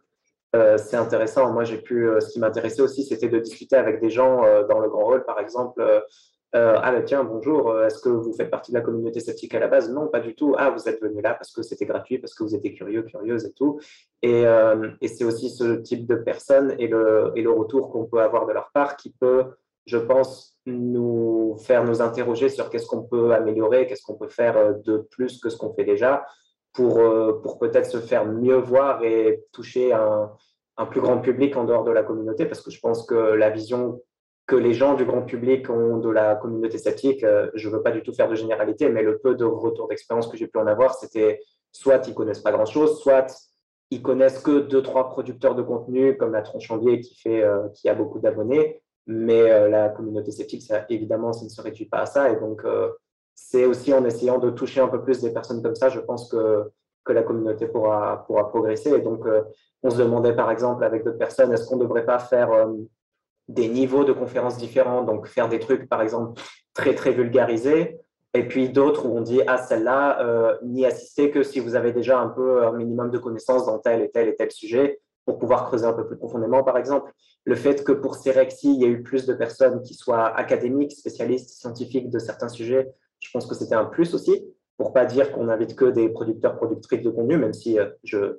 euh, 0.54 0.78
c'est 0.78 0.96
intéressant. 0.96 1.52
Moi, 1.52 1.64
j'ai 1.64 1.78
pu. 1.78 2.08
Euh, 2.08 2.20
ce 2.20 2.30
qui 2.30 2.38
m'intéressait 2.38 2.82
aussi, 2.82 3.04
c'était 3.04 3.28
de 3.28 3.40
discuter 3.40 3.74
avec 3.74 4.00
des 4.00 4.10
gens 4.10 4.44
euh, 4.44 4.64
dans 4.66 4.78
le 4.78 4.88
grand 4.88 5.08
hall, 5.08 5.24
par 5.24 5.40
exemple. 5.40 5.82
Ah, 6.52 6.92
ben 6.92 7.04
tiens, 7.04 7.24
bonjour, 7.24 7.82
est-ce 7.82 8.00
que 8.00 8.08
vous 8.08 8.32
faites 8.32 8.50
partie 8.50 8.72
de 8.72 8.78
la 8.78 8.82
communauté 8.82 9.20
sceptique 9.20 9.54
à 9.54 9.60
la 9.60 9.68
base? 9.68 9.90
Non, 9.90 10.08
pas 10.08 10.20
du 10.20 10.34
tout. 10.34 10.54
Ah, 10.58 10.70
vous 10.70 10.88
êtes 10.88 11.00
venu 11.00 11.20
là 11.20 11.34
parce 11.34 11.52
que 11.52 11.62
c'était 11.62 11.86
gratuit, 11.86 12.18
parce 12.18 12.34
que 12.34 12.42
vous 12.42 12.54
étiez 12.54 12.74
curieux, 12.74 13.02
curieuse 13.02 13.44
et 13.44 13.52
tout. 13.52 13.78
Et, 14.22 14.44
et 15.00 15.08
c'est 15.08 15.24
aussi 15.24 15.50
ce 15.50 15.76
type 15.76 16.06
de 16.06 16.16
personnes 16.16 16.74
et 16.78 16.88
le, 16.88 17.32
et 17.36 17.42
le 17.42 17.50
retour 17.50 17.90
qu'on 17.90 18.06
peut 18.06 18.20
avoir 18.20 18.46
de 18.46 18.52
leur 18.52 18.70
part 18.72 18.96
qui 18.96 19.10
peut, 19.10 19.44
je 19.86 19.98
pense, 19.98 20.58
nous 20.66 21.56
faire 21.58 21.84
nous 21.84 22.00
interroger 22.02 22.48
sur 22.48 22.70
qu'est-ce 22.70 22.86
qu'on 22.86 23.02
peut 23.02 23.32
améliorer, 23.32 23.86
qu'est-ce 23.86 24.02
qu'on 24.02 24.16
peut 24.16 24.28
faire 24.28 24.78
de 24.78 24.98
plus 25.10 25.40
que 25.40 25.48
ce 25.48 25.56
qu'on 25.56 25.72
fait 25.74 25.84
déjà 25.84 26.24
pour, 26.72 26.98
euh, 27.00 27.40
pour 27.42 27.58
peut-être 27.58 27.86
se 27.86 27.98
faire 27.98 28.26
mieux 28.26 28.56
voir 28.56 29.02
et 29.02 29.42
toucher 29.52 29.92
un, 29.92 30.30
un, 30.76 30.86
plus 30.86 31.00
grand 31.00 31.18
public 31.18 31.56
en 31.56 31.64
dehors 31.64 31.84
de 31.84 31.90
la 31.90 32.02
communauté, 32.02 32.46
parce 32.46 32.60
que 32.60 32.70
je 32.70 32.80
pense 32.80 33.06
que 33.06 33.14
la 33.14 33.50
vision 33.50 34.00
que 34.48 34.56
les 34.56 34.74
gens 34.74 34.94
du 34.94 35.04
grand 35.04 35.22
public 35.22 35.70
ont 35.70 35.98
de 35.98 36.10
la 36.10 36.34
communauté 36.34 36.78
sceptique, 36.78 37.22
euh, 37.22 37.48
je 37.54 37.68
ne 37.68 37.74
veux 37.74 37.82
pas 37.82 37.92
du 37.92 38.02
tout 38.02 38.12
faire 38.12 38.28
de 38.28 38.34
généralité, 38.34 38.88
mais 38.88 39.02
le 39.02 39.18
peu 39.18 39.36
de 39.36 39.44
retour 39.44 39.86
d'expérience 39.86 40.26
que 40.26 40.36
j'ai 40.36 40.48
pu 40.48 40.58
en 40.58 40.66
avoir, 40.66 40.94
c'était 40.96 41.40
soit 41.70 42.08
ils 42.08 42.14
connaissent 42.14 42.40
pas 42.40 42.50
grand-chose, 42.50 43.00
soit 43.00 43.26
ils 43.90 44.02
connaissent 44.02 44.40
que 44.40 44.58
deux, 44.58 44.82
trois 44.82 45.10
producteurs 45.10 45.54
de 45.54 45.62
contenu, 45.62 46.16
comme 46.16 46.32
la 46.32 46.42
Tronchandier 46.42 47.00
qui, 47.00 47.14
fait, 47.14 47.42
euh, 47.42 47.68
qui 47.74 47.88
a 47.88 47.94
beaucoup 47.94 48.18
d'abonnés, 48.18 48.82
mais 49.06 49.70
la 49.70 49.88
communauté 49.88 50.32
sceptique, 50.32 50.62
ça, 50.62 50.84
évidemment, 50.90 51.32
ça 51.32 51.44
ne 51.44 51.48
se 51.48 51.62
réduit 51.62 51.86
pas 51.86 52.00
à 52.00 52.06
ça, 52.06 52.28
et 52.30 52.36
donc 52.36 52.62
c'est 53.40 53.64
aussi 53.66 53.94
en 53.94 54.04
essayant 54.04 54.38
de 54.38 54.50
toucher 54.50 54.80
un 54.80 54.88
peu 54.88 55.00
plus 55.00 55.20
des 55.20 55.32
personnes 55.32 55.62
comme 55.62 55.76
ça, 55.76 55.88
je 55.88 56.00
pense 56.00 56.28
que, 56.28 56.70
que 57.04 57.12
la 57.12 57.22
communauté 57.22 57.68
pourra, 57.68 58.24
pourra 58.26 58.48
progresser. 58.48 58.90
Et 58.90 59.00
donc, 59.00 59.24
euh, 59.26 59.42
on 59.84 59.90
se 59.90 59.98
demandait 59.98 60.34
par 60.34 60.50
exemple 60.50 60.82
avec 60.82 61.04
d'autres 61.04 61.18
personnes, 61.18 61.52
est-ce 61.52 61.68
qu'on 61.68 61.76
ne 61.76 61.82
devrait 61.82 62.04
pas 62.04 62.18
faire 62.18 62.50
euh, 62.50 62.66
des 63.48 63.68
niveaux 63.68 64.04
de 64.04 64.12
conférences 64.12 64.56
différents, 64.58 65.02
donc 65.02 65.26
faire 65.26 65.48
des 65.48 65.58
trucs 65.58 65.88
par 65.88 66.02
exemple 66.02 66.40
très 66.74 66.94
très 66.94 67.12
vulgarisés, 67.12 67.98
et 68.34 68.46
puis 68.46 68.68
d'autres 68.68 69.06
où 69.06 69.16
on 69.16 69.22
dit, 69.22 69.40
ah 69.46 69.58
celle-là, 69.58 70.22
euh, 70.22 70.56
n'y 70.62 70.84
assister 70.84 71.30
que 71.30 71.42
si 71.42 71.60
vous 71.60 71.74
avez 71.74 71.92
déjà 71.92 72.20
un 72.20 72.28
peu 72.28 72.64
un 72.64 72.72
minimum 72.72 73.10
de 73.10 73.18
connaissances 73.18 73.66
dans 73.66 73.78
tel 73.78 74.02
et 74.02 74.10
tel 74.10 74.28
et 74.28 74.36
tel 74.36 74.50
sujet, 74.50 75.00
pour 75.24 75.38
pouvoir 75.38 75.66
creuser 75.66 75.84
un 75.84 75.92
peu 75.92 76.06
plus 76.06 76.16
profondément, 76.16 76.64
par 76.64 76.78
exemple. 76.78 77.12
Le 77.44 77.54
fait 77.54 77.84
que 77.84 77.92
pour 77.92 78.14
Cerexi, 78.14 78.72
il 78.72 78.80
y 78.80 78.84
ait 78.84 78.88
eu 78.88 79.02
plus 79.02 79.26
de 79.26 79.34
personnes 79.34 79.82
qui 79.82 79.92
soient 79.92 80.34
académiques, 80.34 80.92
spécialistes, 80.92 81.50
scientifiques 81.50 82.08
de 82.08 82.18
certains 82.18 82.48
sujets, 82.48 82.90
je 83.20 83.30
pense 83.30 83.46
que 83.46 83.54
c'était 83.54 83.74
un 83.74 83.84
plus 83.84 84.14
aussi, 84.14 84.42
pour 84.78 84.94
pas 84.94 85.04
dire 85.04 85.32
qu'on 85.32 85.44
n'invite 85.44 85.76
que 85.76 85.86
des 85.86 86.08
producteurs, 86.08 86.56
productrices 86.56 87.02
de 87.02 87.10
contenu, 87.10 87.36
même 87.36 87.52
si 87.52 87.78
euh, 87.78 87.90
je 88.04 88.18
ne 88.18 88.32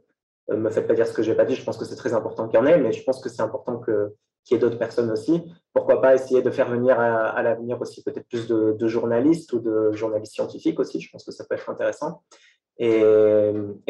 euh, 0.52 0.58
me 0.58 0.70
fais 0.72 0.82
pas 0.82 0.96
dire 0.96 1.06
ce 1.06 1.14
que 1.14 1.22
je 1.22 1.30
n'ai 1.30 1.38
pas 1.38 1.46
dit, 1.46 1.54
je 1.54 1.64
pense 1.64 1.78
que 1.78 1.86
c'est 1.86 1.96
très 1.96 2.14
important 2.14 2.48
qu'il 2.48 2.60
y 2.60 2.64
en 2.64 2.66
ait, 2.66 2.80
mais 2.80 2.92
je 2.92 3.04
pense 3.04 3.22
que 3.22 3.30
c'est 3.30 3.42
important 3.42 3.78
que, 3.78 4.16
qu'il 4.44 4.56
y 4.56 4.58
ait 4.58 4.62
d'autres 4.62 4.80
personnes 4.80 5.12
aussi. 5.12 5.44
Pourquoi 5.74 6.02
pas 6.02 6.16
essayer 6.16 6.42
de 6.42 6.50
faire 6.50 6.70
venir 6.70 7.00
à, 7.00 7.42
l'avenir 7.44 7.80
aussi 7.80 8.04
peut-être 8.04 8.28
plus 8.28 8.48
de, 8.48 8.88
journalistes 8.88 9.54
ou 9.54 9.60
de 9.60 9.92
journalistes 9.94 10.34
scientifiques 10.34 10.80
aussi, 10.80 11.00
je 11.00 11.10
pense 11.12 11.24
que 11.24 11.32
ça 11.32 11.46
peut 11.46 11.56
être 11.56 11.70
intéressant. 11.70 12.24
Et, 12.78 13.04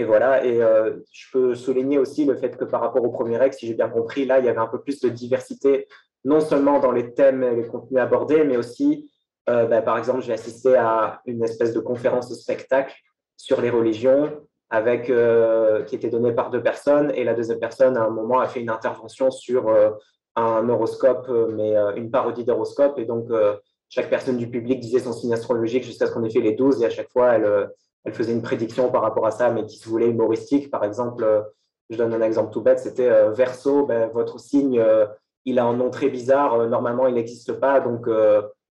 voilà, 0.03 0.43
et 0.43 0.61
euh, 0.61 0.97
je 1.11 1.31
peux 1.31 1.55
souligner 1.55 1.99
aussi 1.99 2.25
le 2.25 2.35
fait 2.35 2.57
que 2.57 2.65
par 2.65 2.81
rapport 2.81 3.03
au 3.03 3.11
premier 3.11 3.41
ex, 3.43 3.57
si 3.57 3.67
j'ai 3.67 3.75
bien 3.75 3.89
compris, 3.89 4.25
là, 4.25 4.39
il 4.39 4.45
y 4.45 4.49
avait 4.49 4.59
un 4.59 4.67
peu 4.67 4.81
plus 4.81 4.99
de 4.99 5.09
diversité, 5.09 5.87
non 6.25 6.41
seulement 6.41 6.79
dans 6.79 6.91
les 6.91 7.13
thèmes 7.13 7.43
et 7.43 7.55
les 7.55 7.67
contenus 7.67 8.01
abordés, 8.01 8.43
mais 8.43 8.57
aussi 8.57 9.09
euh, 9.49 9.65
ben, 9.65 9.81
par 9.81 9.97
exemple, 9.97 10.21
j'ai 10.21 10.33
assisté 10.33 10.75
à 10.75 11.21
une 11.25 11.43
espèce 11.43 11.73
de 11.73 11.79
conférence 11.79 12.29
de 12.29 12.35
spectacle 12.35 12.95
sur 13.35 13.61
les 13.61 13.69
religions 13.69 14.31
avec, 14.69 15.09
euh, 15.09 15.83
qui 15.83 15.95
était 15.95 16.09
donnée 16.09 16.33
par 16.33 16.51
deux 16.51 16.61
personnes. 16.61 17.11
Et 17.15 17.23
la 17.23 17.33
deuxième 17.33 17.59
personne, 17.59 17.97
à 17.97 18.03
un 18.03 18.09
moment, 18.09 18.39
a 18.39 18.47
fait 18.47 18.61
une 18.61 18.69
intervention 18.69 19.31
sur 19.31 19.73
un 20.39 20.67
horoscope, 20.69 21.29
mais 21.53 21.75
une 21.95 22.11
parodie 22.11 22.43
d'horoscope. 22.43 22.97
Et 22.99 23.05
donc, 23.05 23.29
chaque 23.89 24.09
personne 24.09 24.37
du 24.37 24.49
public 24.49 24.79
disait 24.79 24.99
son 24.99 25.13
signe 25.13 25.33
astrologique 25.33 25.83
jusqu'à 25.83 26.07
ce 26.07 26.13
qu'on 26.13 26.23
ait 26.23 26.29
fait 26.29 26.41
les 26.41 26.53
12. 26.53 26.81
Et 26.81 26.85
à 26.85 26.89
chaque 26.89 27.09
fois, 27.09 27.33
elle, 27.33 28.13
faisait 28.13 28.33
une 28.33 28.41
prédiction 28.41 28.91
par 28.91 29.01
rapport 29.01 29.25
à 29.25 29.31
ça, 29.31 29.51
mais 29.51 29.65
qui 29.65 29.77
se 29.77 29.87
voulait 29.87 30.09
humoristique. 30.09 30.71
Par 30.71 30.83
exemple, 30.83 31.45
je 31.89 31.97
donne 31.97 32.13
un 32.13 32.21
exemple 32.21 32.51
tout 32.51 32.61
bête, 32.61 32.79
c'était 32.79 33.29
Verseau, 33.31 33.85
ben, 33.85 34.09
votre 34.13 34.39
signe, 34.39 34.83
il 35.45 35.59
a 35.59 35.65
un 35.65 35.73
nom 35.75 35.89
très 35.89 36.09
bizarre. 36.09 36.67
normalement, 36.67 37.07
il 37.07 37.15
n'existe 37.15 37.53
pas. 37.53 37.79
Donc, 37.79 38.07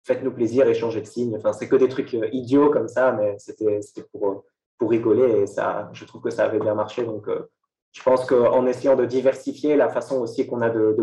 faites-nous 0.07 0.31
plaisir, 0.31 0.69
échangez 0.69 1.01
de 1.01 1.07
signes. 1.07 1.37
Enfin, 1.37 1.53
c'est 1.53 1.69
que 1.69 1.77
des 1.77 1.89
trucs 1.89 2.15
euh, 2.15 2.29
idiots 2.33 2.71
comme 2.71 2.89
ça, 2.89 3.13
mais 3.13 3.37
c'était 3.39 3.81
pour, 4.13 4.29
euh, 4.29 4.87
rigoler 4.87 5.41
et 5.41 5.47
ça, 5.47 5.89
je 5.95 6.05
trouve 6.05 6.23
que 6.23 6.31
ça 6.31 6.45
avait 6.45 6.61
bien 6.61 6.75
marché. 6.75 7.05
Donc, 7.05 7.29
euh, 7.29 7.51
je 7.93 8.03
pense 8.03 8.25
qu'en 8.25 8.67
essayant 8.67 8.95
de 8.95 9.05
diversifier 9.05 9.75
la 9.75 9.89
façon 9.89 10.21
aussi 10.21 10.47
qu'on 10.47 10.61
a 10.61 10.71
de, 10.71 10.95
de, 10.97 11.03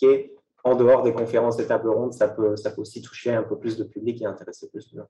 communiquer 0.00 0.32
en 0.64 0.74
dehors 0.74 1.02
des 1.02 1.12
conférences 1.12 1.60
et 1.60 1.66
tables 1.66 1.90
rondes, 1.90 2.14
ça 2.14 2.28
peut, 2.28 2.56
ça 2.56 2.70
peut 2.70 2.80
aussi 2.80 3.02
toucher 3.02 3.32
un 3.32 3.42
peu 3.42 3.58
plus 3.58 3.76
de 3.76 3.84
public 3.84 4.22
et 4.22 4.26
intéresser 4.26 4.68
plus 4.70 4.90
de 4.92 4.98
gens. 4.98 5.08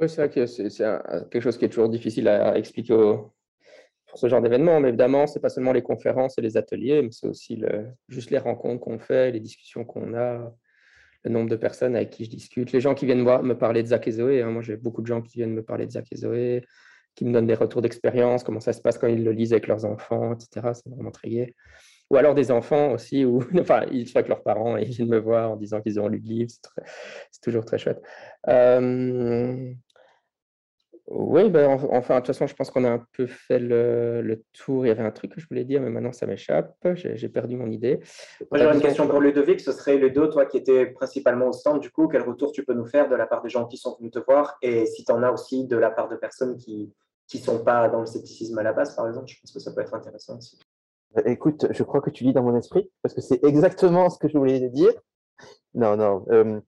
Oui, 0.00 0.08
c'est 0.08 0.16
vrai 0.16 0.30
que 0.30 0.46
c'est 0.46 0.68
quelque 1.30 1.40
chose 1.40 1.56
qui 1.56 1.64
est 1.64 1.68
toujours 1.68 1.88
difficile 1.88 2.28
à 2.28 2.58
expliquer 2.58 2.94
pour 2.94 4.18
ce 4.18 4.28
genre 4.28 4.42
d'événement. 4.42 4.80
Mais 4.80 4.88
évidemment, 4.88 5.26
c'est 5.26 5.40
pas 5.40 5.48
seulement 5.48 5.72
les 5.72 5.82
conférences 5.82 6.36
et 6.36 6.42
les 6.42 6.56
ateliers, 6.56 7.00
mais 7.02 7.12
c'est 7.12 7.28
aussi 7.28 7.62
juste 8.08 8.30
les 8.30 8.38
rencontres 8.38 8.80
qu'on 8.80 8.98
fait, 8.98 9.30
les 9.30 9.40
discussions 9.40 9.84
qu'on 9.84 10.14
a 10.14 10.52
le 11.22 11.30
nombre 11.30 11.48
de 11.48 11.56
personnes 11.56 11.96
avec 11.96 12.10
qui 12.10 12.26
je 12.26 12.30
discute, 12.30 12.72
les 12.72 12.80
gens 12.80 12.94
qui 12.94 13.06
viennent 13.06 13.22
me 13.22 13.54
parler 13.54 13.82
de 13.82 13.88
Zach 13.88 14.06
et 14.06 14.12
Zoé. 14.12 14.42
Hein. 14.42 14.50
Moi, 14.50 14.60
j'ai 14.60 14.76
beaucoup 14.76 15.00
de 15.00 15.06
gens 15.06 15.22
qui 15.22 15.38
viennent 15.38 15.54
me 15.54 15.62
parler 15.62 15.86
de 15.86 15.92
Zach 15.92 16.06
et 16.12 16.16
Zoé, 16.16 16.66
qui 17.14 17.24
me 17.24 17.32
donnent 17.32 17.46
des 17.46 17.54
retours 17.54 17.80
d'expérience, 17.80 18.44
comment 18.44 18.60
ça 18.60 18.74
se 18.74 18.82
passe 18.82 18.98
quand 18.98 19.06
ils 19.06 19.24
le 19.24 19.32
lisent 19.32 19.52
avec 19.52 19.66
leurs 19.66 19.86
enfants, 19.86 20.34
etc. 20.34 20.72
C'est 20.74 20.90
vraiment 20.90 21.10
très 21.10 21.30
gai. 21.30 21.54
Ou 22.10 22.16
alors 22.16 22.34
des 22.34 22.50
enfants 22.50 22.92
aussi, 22.92 23.24
où, 23.24 23.40
enfin, 23.58 23.84
ils 23.90 24.06
sont 24.08 24.18
avec 24.18 24.28
leurs 24.28 24.42
parents 24.42 24.76
et 24.76 24.82
ils 24.82 24.90
viennent 24.90 25.08
me 25.08 25.18
voir 25.18 25.50
en 25.52 25.56
disant 25.56 25.80
qu'ils 25.80 25.98
ont 26.00 26.08
lu 26.08 26.18
le 26.18 26.28
livre. 26.28 26.50
C'est 27.30 27.40
toujours 27.42 27.64
très 27.64 27.78
chouette. 27.78 28.02
Euh, 28.48 29.74
oui, 31.06 31.50
ben, 31.50 31.68
enfin, 31.90 32.14
de 32.14 32.20
toute 32.20 32.28
façon, 32.28 32.46
je 32.46 32.54
pense 32.54 32.70
qu'on 32.70 32.84
a 32.84 32.90
un 32.90 33.06
peu 33.12 33.26
fait 33.26 33.58
le, 33.58 34.42
tour. 34.54 34.86
Il 34.86 34.88
y 34.88 34.90
avait 34.90 35.02
un 35.02 35.10
truc 35.10 35.34
que 35.34 35.40
je 35.40 35.46
voulais 35.46 35.64
dire, 35.64 35.82
mais 35.82 35.90
maintenant 35.90 36.12
ça 36.12 36.26
m'échappe. 36.26 36.74
J'ai 36.94 37.28
perdu 37.28 37.56
mon 37.56 37.70
idée. 37.70 38.00
Moi, 38.50 38.58
j'aurais 38.58 38.74
une 38.74 38.80
question 38.80 39.06
pour 39.06 39.20
Ludovic. 39.20 39.60
Ce 39.60 39.72
serait 39.72 39.98
Ludo, 39.98 40.28
toi 40.28 40.46
qui 40.46 40.56
étais 40.56 40.86
principalement 40.86 41.48
au 41.48 41.52
stand, 41.52 41.80
du 41.80 41.90
coup, 41.90 42.08
quel 42.08 42.22
retour 42.22 42.52
tu 42.52 42.64
peux 42.64 42.72
nous 42.72 42.86
faire 42.86 43.10
de 43.10 43.16
la 43.16 43.26
part 43.26 43.42
des 43.42 43.50
gens 43.50 43.66
qui 43.66 43.76
sont 43.76 43.96
venus 43.98 44.12
te 44.12 44.18
voir 44.18 44.56
et 44.62 44.86
si 44.86 45.04
tu 45.04 45.12
en 45.12 45.22
as 45.22 45.30
aussi 45.30 45.66
de 45.66 45.76
la 45.76 45.90
part 45.90 46.08
de 46.08 46.16
personnes 46.16 46.56
qui 46.56 46.90
ne 47.34 47.38
sont 47.38 47.62
pas 47.62 47.88
dans 47.90 48.00
le 48.00 48.06
scepticisme 48.06 48.56
à 48.58 48.62
la 48.62 48.72
base, 48.72 48.96
par 48.96 49.06
exemple? 49.06 49.26
Je 49.28 49.38
pense 49.40 49.52
que 49.52 49.60
ça 49.60 49.72
peut 49.72 49.82
être 49.82 49.94
intéressant 49.94 50.38
aussi. 50.38 50.58
Euh, 51.16 51.22
écoute, 51.26 51.66
je 51.70 51.82
crois 51.82 52.00
que 52.00 52.10
tu 52.10 52.24
lis 52.24 52.32
dans 52.32 52.42
mon 52.42 52.56
esprit 52.56 52.90
parce 53.02 53.14
que 53.14 53.20
c'est 53.20 53.42
exactement 53.44 54.10
ce 54.10 54.18
que 54.18 54.28
je 54.28 54.36
voulais 54.38 54.68
dire. 54.70 54.92
Non, 55.74 55.96
non. 55.96 56.24
Euh, 56.30 56.60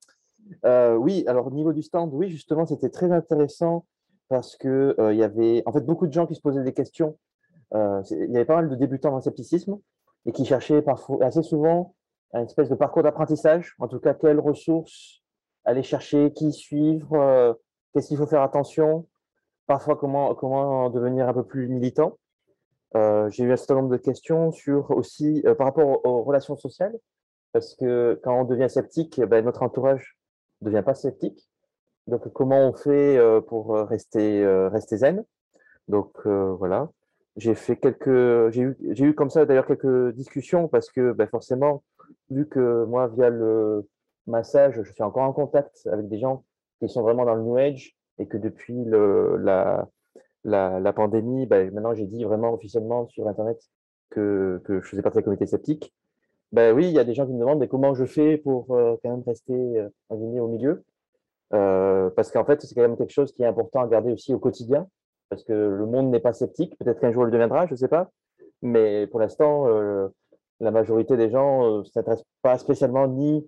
euh, 0.64 0.94
oui, 0.94 1.24
alors 1.26 1.47
au 1.47 1.51
niveau 1.51 1.72
du 1.72 1.82
stand, 1.82 2.11
oui, 2.12 2.28
justement, 2.28 2.66
c'était 2.66 2.90
très 2.90 3.11
intéressant 3.12 3.86
parce 4.28 4.57
que 4.57 4.94
euh, 4.99 5.12
il 5.12 5.18
y 5.18 5.22
avait 5.22 5.62
en 5.66 5.72
fait 5.72 5.84
beaucoup 5.84 6.07
de 6.07 6.12
gens 6.12 6.26
qui 6.26 6.34
se 6.34 6.40
posaient 6.40 6.62
des 6.62 6.72
questions. 6.72 7.16
Euh, 7.74 8.03
il 8.11 8.30
y 8.30 8.36
avait 8.36 8.44
pas 8.44 8.57
mal 8.57 8.68
de 8.68 8.76
débutants 8.76 9.11
dans 9.11 9.16
le 9.16 9.22
scepticisme 9.22 9.78
et 10.24 10.32
qui 10.32 10.44
cherchaient 10.44 10.82
parfois 10.82 11.24
assez 11.24 11.42
souvent 11.42 11.94
une 12.32 12.44
espèce 12.44 12.68
de 12.68 12.74
parcours 12.74 13.03
d'apprentissage, 13.03 13.74
en 13.78 13.88
tout 13.88 14.01
cas 14.01 14.14
quelles 14.14 14.40
ressources 14.40 15.22
aller 15.64 15.82
chercher, 15.82 16.32
qui 16.32 16.53
suivre, 16.53 17.14
euh, 17.14 17.55
qu'est-ce 17.92 18.09
qu'il 18.09 18.16
faut 18.16 18.26
faire 18.26 18.42
attention. 18.42 19.07
parfois 19.66 19.97
comment, 19.97 20.34
comment 20.34 20.90
devenir 20.90 21.28
un 21.28 21.34
peu 21.34 21.44
plus 21.44 21.68
militant. 21.68 22.18
J'ai 22.95 23.45
eu 23.45 23.53
un 23.53 23.57
certain 23.57 23.74
nombre 23.74 23.91
de 23.91 23.97
questions 23.97 24.53
sur 24.53 24.91
aussi 24.91 25.43
par 25.59 25.66
rapport 25.66 26.05
aux, 26.07 26.22
relations 26.22 26.57
sociales, 26.57 26.97
parce 27.53 27.74
que 27.74 28.18
quand 28.22 28.41
on 28.41 28.45
devient 28.45 28.70
sceptique, 28.70 29.20
ben, 29.20 29.45
notre 29.45 29.62
entourage 29.62 30.16
ne 30.62 30.70
devient 30.70 30.82
pas 30.82 30.95
sceptique. 30.95 31.49
Donc, 32.07 32.32
comment 32.32 32.68
on 32.68 32.72
fait 32.72 33.18
pour 33.49 33.74
rester, 33.74 34.47
rester 34.68 34.99
zen? 34.99 35.24
Donc, 35.89 36.26
voilà. 36.26 36.89
J'ai 37.37 37.55
fait 37.55 37.76
quelques, 37.76 38.51
j'ai 38.51 38.62
eu, 38.62 38.76
eu 38.80 39.14
comme 39.14 39.28
ça 39.28 39.45
d'ailleurs 39.45 39.66
quelques 39.66 40.14
discussions 40.14 40.68
parce 40.68 40.91
que 40.91 41.12
ben, 41.12 41.26
forcément, 41.26 41.82
vu 42.30 42.49
que 42.49 42.84
moi, 42.84 43.09
via 43.09 43.28
le 43.28 43.87
massage, 44.26 44.80
je 44.82 44.93
suis 44.93 45.03
encore 45.03 45.24
en 45.24 45.32
contact 45.32 45.87
avec 45.93 46.09
des 46.09 46.18
gens 46.18 46.45
qui 46.80 46.89
sont 46.89 47.03
vraiment 47.03 47.24
dans 47.24 47.34
le 47.34 47.43
New 47.43 47.57
Age 47.57 47.95
et 48.18 48.26
que 48.26 48.37
depuis 48.37 48.84
le, 48.84 49.37
la, 49.37 49.89
la, 50.47 50.92
pandémie, 50.92 51.47
ben, 51.47 51.72
maintenant 51.72 51.94
j'ai 51.94 52.07
dit 52.07 52.24
vraiment 52.24 52.53
officiellement 52.53 53.07
sur 53.09 53.28
Internet 53.28 53.61
que, 54.11 54.62
je 54.68 54.80
faisais 54.80 55.03
partie 55.03 55.16
de 55.16 55.20
la 55.20 55.24
communauté 55.24 55.47
sceptique. 55.47 55.92
Ben 56.53 56.74
oui, 56.74 56.86
il 56.86 56.92
y 56.92 56.99
a 56.99 57.05
des 57.05 57.14
gens 57.14 57.26
qui 57.26 57.32
me 57.32 57.40
demandent 57.40 57.66
comment 57.68 57.94
je 57.94 58.05
fais 58.05 58.38
pour 58.38 58.72
euh, 58.74 58.97
quand 59.03 59.11
même 59.11 59.24
rester 59.26 59.53
euh, 59.53 59.88
au 60.11 60.49
milieu? 60.49 60.84
Euh, 61.53 62.09
parce 62.11 62.30
qu'en 62.30 62.44
fait, 62.44 62.62
c'est 62.62 62.74
quand 62.74 62.82
même 62.82 62.97
quelque 62.97 63.12
chose 63.12 63.32
qui 63.32 63.42
est 63.42 63.47
important 63.47 63.80
à 63.80 63.88
garder 63.88 64.12
aussi 64.12 64.32
au 64.32 64.38
quotidien 64.38 64.88
parce 65.28 65.42
que 65.42 65.53
le 65.53 65.86
monde 65.86 66.11
n'est 66.11 66.20
pas 66.20 66.32
sceptique. 66.32 66.78
Peut-être 66.78 67.01
qu'un 67.01 67.11
jour 67.11 67.24
il 67.24 67.26
le 67.26 67.32
deviendra, 67.32 67.66
je 67.66 67.72
ne 67.72 67.76
sais 67.76 67.88
pas. 67.88 68.11
Mais 68.62 69.09
pour 69.09 69.18
l'instant, 69.18 69.66
euh, 69.68 70.09
la 70.61 70.70
majorité 70.70 71.16
des 71.16 71.30
gens 71.30 71.78
ne 71.78 71.84
s'intéressent 71.84 72.26
pas 72.42 72.57
spécialement 72.59 73.09
ni 73.09 73.44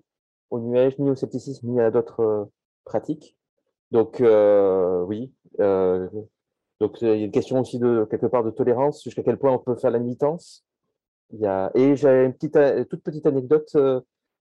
au 0.51 0.59
nuage, 0.59 0.99
ni 0.99 1.11
au 1.11 1.14
scepticisme, 1.14 1.68
ni 1.68 1.80
à 1.80 1.92
d'autres 1.92 2.49
pratiques. 2.84 3.36
Donc, 3.92 4.20
oui. 4.20 5.32
Donc, 6.80 7.00
il 7.02 7.08
y 7.08 7.10
a 7.10 7.14
une 7.14 7.30
question 7.30 7.60
aussi 7.60 7.78
de 7.78 8.06
quelque 8.10 8.26
part 8.26 8.44
de 8.44 8.50
tolérance, 8.50 9.02
jusqu'à 9.02 9.22
quel 9.22 9.38
point 9.38 9.52
on 9.52 9.58
peut 9.58 9.76
faire 9.76 9.90
la 9.90 9.98
militance. 9.98 10.64
Il 11.32 11.40
y 11.40 11.46
a... 11.46 11.70
Et 11.74 11.96
j'ai 11.96 12.24
une 12.24 12.32
petite, 12.32 12.88
toute 12.88 13.02
petite 13.02 13.26
anecdote 13.26 13.76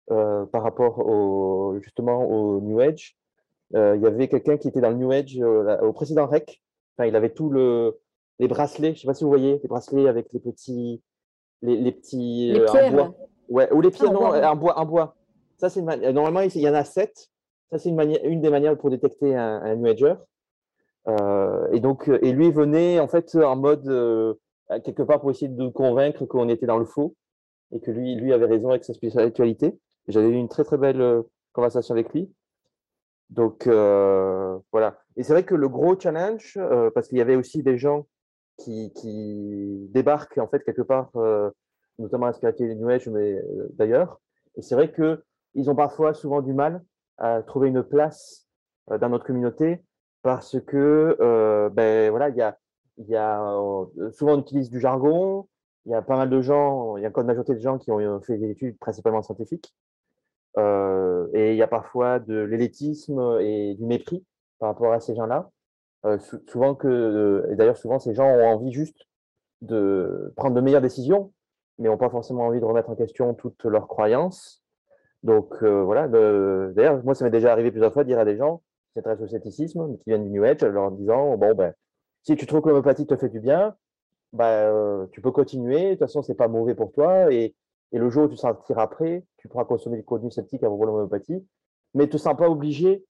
par 0.07 0.61
rapport 0.61 0.99
au, 0.99 1.79
justement 1.81 2.23
au 2.25 2.61
New 2.61 2.79
Age. 2.79 3.17
il 3.73 4.01
y 4.01 4.05
avait 4.05 4.27
quelqu'un 4.27 4.57
qui 4.57 4.67
était 4.67 4.81
dans 4.81 4.91
le 4.91 4.97
New 4.97 5.11
Age 5.11 5.39
au 5.81 5.93
précédent 5.93 6.27
REC, 6.27 6.61
il 7.03 7.15
avait 7.15 7.31
tout 7.31 7.49
le 7.49 7.99
les 8.39 8.47
bracelets, 8.47 8.95
je 8.95 9.01
sais 9.01 9.07
pas 9.07 9.13
si 9.13 9.23
vous 9.23 9.29
voyez, 9.29 9.59
les 9.61 9.67
bracelets 9.67 10.07
avec 10.07 10.31
les 10.33 10.39
petits 10.39 11.01
les, 11.61 11.77
les 11.77 11.91
petits 11.91 12.51
les 12.51 12.59
euh, 12.59 12.67
en 12.67 12.91
bois. 12.91 13.15
Ouais, 13.47 13.71
ou 13.71 13.81
les 13.81 13.91
pieds 13.91 14.07
ah, 14.09 14.13
non, 14.13 14.25
en 14.25 14.55
bois, 14.55 14.77
en 14.77 14.85
bois. 14.85 15.15
Ça 15.57 15.69
c'est 15.69 15.81
normalement 15.81 16.41
il 16.41 16.57
y 16.57 16.69
en 16.69 16.73
a 16.73 16.83
sept. 16.83 17.29
Ça 17.71 17.79
c'est 17.79 17.89
une 17.89 18.41
des 18.41 18.49
manières 18.49 18.77
pour 18.77 18.89
détecter 18.89 19.35
un, 19.35 19.61
un 19.61 19.75
New 19.75 19.87
Ager. 19.87 20.15
Euh, 21.07 21.67
et 21.71 21.79
donc 21.79 22.07
et 22.07 22.31
lui 22.31 22.51
venait 22.51 22.99
en 22.99 23.07
fait 23.07 23.35
en 23.35 23.55
mode 23.55 23.87
euh, 23.87 24.33
quelque 24.83 25.03
part 25.03 25.21
pour 25.21 25.29
essayer 25.29 25.47
de 25.47 25.55
nous 25.61 25.71
convaincre 25.71 26.25
qu'on 26.25 26.49
était 26.49 26.65
dans 26.65 26.79
le 26.79 26.85
faux 26.85 27.15
et 27.71 27.79
que 27.79 27.91
lui 27.91 28.15
lui 28.15 28.33
avait 28.33 28.47
raison 28.47 28.69
avec 28.69 28.83
sa 28.83 28.93
spiritualité. 28.93 29.77
J'avais 30.07 30.29
eu 30.29 30.35
une 30.35 30.49
très 30.49 30.63
très 30.63 30.77
belle 30.77 31.01
euh, 31.01 31.21
conversation 31.53 31.93
avec 31.93 32.13
lui. 32.13 32.31
Donc 33.29 33.67
euh, 33.67 34.57
voilà. 34.71 34.99
Et 35.17 35.23
c'est 35.23 35.33
vrai 35.33 35.43
que 35.43 35.55
le 35.55 35.69
gros 35.69 35.99
challenge, 35.99 36.57
euh, 36.57 36.91
parce 36.91 37.07
qu'il 37.07 37.17
y 37.17 37.21
avait 37.21 37.35
aussi 37.35 37.63
des 37.63 37.77
gens 37.77 38.07
qui, 38.57 38.91
qui, 38.93 39.87
débarquent 39.91 40.37
en 40.37 40.47
fait 40.47 40.63
quelque 40.63 40.81
part, 40.81 41.09
euh, 41.15 41.49
notamment 41.99 42.27
à 42.27 42.33
Spiritual 42.33 42.75
New 42.75 42.89
Age, 42.89 43.07
mais 43.09 43.33
euh, 43.33 43.67
d'ailleurs. 43.73 44.21
Et 44.55 44.61
c'est 44.61 44.75
vrai 44.75 44.91
que 44.91 45.23
ils 45.55 45.69
ont 45.69 45.75
parfois 45.75 46.13
souvent 46.13 46.41
du 46.41 46.53
mal 46.53 46.83
à 47.17 47.41
trouver 47.41 47.69
une 47.69 47.83
place 47.83 48.47
euh, 48.91 48.97
dans 48.97 49.09
notre 49.09 49.25
communauté 49.25 49.81
parce 50.25 50.59
que 50.61 51.15
ben 51.75 52.09
voilà, 52.09 52.29
il 52.29 52.35
y 52.35 52.41
a, 52.41 52.57
y 52.97 53.15
a 53.15 53.37
souvent 54.11 54.33
on 54.33 54.39
utilise 54.39 54.71
du 54.71 54.79
jargon. 54.79 55.47
Il 55.85 55.91
y 55.91 55.93
a 55.93 56.01
pas 56.01 56.17
mal 56.17 56.31
de 56.31 56.41
gens, 56.41 56.97
il 56.97 57.03
y 57.03 57.05
a 57.05 57.09
encore 57.09 57.21
une 57.21 57.27
majorité 57.27 57.53
de 57.53 57.59
gens 57.59 57.77
qui 57.77 57.91
ont 57.91 58.21
fait 58.21 58.39
des 58.39 58.49
études 58.49 58.75
principalement 58.79 59.21
scientifiques. 59.21 59.71
Euh, 60.57 61.27
et 61.33 61.51
il 61.51 61.57
y 61.57 61.61
a 61.61 61.67
parfois 61.67 62.17
de 62.17 62.39
l'élétisme 62.39 63.37
et 63.39 63.75
du 63.75 63.85
mépris 63.85 64.25
par 64.57 64.69
rapport 64.69 64.93
à 64.93 64.99
ces 64.99 65.13
gens-là. 65.13 65.51
Euh, 66.05 66.17
souvent 66.47 66.73
que, 66.73 67.47
et 67.51 67.55
d'ailleurs 67.55 67.77
souvent 67.77 67.99
ces 67.99 68.15
gens 68.15 68.25
ont 68.25 68.47
envie 68.47 68.73
juste 68.73 68.97
de 69.61 70.33
prendre 70.35 70.55
de 70.55 70.61
meilleures 70.61 70.81
décisions, 70.81 71.33
mais 71.77 71.87
n'ont 71.87 71.97
pas 71.97 72.09
forcément 72.09 72.47
envie 72.47 72.59
de 72.59 72.65
remettre 72.65 72.89
en 72.89 72.95
question 72.95 73.35
toutes 73.35 73.63
leurs 73.65 73.87
croyances. 73.87 74.63
Donc 75.21 75.53
euh, 75.61 75.83
voilà, 75.83 76.07
d'ailleurs 76.07 77.03
moi 77.03 77.13
ça 77.13 77.25
m'est 77.25 77.31
déjà 77.31 77.51
arrivé 77.51 77.69
plusieurs 77.69 77.93
fois 77.93 78.03
de 78.03 78.09
dire 78.09 78.19
à 78.19 78.25
des 78.25 78.37
gens 78.37 78.63
s'intéressent 78.95 79.27
au 79.27 79.29
scepticisme, 79.29 79.97
qui 79.97 80.03
viennent 80.07 80.23
du 80.23 80.31
New 80.31 80.43
Age, 80.43 80.61
leur 80.61 80.91
disant 80.91 81.37
bon 81.37 81.53
ben 81.53 81.73
si 82.23 82.35
tu 82.35 82.45
trouves 82.47 82.61
que 82.61 82.69
l'homéopathie 82.69 83.05
te 83.05 83.15
fait 83.15 83.29
du 83.29 83.39
bien, 83.39 83.75
ben, 84.33 85.07
tu 85.11 85.21
peux 85.21 85.31
continuer, 85.31 85.85
de 85.85 85.89
toute 85.91 85.99
façon 85.99 86.23
c'est 86.23 86.35
pas 86.35 86.47
mauvais 86.47 86.75
pour 86.75 86.91
toi 86.91 87.31
et 87.31 87.55
et 87.91 87.97
le 87.97 88.09
jour 88.09 88.25
où 88.25 88.27
tu 88.27 88.35
sentiras 88.35 88.87
prêt, 88.87 89.25
tu 89.37 89.47
pourras 89.47 89.65
consommer 89.65 89.97
du 89.97 90.03
contenu 90.03 90.31
sceptique 90.31 90.63
à 90.63 90.67
propos 90.67 90.85
de 90.85 90.91
l'homéopathie, 90.91 91.45
mais 91.93 92.03
tu 92.05 92.15
ne 92.15 92.17
te 92.17 92.23
sens 92.23 92.35
pas 92.35 92.49
obligé 92.49 93.05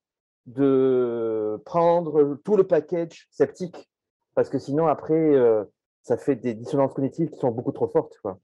de 0.46 1.60
prendre 1.66 2.36
tout 2.44 2.56
le 2.56 2.66
package 2.66 3.28
sceptique, 3.32 3.90
parce 4.36 4.50
que 4.50 4.60
sinon, 4.60 4.86
après, 4.86 5.14
euh, 5.14 5.64
ça 6.04 6.18
fait 6.18 6.36
des 6.36 6.54
dissonances 6.54 6.94
cognitives 6.94 7.32
qui 7.32 7.40
sont 7.40 7.52
beaucoup 7.52 7.72
trop 7.72 7.88
fortes. 7.88 8.16
Quoi. 8.22 8.40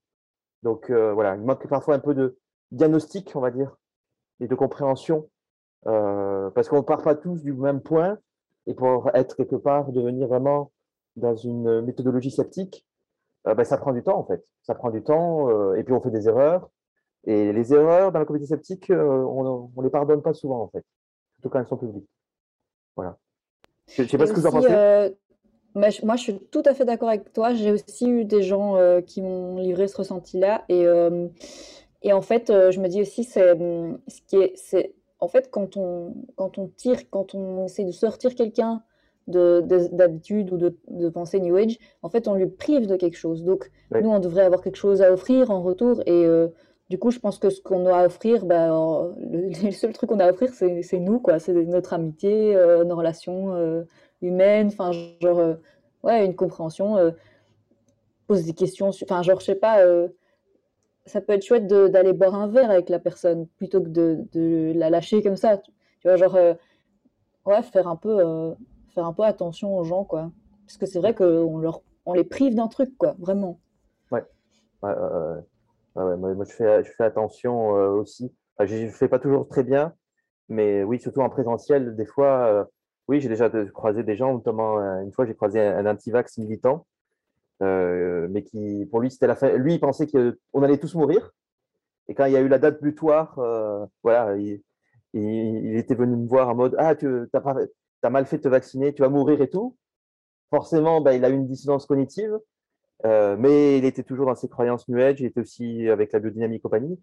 Donc 0.64 0.90
euh, 0.90 1.14
voilà, 1.14 1.36
il 1.36 1.42
manque 1.42 1.68
parfois 1.68 1.96
un 1.96 2.00
peu 2.00 2.16
de 2.16 2.40
diagnostic, 2.72 3.36
on 3.36 3.42
va 3.42 3.52
dire, 3.52 3.76
et 4.40 4.48
de 4.48 4.56
compréhension, 4.56 5.18
euh, 5.18 5.31
parce 5.84 6.70
qu'on 6.70 6.78
ne 6.78 6.82
part 6.82 7.02
pas 7.02 7.16
tous 7.16 7.44
du 7.44 7.54
même 7.54 7.82
point, 7.82 8.18
et 8.68 8.74
pour 8.74 9.10
être 9.14 9.36
quelque 9.36 9.56
part, 9.56 9.92
devenir 9.92 10.28
vraiment 10.28 10.72
dans 11.16 11.36
une 11.36 11.82
méthodologie 11.82 12.32
sceptique, 12.32 12.86
euh, 13.48 13.56
ben, 13.56 13.64
ça 13.64 13.78
prend 13.78 13.92
du 13.92 14.04
temps 14.04 14.18
en 14.18 14.26
fait. 14.26 14.44
Ça 14.62 14.76
prend 14.76 14.92
du 14.92 15.02
temps 15.02 15.50
euh, 15.50 15.76
et 15.76 15.84
puis 15.84 15.94
on 15.94 16.02
fait 16.02 16.12
des 16.12 16.28
erreurs. 16.28 16.70
Et 17.26 17.54
les 17.54 17.74
erreurs 17.74 18.12
dans 18.12 18.20
la 18.20 18.26
communauté 18.26 18.48
sceptique, 18.48 18.90
euh, 18.90 19.04
on 19.04 19.70
ne 19.76 19.84
les 19.84 19.90
pardonne 19.90 20.22
pas 20.22 20.34
souvent 20.34 20.62
en 20.62 20.68
fait, 20.70 20.84
surtout 21.36 21.50
quand 21.50 21.60
elles 21.60 21.68
sont 21.68 21.78
publiques. 21.78 22.10
Voilà. 22.96 23.18
Je 23.88 24.04
ne 24.04 24.08
sais 24.08 24.18
pas 24.18 24.28
ce 24.28 24.34
que 24.34 24.40
vous 24.40 24.48
en 24.48 24.52
pensez. 24.52 25.16
moi, 25.76 26.16
je 26.16 26.22
suis 26.22 26.40
tout 26.52 26.64
à 26.66 26.74
fait 26.74 26.86
d'accord 26.86 27.10
avec 27.10 27.32
toi. 27.34 27.54
J'ai 27.54 27.72
aussi 27.72 28.10
eu 28.10 28.26
des 28.26 28.42
gens 28.42 28.78
qui 29.06 29.22
m'ont 29.22 29.58
livré 29.58 29.88
ce 29.88 29.98
ressenti-là. 29.98 30.64
Et, 30.70 30.86
et 32.02 32.14
en 32.14 32.22
fait, 32.22 32.48
je 32.48 32.80
me 32.80 32.88
dis 32.88 33.02
aussi, 33.02 33.24
c'est 33.24 33.54
ce 34.08 34.22
qui 34.28 34.38
est, 34.38 34.54
c'est 34.56 34.96
en 35.22 35.28
fait 35.28 35.50
quand 35.52 35.78
on, 35.78 36.14
quand 36.36 36.58
on 36.58 36.68
tire, 36.68 37.10
quand 37.10 37.34
on 37.36 37.66
essaie 37.66 37.86
de 37.86 37.92
sortir 37.92 38.36
quelqu'un 38.36 38.84
d'habitude 39.28 40.52
ou 40.52 40.58
de, 40.58 40.76
de, 40.90 41.08
pensée 41.08 41.40
New 41.40 41.56
Age, 41.56 41.78
en 42.02 42.10
fait, 42.10 42.28
on 42.28 42.34
lui 42.36 42.48
prive 42.48 42.88
de 42.88 42.96
quelque 42.96 43.18
chose. 43.18 43.44
Donc, 43.44 43.72
nous, 43.92 44.10
on 44.10 44.20
devrait 44.20 44.44
avoir 44.44 44.62
quelque 44.62 44.76
chose 44.78 45.02
à 45.02 45.12
offrir 45.12 45.52
en 45.52 45.62
retour. 45.62 46.02
Et 46.06 46.26
euh, 46.26 46.48
du 46.90 46.98
coup, 46.98 47.12
je 47.12 47.20
pense 47.20 47.38
que 47.38 47.50
ce 47.50 47.62
qu'on 47.62 47.86
a 47.86 47.96
à 47.96 48.06
offrir, 48.08 48.46
ben, 48.46 49.14
le, 49.32 49.72
seul 49.72 49.94
truc 49.94 50.10
qu'on 50.10 50.20
a 50.20 50.26
à 50.26 50.32
offrir, 50.32 50.50
c'est 50.54 51.00
nous, 51.00 51.20
quoi. 51.20 51.40
C'est 51.40 51.54
notre 51.54 51.94
amitié, 51.94 52.56
euh, 52.56 52.84
nos 52.84 52.96
relations 52.96 53.56
euh, 53.56 53.84
humaines, 54.22 54.68
enfin, 54.68 54.92
genre, 55.22 55.56
ouais, 56.04 56.26
une 56.26 56.36
compréhension, 56.36 56.98
pose 58.28 58.44
des 58.46 58.54
questions, 58.54 58.90
enfin, 58.90 59.22
genre, 59.22 59.40
je 59.40 59.46
sais 59.46 59.56
pas, 59.56 59.86
ça 61.06 61.22
peut 61.22 61.34
être 61.34 61.44
chouette 61.44 61.68
d'aller 61.68 62.14
boire 62.14 62.36
un 62.36 62.48
verre 62.48 62.72
avec 62.72 62.90
la 62.90 63.00
personne 63.00 63.48
plutôt 63.58 63.82
que 63.82 63.90
de, 63.90 64.26
de 64.34 64.74
la 64.76 64.90
lâcher 64.90 65.22
comme 65.22 65.36
ça. 65.36 65.58
Tu 65.58 65.72
vois, 66.04 66.16
genre, 66.16 66.38
ouais, 67.46 67.62
faire 67.64 67.88
un 67.88 67.96
peu 67.96 68.56
faire 68.94 69.06
un 69.06 69.14
peu 69.14 69.24
attention 69.24 69.78
aux 69.78 69.84
gens, 69.84 70.04
quoi. 70.04 70.32
Parce 70.66 70.78
que 70.78 70.86
c'est 70.86 71.00
vrai 71.00 71.14
qu'on 71.14 71.62
on 72.06 72.14
les 72.14 72.24
prive 72.24 72.56
d'un 72.56 72.68
truc, 72.68 72.98
quoi, 72.98 73.16
vraiment. 73.20 73.60
Ouais. 74.12 74.24
ouais, 74.84 76.18
moi, 76.18 76.44
je 76.46 76.54
fais, 76.54 76.84
je 76.84 76.92
fais 76.92 77.04
attention 77.04 77.76
euh, 77.76 77.90
aussi. 77.90 78.34
je 78.60 78.86
ne 78.86 78.90
fais 78.90 79.08
pas 79.08 79.20
toujours 79.20 79.48
très 79.48 79.64
bien, 79.64 79.94
mais 80.50 80.84
oui, 80.84 81.00
surtout 81.00 81.22
en 81.22 81.30
présentiel, 81.30 81.96
des 81.96 82.06
fois, 82.06 82.46
euh, 82.46 82.64
oui, 83.08 83.20
j'ai 83.20 83.30
déjà 83.30 83.50
croisé 83.74 84.04
des 84.04 84.16
gens, 84.16 84.34
notamment 84.34 84.80
euh, 84.80 85.02
une 85.02 85.12
fois, 85.12 85.26
j'ai 85.26 85.36
croisé 85.36 85.60
un, 85.60 85.86
anti-vax 85.86 86.38
militant, 86.38 86.86
mais 87.62 88.44
qui, 88.44 88.86
pour 88.90 89.00
lui, 89.02 89.12
c'était 89.12 89.28
la 89.28 89.36
fin. 89.36 89.50
Lui, 89.58 89.76
il 89.76 89.80
pensait 89.80 90.08
qu'on 90.08 90.64
allait 90.64 90.78
tous 90.78 90.96
mourir. 90.96 91.32
Et 92.08 92.16
quand 92.16 92.26
il 92.26 92.34
y 92.34 92.38
a 92.38 92.42
eu 92.42 92.48
la 92.48 92.60
date 92.60 92.82
butoir, 92.82 93.40
voilà, 94.04 94.36
il, 94.38 94.62
était 95.78 95.96
venu 95.96 96.16
me 96.16 96.28
voir 96.28 96.50
en 96.50 96.56
mode 96.56 96.76
Ah, 96.78 96.96
tu 96.96 97.08
as 98.04 98.10
mal 98.10 98.26
fait 98.26 98.38
de 98.38 98.44
te 98.44 98.48
vacciner, 98.48 98.94
tu 98.94 99.02
vas 99.02 99.10
mourir 99.10 99.42
et 99.42 99.50
tout. 99.50 99.78
Forcément, 100.50 101.02
bah, 101.02 101.14
il 101.16 101.24
a 101.24 101.30
eu 101.30 101.34
une 101.34 101.48
dissonance 101.48 101.86
cognitive, 101.86 102.38
euh, 103.06 103.36
mais 103.38 103.78
il 103.78 103.86
était 103.86 104.04
toujours 104.04 104.26
dans 104.26 104.36
ses 104.36 104.50
croyances 104.50 104.88
New 104.90 105.00
il 105.00 105.26
était 105.26 105.40
aussi 105.40 105.90
avec 105.90 106.12
la 106.12 106.20
biodynamie 106.20 106.60
compagnie. 106.60 107.00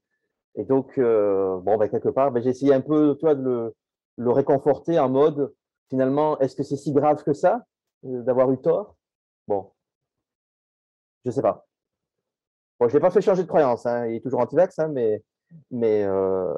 Et 0.54 0.64
donc, 0.64 0.98
euh, 0.98 1.58
bon, 1.60 1.78
bah, 1.78 1.88
quelque 1.88 2.10
part, 2.10 2.30
bah, 2.30 2.40
j'ai 2.40 2.50
essayé 2.50 2.74
un 2.74 2.80
peu 2.82 3.16
toi, 3.18 3.34
de 3.34 3.42
le, 3.42 3.74
le 4.16 4.30
réconforter 4.30 4.98
en 4.98 5.08
mode, 5.08 5.54
finalement, 5.88 6.38
est-ce 6.40 6.56
que 6.56 6.62
c'est 6.62 6.76
si 6.76 6.92
grave 6.92 7.22
que 7.24 7.32
ça 7.32 7.64
euh, 8.04 8.22
d'avoir 8.22 8.52
eu 8.52 8.58
tort? 8.58 8.96
Bon, 9.46 9.70
je 11.24 11.30
sais 11.30 11.42
pas. 11.42 11.66
Bon, 12.78 12.88
je 12.88 12.94
l'ai 12.94 13.00
pas 13.00 13.10
fait 13.10 13.20
changer 13.20 13.42
de 13.42 13.48
croyance, 13.48 13.86
hein. 13.86 14.06
il 14.06 14.16
est 14.16 14.20
toujours 14.20 14.40
anti-vax, 14.40 14.78
hein, 14.78 14.88
mais, 14.88 15.22
mais 15.70 16.04
euh, 16.04 16.54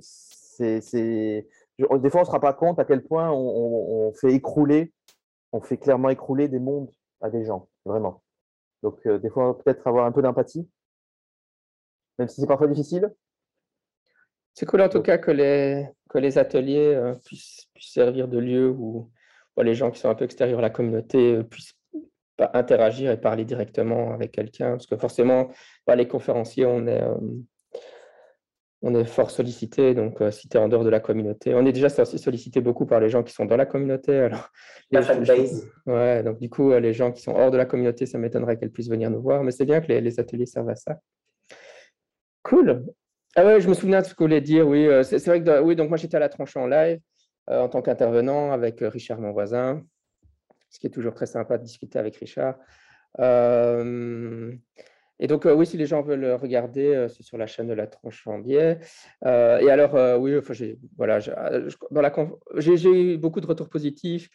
c'est 0.00 1.46
des 1.78 2.10
fois, 2.10 2.20
on 2.20 2.22
ne 2.22 2.26
se 2.26 2.30
rend 2.30 2.40
pas 2.40 2.52
compte 2.52 2.78
à 2.78 2.84
quel 2.84 3.02
point 3.02 3.30
on, 3.32 4.12
fait 4.12 4.32
écrouler 4.32 4.92
on 5.52 5.60
fait 5.60 5.76
clairement 5.76 6.08
écrouler 6.08 6.48
des 6.48 6.58
mondes 6.58 6.90
à 7.20 7.28
des 7.28 7.44
gens, 7.44 7.68
vraiment. 7.84 8.22
Donc, 8.82 9.06
des 9.06 9.28
fois, 9.28 9.58
peut-être 9.58 9.86
avoir 9.86 10.06
un 10.06 10.12
peu 10.12 10.22
d'empathie, 10.22 10.66
même 12.18 12.28
si 12.28 12.40
c'est 12.40 12.46
parfois 12.46 12.68
difficile. 12.68 13.12
C'est 14.54 14.66
cool 14.66 14.82
en 14.82 14.88
tout 14.88 15.02
cas 15.02 15.18
que 15.18 15.30
les, 15.30 15.86
que 16.08 16.18
les 16.18 16.38
ateliers 16.38 17.12
puissent, 17.24 17.68
puissent, 17.74 17.92
servir 17.92 18.28
de 18.28 18.38
lieu 18.38 18.70
où, 18.70 19.10
les 19.58 19.74
gens 19.74 19.90
qui 19.90 20.00
sont 20.00 20.08
un 20.08 20.14
peu 20.14 20.24
extérieurs 20.24 20.60
à 20.60 20.62
la 20.62 20.70
communauté 20.70 21.42
puissent 21.44 21.74
interagir 22.38 23.10
et 23.10 23.20
parler 23.20 23.44
directement 23.44 24.12
avec 24.12 24.32
quelqu'un. 24.32 24.72
Parce 24.72 24.86
que 24.86 24.96
forcément, 24.96 25.48
bah, 25.86 25.96
les 25.96 26.08
conférenciers, 26.08 26.66
on 26.66 26.86
est, 26.86 27.02
on 28.82 28.94
est 28.94 29.04
fort 29.04 29.30
sollicité. 29.30 29.94
Donc, 29.94 30.20
euh, 30.20 30.30
si 30.30 30.48
tu 30.48 30.56
es 30.56 30.60
en 30.60 30.68
dehors 30.68 30.84
de 30.84 30.90
la 30.90 31.00
communauté, 31.00 31.54
on 31.54 31.64
est 31.64 31.72
déjà 31.72 31.88
sollicité 31.88 32.60
beaucoup 32.60 32.84
par 32.84 33.00
les 33.00 33.08
gens 33.08 33.22
qui 33.22 33.32
sont 33.32 33.44
dans 33.44 33.56
la 33.56 33.66
communauté. 33.66 34.18
Alors, 34.18 34.50
la 34.90 35.02
fanbase. 35.02 35.68
Ouais, 35.86 36.22
donc 36.22 36.40
du 36.40 36.50
coup, 36.50 36.72
euh, 36.72 36.80
les 36.80 36.92
gens 36.92 37.12
qui 37.12 37.22
sont 37.22 37.32
hors 37.32 37.50
de 37.50 37.56
la 37.56 37.64
communauté, 37.64 38.06
ça 38.06 38.18
m'étonnerait 38.18 38.56
qu'elles 38.58 38.72
puissent 38.72 38.90
venir 38.90 39.10
nous 39.10 39.22
voir. 39.22 39.44
Mais 39.44 39.52
c'est 39.52 39.64
bien 39.64 39.80
que 39.80 39.86
les, 39.86 40.20
ateliers 40.20 40.46
servent 40.46 40.70
à 40.70 40.76
ça. 40.76 40.98
Cool. 42.42 42.84
Ah 43.36 43.46
ouais, 43.46 43.60
je 43.60 43.68
me 43.68 43.74
souviens 43.74 44.00
de 44.00 44.06
ce 44.06 44.10
que 44.10 44.18
vous 44.18 44.24
voulez 44.24 44.40
dire. 44.40 44.66
Oui, 44.66 44.86
euh, 44.86 45.04
c'est 45.04 45.24
vrai 45.24 45.42
que 45.42 45.60
oui, 45.60 45.76
donc 45.76 45.88
moi 45.88 45.96
j'étais 45.96 46.16
à 46.16 46.20
la 46.20 46.28
tranche 46.28 46.56
en 46.56 46.66
live 46.66 46.98
en 47.48 47.68
tant 47.68 47.82
qu'intervenant 47.82 48.52
avec 48.52 48.78
Richard, 48.80 49.20
mon 49.20 49.32
voisin, 49.32 49.82
ce 50.72 50.80
qui 50.80 50.88
est 50.88 50.90
toujours 50.90 51.14
très 51.14 51.26
sympa 51.26 51.58
de 51.58 51.62
discuter 51.62 52.00
avec 52.00 52.16
Richard. 52.16 52.56
Et 55.22 55.28
donc, 55.28 55.46
euh, 55.46 55.54
oui, 55.54 55.66
si 55.66 55.76
les 55.76 55.86
gens 55.86 56.02
veulent 56.02 56.32
regarder, 56.32 56.86
euh, 56.86 57.06
c'est 57.06 57.22
sur 57.22 57.38
la 57.38 57.46
chaîne 57.46 57.68
de 57.68 57.74
la 57.74 57.86
tranche 57.86 58.26
en 58.26 58.40
biais. 58.40 58.78
Euh, 59.24 59.58
et 59.60 59.70
alors, 59.70 60.20
oui, 60.20 60.36
enfin, 60.36 60.52
j'ai 60.52 60.78
voilà, 60.96 61.20
j'ai 61.20 62.90
eu 62.90 63.16
beaucoup 63.18 63.40
de 63.40 63.46
retours 63.46 63.68
positifs. 63.68 64.28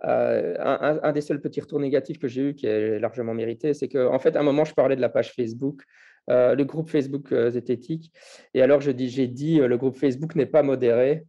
Un, 0.00 1.12
des 1.12 1.20
seuls 1.20 1.40
petits 1.40 1.60
retours 1.60 1.78
négatifs 1.78 2.18
que 2.18 2.26
j'ai 2.26 2.42
eu, 2.42 2.54
qui 2.56 2.66
est 2.66 2.98
largement 2.98 3.34
mérité, 3.34 3.72
c'est 3.72 3.88
qu'en 3.88 4.12
en 4.12 4.18
fait, 4.18 4.34
à 4.34 4.40
un 4.40 4.42
moment, 4.42 4.64
je 4.64 4.74
parlais 4.74 4.96
de 4.96 5.00
la 5.00 5.08
page 5.08 5.32
Facebook, 5.32 5.84
le 6.26 6.62
groupe 6.64 6.88
Facebook 6.90 7.32
Zététique. 7.50 8.12
Et 8.52 8.62
alors, 8.62 8.80
j'ai 8.80 8.94
dit, 8.94 9.28
dit 9.28 9.58
le 9.60 9.78
groupe 9.78 9.96
Facebook 9.96 10.34
n'est 10.34 10.46
pas 10.46 10.64
modéré. 10.64 11.24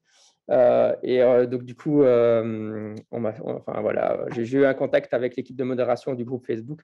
Et 0.50 1.22
donc, 1.48 1.64
du 1.64 1.76
coup, 1.76 2.04
on 2.04 2.96
enfin, 3.12 3.82
voilà, 3.82 4.26
j'ai 4.30 4.58
eu 4.58 4.66
un 4.66 4.74
contact 4.74 5.14
avec 5.14 5.36
l'équipe 5.36 5.56
de 5.56 5.64
modération 5.64 6.14
du 6.14 6.26
groupe 6.26 6.46
Facebook. 6.46 6.82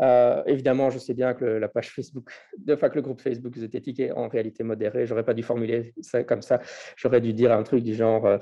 Euh, 0.00 0.42
évidemment, 0.46 0.90
je 0.90 0.98
sais 0.98 1.14
bien 1.14 1.34
que 1.34 1.44
la 1.44 1.68
page 1.68 1.90
Facebook, 1.90 2.30
enfin 2.68 2.88
que 2.88 2.96
le 2.96 3.02
groupe 3.02 3.20
Facebook 3.20 3.56
zététique 3.56 4.00
est 4.00 4.10
en 4.12 4.28
réalité 4.28 4.64
modéré. 4.64 5.06
J'aurais 5.06 5.24
pas 5.24 5.34
dû 5.34 5.42
formuler 5.42 5.94
ça 6.00 6.24
comme 6.24 6.42
ça. 6.42 6.60
J'aurais 6.96 7.20
dû 7.20 7.32
dire 7.32 7.52
un 7.52 7.62
truc 7.62 7.84
du 7.84 7.94
genre 7.94 8.26
euh, 8.26 8.38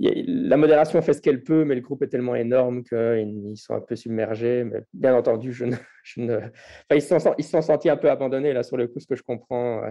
la 0.00 0.56
modération 0.56 1.02
fait 1.02 1.12
ce 1.12 1.20
qu'elle 1.20 1.42
peut, 1.42 1.64
mais 1.64 1.74
le 1.74 1.82
groupe 1.82 2.02
est 2.02 2.08
tellement 2.08 2.34
énorme 2.34 2.82
qu'ils 2.82 3.56
sont 3.56 3.74
un 3.74 3.80
peu 3.80 3.96
submergés. 3.96 4.64
Mais 4.64 4.80
bien 4.94 5.14
entendu, 5.14 5.52
je 5.52 5.66
ne, 5.66 5.76
ils 6.94 7.02
se 7.02 7.18
sont, 7.18 7.62
sentis 7.62 7.90
un 7.90 7.96
peu 7.96 8.10
abandonnés 8.10 8.52
là 8.52 8.62
sur 8.62 8.78
le 8.78 8.88
coup, 8.88 8.98
ce 8.98 9.06
que 9.06 9.14
je 9.14 9.22
comprends. 9.22 9.82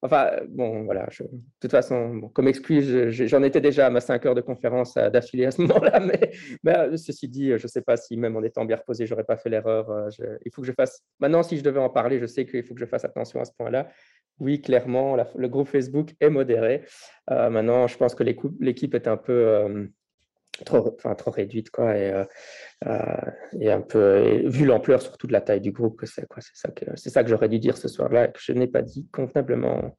Enfin, 0.00 0.30
bon, 0.48 0.84
voilà. 0.84 1.06
de 1.06 1.26
toute 1.60 1.70
façon, 1.70 2.30
comme 2.32 2.48
excuse, 2.48 3.08
j'en 3.10 3.42
étais 3.42 3.60
déjà 3.60 3.86
à 3.86 3.90
ma 3.90 4.00
5 4.00 4.24
heures 4.26 4.34
de 4.34 4.40
conférence 4.40 4.94
d'affilée 4.94 5.46
à 5.46 5.50
ce 5.50 5.60
moment-là, 5.62 6.00
mais, 6.00 6.30
mais, 6.62 6.96
ceci 6.96 7.28
dit, 7.28 7.48
je 7.48 7.64
ne 7.64 7.68
sais 7.68 7.82
pas 7.82 7.96
si 7.96 8.16
même 8.16 8.36
en 8.36 8.42
étant 8.42 8.64
bien 8.64 8.76
reposé, 8.76 9.06
j'aurais 9.06 9.24
pas 9.24 9.36
fait 9.36 9.50
l'erreur. 9.50 9.90
Euh, 9.90 10.08
il 10.46 10.52
faut 10.52 10.62
que 10.62 10.68
je 10.68 10.72
fasse. 10.72 11.02
Maintenant, 11.20 11.42
si 11.42 11.58
je 11.58 11.62
devais 11.62 11.80
en 11.80 11.90
parler, 11.90 12.18
je 12.20 12.26
sais 12.26 12.46
qu'il 12.46 12.62
faut 12.64 12.74
que 12.74 12.80
je 12.80 12.86
fasse 12.86 13.04
attention 13.04 13.40
à 13.40 13.44
ce 13.44 13.52
point-là 13.58 13.88
oui, 14.40 14.60
clairement, 14.60 15.16
le 15.34 15.48
groupe 15.48 15.68
Facebook 15.68 16.14
est 16.20 16.30
modéré. 16.30 16.84
Euh, 17.30 17.50
maintenant, 17.50 17.86
je 17.86 17.96
pense 17.96 18.14
que 18.14 18.22
l'équipe 18.22 18.94
est 18.94 19.08
un 19.08 19.16
peu 19.16 19.32
euh, 19.32 19.86
trop, 20.64 20.94
enfin, 20.96 21.14
trop 21.14 21.30
réduite, 21.30 21.70
quoi, 21.70 21.96
et, 21.96 22.24
euh, 22.86 23.14
un 23.60 23.80
peu, 23.80 24.42
vu 24.46 24.64
l'ampleur 24.64 25.02
surtout 25.02 25.26
de 25.26 25.32
la 25.32 25.40
taille 25.40 25.60
du 25.60 25.72
groupe, 25.72 26.02
c'est 26.04 26.26
quoi, 26.28 26.40
c'est 26.40 26.54
ça 26.56 26.70
que 26.70 26.84
c'est 26.94 27.10
ça 27.10 27.24
que 27.24 27.30
j'aurais 27.30 27.48
dû 27.48 27.58
dire 27.58 27.76
ce 27.76 27.88
soir-là, 27.88 28.28
que 28.28 28.40
je 28.40 28.52
n'ai 28.52 28.68
pas 28.68 28.82
dit 28.82 29.08
convenablement. 29.12 29.96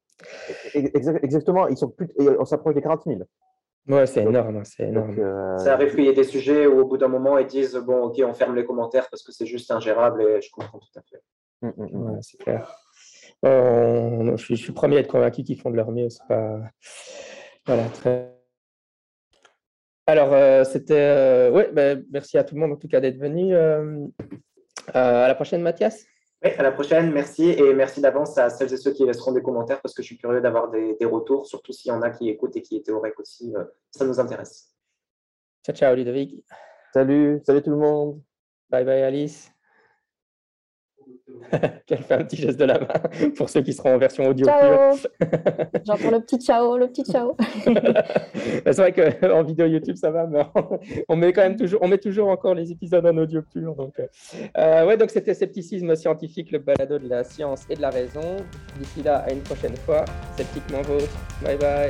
Exactement, 0.73 1.67
ils 1.67 1.77
sont 1.77 1.89
plus, 1.89 2.09
on 2.17 2.45
s'approche 2.45 2.75
des 2.75 2.81
40 2.81 3.03
000. 3.05 3.19
Ouais, 3.87 4.05
c'est 4.05 4.21
énorme, 4.21 4.57
hein, 4.57 4.63
c'est 4.63 4.83
énorme. 4.83 5.15
Ça 5.57 5.73
arrive 5.73 5.95
qu'il 5.95 6.05
y 6.05 6.09
ait 6.09 6.13
des 6.13 6.23
sujets 6.23 6.67
où 6.67 6.79
au 6.79 6.85
bout 6.85 6.97
d'un 6.97 7.07
moment 7.07 7.37
ils 7.37 7.47
disent 7.47 7.75
bon, 7.75 8.03
ok, 8.03 8.21
on 8.23 8.33
ferme 8.33 8.55
les 8.55 8.65
commentaires 8.65 9.09
parce 9.09 9.23
que 9.23 9.31
c'est 9.31 9.45
juste 9.45 9.71
ingérable 9.71 10.21
et 10.21 10.41
je 10.41 10.49
comprends 10.51 10.79
tout 10.79 10.99
à 10.99 11.01
fait. 11.01 11.21
Mmh, 11.61 11.69
mmh, 11.75 11.97
mmh. 11.97 12.11
ouais, 12.11 12.19
c'est 12.21 12.37
clair. 12.37 12.75
Euh, 13.45 14.35
je, 14.35 14.43
suis, 14.43 14.55
je, 14.55 14.63
suis, 14.63 14.73
premier 14.73 14.97
à 14.97 14.99
être 14.99 15.07
convaincu 15.07 15.43
qu'ils 15.43 15.59
font 15.59 15.69
de 15.69 15.75
leur 15.75 15.91
mieux. 15.91 16.09
C'est 16.09 16.27
pas... 16.27 16.59
Voilà, 17.65 17.83
très... 17.89 18.35
Alors, 20.07 20.33
euh, 20.33 20.63
c'était. 20.63 20.99
Euh, 20.99 21.51
ouais, 21.51 21.69
ben, 21.71 22.03
merci 22.11 22.37
à 22.37 22.43
tout 22.43 22.55
le 22.55 22.61
monde 22.61 22.71
en 22.71 22.77
tout 22.77 22.87
cas 22.87 22.99
d'être 22.99 23.19
venu. 23.19 23.55
à 23.55 25.27
la 25.27 25.35
prochaine, 25.35 25.61
Mathias. 25.61 26.03
Oui, 26.43 26.51
à 26.57 26.63
la 26.63 26.71
prochaine, 26.71 27.11
merci. 27.11 27.49
Et 27.49 27.73
merci 27.73 28.01
d'avance 28.01 28.37
à 28.37 28.49
celles 28.49 28.73
et 28.73 28.77
ceux 28.77 28.91
qui 28.91 29.05
laisseront 29.05 29.33
des 29.33 29.43
commentaires 29.43 29.81
parce 29.81 29.93
que 29.93 30.01
je 30.01 30.07
suis 30.07 30.17
curieux 30.17 30.41
d'avoir 30.41 30.71
des, 30.71 30.95
des, 30.95 31.05
retours, 31.05 31.45
surtout 31.45 31.73
s'il 31.73 31.89
y 31.89 31.91
en 31.91 32.01
a 32.01 32.09
qui 32.09 32.27
écoutent 32.29 32.55
et 32.55 32.61
qui 32.61 32.77
étaient 32.77 32.91
au 32.91 32.99
REC 32.99 33.19
aussi. 33.19 33.53
ça 33.91 34.05
nous 34.05 34.19
intéresse. 34.19 34.73
Ciao, 35.63 35.75
ciao, 35.75 35.95
Ludovic. 35.95 36.43
Salut, 36.93 37.39
salut 37.45 37.61
tout 37.61 37.69
le 37.69 37.77
monde. 37.77 38.21
Bye 38.69 38.85
bye, 38.85 39.03
Alice. 39.03 39.51
Elle 41.89 42.03
fait 42.03 42.13
un 42.13 42.23
petit 42.23 42.37
geste 42.37 42.59
de 42.59 42.65
la 42.65 42.79
main 42.79 43.29
pour 43.37 43.49
ceux 43.49 43.61
qui 43.61 43.73
seront 43.73 43.95
en 43.95 43.97
version 43.97 44.27
audio 44.27 44.45
ciao. 44.45 44.97
J'entends 45.85 46.11
le 46.11 46.19
petit 46.19 46.39
ciao, 46.39 46.77
le 46.77 46.87
petit 46.87 47.03
ciao. 47.03 47.35
c'est 48.65 48.77
vrai 48.77 48.93
qu'en 48.93 49.43
vidéo 49.43 49.65
YouTube, 49.65 49.95
ça 49.95 50.11
va, 50.11 50.27
mais 50.27 50.45
on 51.07 51.15
met 51.15 51.33
quand 51.33 51.41
même 51.41 51.55
toujours, 51.55 51.81
on 51.81 51.87
met 51.87 51.97
toujours 51.97 52.29
encore 52.29 52.55
les 52.55 52.71
épisodes 52.71 53.05
en 53.05 53.17
audio 53.17 53.41
pur. 53.41 53.75
Donc, 53.75 53.95
euh, 54.57 54.85
ouais, 54.85 54.97
donc 54.97 55.09
c'était 55.09 55.33
Scepticisme 55.33 55.95
scientifique, 55.95 56.51
le 56.51 56.59
balado 56.59 56.99
de 56.99 57.07
la 57.07 57.23
science 57.23 57.65
et 57.69 57.75
de 57.75 57.81
la 57.81 57.89
raison. 57.89 58.37
D'ici 58.77 59.03
là, 59.03 59.17
à 59.19 59.31
une 59.31 59.41
prochaine 59.41 59.75
fois, 59.77 60.05
sceptiquement 60.35 60.81
vôtre. 60.81 61.17
Bye 61.43 61.57
bye. 61.57 61.89